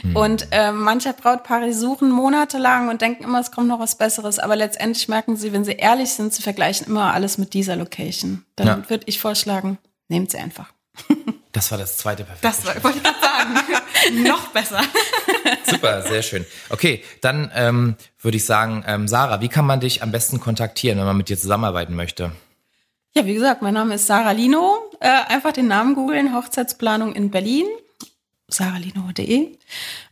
Mhm. 0.03 0.15
Und 0.15 0.47
äh, 0.51 0.71
manche 0.71 1.13
Brautpaare 1.13 1.73
suchen 1.73 2.09
monatelang 2.09 2.89
und 2.89 3.01
denken 3.01 3.23
immer, 3.23 3.39
es 3.39 3.51
kommt 3.51 3.67
noch 3.67 3.79
was 3.79 3.97
Besseres, 3.97 4.39
aber 4.39 4.55
letztendlich 4.55 5.07
merken 5.09 5.35
sie, 5.35 5.51
wenn 5.51 5.65
sie 5.65 5.73
ehrlich 5.73 6.09
sind, 6.09 6.33
sie 6.33 6.43
vergleichen 6.43 6.87
immer 6.87 7.13
alles 7.13 7.37
mit 7.37 7.53
dieser 7.53 7.75
Location. 7.75 8.45
Dann 8.55 8.67
ja. 8.67 8.89
würde 8.89 9.05
ich 9.07 9.19
vorschlagen, 9.19 9.77
nehmt 10.07 10.31
sie 10.31 10.37
einfach. 10.37 10.71
Das 11.57 11.71
war 11.71 11.79
das 11.79 11.97
zweite 11.97 12.23
perfekte. 12.23 12.47
Das 12.47 12.65
war, 12.67 12.83
wollte 12.83 12.99
ich 12.99 13.03
gerade 13.03 13.19
sagen. 13.19 14.23
Noch 14.23 14.49
besser. 14.49 14.81
Super, 15.65 16.03
sehr 16.03 16.21
schön. 16.21 16.45
Okay, 16.69 17.03
dann 17.21 17.51
ähm, 17.55 17.95
würde 18.21 18.37
ich 18.37 18.45
sagen, 18.45 18.83
ähm, 18.85 19.07
Sarah, 19.07 19.41
wie 19.41 19.47
kann 19.47 19.65
man 19.65 19.79
dich 19.79 20.03
am 20.03 20.11
besten 20.11 20.39
kontaktieren, 20.39 20.99
wenn 20.99 21.07
man 21.07 21.17
mit 21.17 21.29
dir 21.29 21.37
zusammenarbeiten 21.37 21.95
möchte? 21.95 22.31
Ja, 23.15 23.25
wie 23.25 23.33
gesagt, 23.33 23.63
mein 23.63 23.73
Name 23.73 23.95
ist 23.95 24.05
Sarah 24.05 24.33
Lino. 24.33 24.77
Äh, 24.99 25.09
einfach 25.09 25.51
den 25.51 25.67
Namen 25.67 25.95
googeln, 25.95 26.35
Hochzeitsplanung 26.35 27.15
in 27.15 27.31
Berlin, 27.31 27.65
saralino.de. 28.47 29.57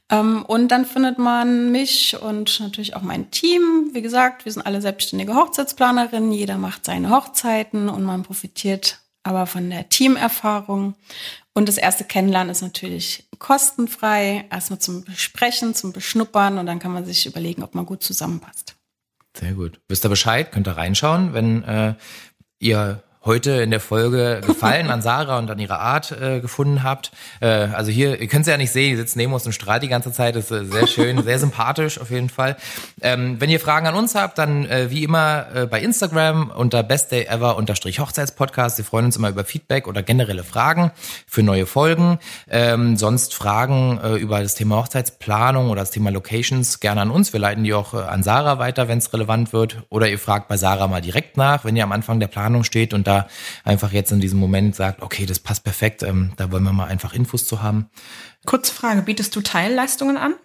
Ähm, 0.10 0.46
und 0.46 0.70
dann 0.70 0.84
findet 0.84 1.20
man 1.20 1.72
mich 1.72 2.20
und 2.20 2.60
natürlich 2.60 2.96
auch 2.96 3.04
mein 3.04 3.30
Team. 3.30 3.92
Wie 3.94 4.02
gesagt, 4.02 4.46
wir 4.46 4.52
sind 4.52 4.66
alle 4.66 4.82
selbstständige 4.82 5.36
Hochzeitsplanerinnen. 5.36 6.32
Jeder 6.32 6.58
macht 6.58 6.86
seine 6.86 7.12
Hochzeiten 7.12 7.88
und 7.88 8.04
man 8.04 8.24
profitiert 8.24 9.05
aber 9.26 9.48
von 9.48 9.70
der 9.70 9.90
Teamerfahrung. 9.90 10.96
Und 11.54 11.68
das 11.68 11.78
erste 11.78 12.04
Kennenlernen 12.04 12.52
ist 12.52 12.62
natürlich 12.62 13.28
kostenfrei, 13.40 14.46
erstmal 14.52 14.80
zum 14.80 15.04
Besprechen, 15.04 15.74
zum 15.74 15.94
Beschnuppern 15.94 16.58
und 16.60 16.68
dann 16.68 16.80
kann 16.80 16.94
man 16.94 17.06
sich 17.06 17.26
überlegen, 17.26 17.64
ob 17.64 17.74
man 17.76 17.86
gut 17.86 18.04
zusammenpasst. 18.04 18.76
Sehr 19.36 19.54
gut. 19.54 19.80
Wisst 19.88 20.06
ihr 20.06 20.10
Bescheid? 20.10 20.52
Könnt 20.52 20.68
ihr 20.68 20.78
reinschauen, 20.78 21.34
wenn 21.34 21.64
äh, 21.64 21.96
ihr 22.60 23.04
heute 23.26 23.52
in 23.52 23.72
der 23.72 23.80
Folge 23.80 24.42
Gefallen 24.46 24.92
an 24.92 25.02
Sarah 25.02 25.40
und 25.40 25.50
an 25.50 25.58
ihrer 25.58 25.80
Art 25.80 26.12
äh, 26.12 26.40
gefunden 26.40 26.84
habt. 26.84 27.12
Äh, 27.42 27.48
also 27.48 27.92
hier, 27.92 28.22
ihr 28.22 28.28
könnt 28.28 28.46
sie 28.46 28.52
ja 28.52 28.58
nicht 28.58 28.72
sehen, 28.72 28.92
die 28.92 28.98
sitzt 28.98 29.16
neben 29.16 29.34
uns 29.34 29.46
und 29.48 29.54
strahlt 29.54 29.82
die 29.82 29.88
ganze 29.88 30.12
Zeit. 30.12 30.36
Das 30.36 30.52
ist 30.52 30.52
äh, 30.52 30.66
sehr 30.66 30.88
schön, 30.88 31.24
sehr 31.24 31.40
sympathisch 31.40 32.00
auf 32.00 32.12
jeden 32.12 32.30
Fall. 32.30 32.56
Ähm, 33.02 33.42
wenn 33.42 33.50
ihr 33.50 33.60
Fragen 33.60 33.88
an 33.88 33.96
uns 33.96 34.14
habt, 34.14 34.38
dann 34.38 34.66
äh, 34.66 34.92
wie 34.92 35.04
immer 35.04 35.48
äh, 35.56 35.66
bei 35.66 35.82
Instagram 35.82 36.52
unter 36.52 36.84
bestdayever 36.84 37.58
Hochzeitspodcast. 37.58 38.78
Wir 38.78 38.86
freuen 38.86 39.06
uns 39.06 39.18
immer 39.18 39.30
über 39.30 39.44
Feedback 39.44 39.88
oder 39.88 40.04
generelle 40.04 40.44
Fragen 40.44 40.92
für 41.26 41.42
neue 41.42 41.66
Folgen. 41.66 42.20
Ähm, 42.48 42.96
sonst 42.96 43.34
Fragen 43.34 44.00
äh, 44.04 44.16
über 44.16 44.42
das 44.42 44.54
Thema 44.54 44.78
Hochzeitsplanung 44.78 45.72
oder 45.72 45.82
das 45.82 45.92
Thema 45.92 46.12
Locations 46.12 46.80
gerne 46.80 47.02
an 47.02 47.10
uns. 47.10 47.34
Wir 47.34 47.40
leiten 47.40 47.64
die 47.64 47.74
auch 47.74 47.96
äh, 47.96 47.98
an 47.98 48.22
Sarah 48.22 48.60
weiter, 48.60 48.88
wenn 48.88 49.00
es 49.00 49.12
relevant 49.12 49.52
wird. 49.52 49.84
Oder 49.90 50.10
ihr 50.10 50.20
fragt 50.20 50.48
bei 50.48 50.58
Sarah 50.58 50.88
mal 50.88 51.02
direkt 51.02 51.38
nach, 51.38 51.66
wenn 51.66 51.76
ihr 51.76 51.84
am 51.84 51.92
Anfang 51.92 52.20
der 52.20 52.28
Planung 52.28 52.64
steht 52.64 52.94
und 52.94 53.08
da 53.08 53.15
einfach 53.64 53.92
jetzt 53.92 54.12
in 54.12 54.20
diesem 54.20 54.40
Moment 54.40 54.76
sagt, 54.76 55.02
okay, 55.02 55.26
das 55.26 55.40
passt 55.40 55.64
perfekt, 55.64 56.04
ähm, 56.04 56.34
da 56.38 56.52
wollen 56.52 56.64
wir 56.64 56.74
mal 56.74 56.88
einfach 56.88 57.14
Infos 57.14 57.46
zu 57.46 57.62
haben. 57.62 57.90
Kurze 58.46 58.74
Frage, 58.74 59.02
bietest 59.02 59.36
du 59.36 59.42
Teilleistungen 59.42 60.18
an? 60.18 60.36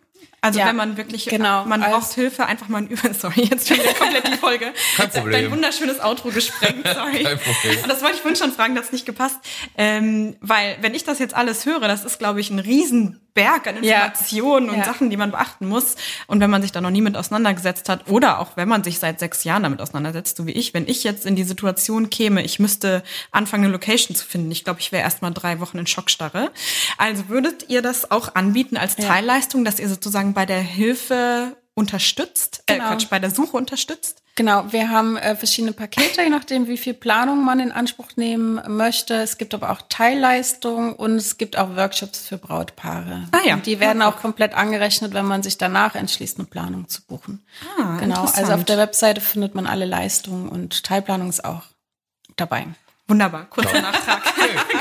Also 0.43 0.59
ja, 0.59 0.67
wenn 0.67 0.77
man 0.77 0.97
wirklich, 0.97 1.27
genau, 1.27 1.67
man 1.67 1.83
braucht 1.83 2.15
Hilfe, 2.15 2.47
einfach 2.47 2.69
mal 2.69 2.85
über, 2.85 3.13
sorry, 3.19 3.43
jetzt 3.43 3.69
schon 3.69 3.79
wieder 3.79 3.93
komplett 3.93 4.27
die 4.27 4.37
Folge. 4.39 4.73
Kein 4.97 5.11
Problem. 5.11 5.33
Dein 5.33 5.51
wunderschönes 5.51 6.01
Outro 6.01 6.31
gesprengt, 6.31 6.87
sorry. 6.95 7.25
Kein 7.25 7.39
Problem. 7.39 7.79
Das 7.87 8.01
wollte 8.01 8.17
ich 8.17 8.21
vorhin 8.23 8.37
schon 8.37 8.53
fragen, 8.53 8.75
das 8.75 8.87
hat 8.87 8.93
nicht 8.95 9.05
gepasst. 9.05 9.37
Ähm, 9.77 10.37
weil, 10.41 10.79
wenn 10.81 10.95
ich 10.95 11.05
das 11.05 11.19
jetzt 11.19 11.35
alles 11.35 11.67
höre, 11.67 11.81
das 11.81 12.05
ist, 12.05 12.19
glaube 12.19 12.41
ich, 12.41 12.51
ein 12.51 12.59
riesen 12.59 13.21
Berg 13.35 13.67
an 13.67 13.77
Informationen 13.77 14.67
ja. 14.67 14.73
und 14.73 14.79
ja. 14.79 14.85
Sachen, 14.85 15.11
die 15.11 15.17
man 15.17 15.31
beachten 15.31 15.69
muss. 15.69 15.97
Und 16.27 16.41
wenn 16.41 16.51
man 16.51 16.63
sich 16.63 16.73
da 16.73 16.81
noch 16.81 16.91
nie 16.91 17.01
mit 17.01 17.17
auseinandergesetzt 17.17 17.89
hat 17.89 18.09
oder 18.09 18.41
auch 18.41 18.57
wenn 18.57 18.69
man 18.69 18.85
sich 18.85 18.99
seit 18.99 19.21
sechs 19.21 19.45
Jahren 19.45 19.63
damit 19.63 19.81
auseinandersetzt, 19.81 20.37
so 20.37 20.47
wie 20.47 20.53
ich, 20.53 20.75
wenn 20.75 20.89
ich 20.89 21.05
jetzt 21.05 21.27
in 21.27 21.37
die 21.37 21.45
Situation 21.45 22.11
käme, 22.11 22.43
ich 22.43 22.59
müsste 22.59 23.03
anfangen, 23.31 23.65
eine 23.65 23.73
Location 23.73 24.17
zu 24.17 24.25
finden, 24.25 24.51
ich 24.51 24.65
glaube, 24.65 24.81
ich 24.81 24.93
wäre 24.93 25.03
erst 25.03 25.23
mal 25.23 25.31
drei 25.31 25.61
Wochen 25.61 25.79
in 25.79 25.87
Schockstarre. 25.87 26.51
Also 26.99 27.29
würdet 27.29 27.69
ihr 27.69 27.83
das 27.83 28.11
auch 28.11 28.35
anbieten 28.35 28.77
als 28.77 28.97
Teilleistung, 28.97 29.65
dass 29.65 29.79
ihr 29.79 29.89
sozusagen 29.89 30.35
bei 30.35 30.47
der 30.47 30.61
Hilfe 30.61 31.57
unterstützt, 31.75 32.63
äh, 32.67 32.75
Genau. 32.75 32.89
Quatsch, 32.89 33.09
bei 33.09 33.19
der 33.19 33.31
Suche 33.31 33.57
unterstützt. 33.57 34.23
Genau, 34.37 34.73
wir 34.73 34.91
haben 34.91 35.17
äh, 35.17 35.37
verschiedene 35.37 35.73
Pakete, 35.73 36.23
je 36.23 36.31
nachdem, 36.31 36.67
wie 36.67 36.79
viel 36.79 36.95
Planung 36.95 37.45
man 37.45 37.61
in 37.61 37.73
Anspruch 37.73 38.17
nehmen 38.17 38.61
möchte. 38.69 39.15
Es 39.15 39.39
gibt 39.39 39.53
aber 39.55 39.71
auch 39.71 39.83
Teilleistungen 39.89 40.95
und 40.95 41.17
es 41.17 41.37
gibt 41.37 41.59
auch 41.59 41.77
Workshops 41.77 42.27
für 42.27 42.39
Brautpaare. 42.39 43.29
Ah 43.33 43.41
ja. 43.45 43.55
Und 43.55 43.67
die 43.67 43.81
werden 43.81 44.03
auch 44.03 44.17
komplett 44.17 44.55
angerechnet, 44.55 45.13
wenn 45.15 45.27
man 45.27 45.43
sich 45.43 45.59
danach 45.59 45.95
entschließt, 45.95 46.39
eine 46.39 46.47
Planung 46.47 46.89
zu 46.89 47.03
buchen. 47.03 47.45
Ah, 47.79 47.99
genau, 47.99 48.25
also 48.25 48.53
auf 48.53 48.65
der 48.65 48.79
Webseite 48.79 49.21
findet 49.21 49.55
man 49.55 49.67
alle 49.67 49.85
Leistungen 49.85 50.49
und 50.49 50.85
Teilplanung 50.85 51.29
ist 51.29 51.45
auch 51.45 51.63
dabei. 52.37 52.67
Wunderbar, 53.11 53.47
kurzer 53.51 53.81
Nachtrag. 53.83 54.23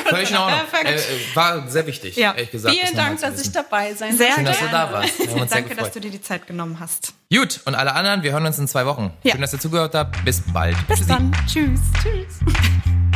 Völlig 0.08 0.30
in 0.30 0.38
Ordnung. 0.38 0.60
Äh, 0.86 0.94
äh, 0.96 1.00
war 1.36 1.68
sehr 1.68 1.86
wichtig, 1.88 2.16
Ja. 2.16 2.32
ehrlich 2.34 2.52
gesagt. 2.52 2.74
Vielen 2.76 2.96
Dank, 2.96 3.20
dass 3.20 3.42
ich 3.42 3.52
dabei 3.52 3.94
sein 3.94 4.16
Sehr 4.16 4.28
durfte. 4.28 4.36
Schön, 4.36 4.46
dass 4.46 4.60
du 4.60 4.66
gerne. 4.70 4.88
da 4.88 4.94
warst. 4.94 5.20
Wir 5.20 5.46
Danke, 5.46 5.76
dass 5.76 5.92
du 5.92 6.00
dir 6.00 6.12
die 6.12 6.22
Zeit 6.22 6.48
genommen 6.48 6.80
hast. 6.80 7.14
Gut, 7.34 7.60
und 7.66 7.76
alle 7.76 7.94
anderen, 7.94 8.24
wir 8.24 8.32
hören 8.32 8.46
uns 8.46 8.58
in 8.60 8.68
zwei 8.68 8.86
Wochen. 8.86 9.12
Ja. 9.24 9.34
Schön, 9.34 9.42
dass 9.42 9.52
ihr 9.54 9.60
zugehört 9.60 9.94
habt. 9.96 10.24
Bis 10.24 10.42
bald. 10.54 10.76
Bis 10.88 11.00
Tschüssi. 11.00 11.10
dann. 11.10 11.36
Tschüss. 11.48 11.80
Tschüss. 12.02 12.40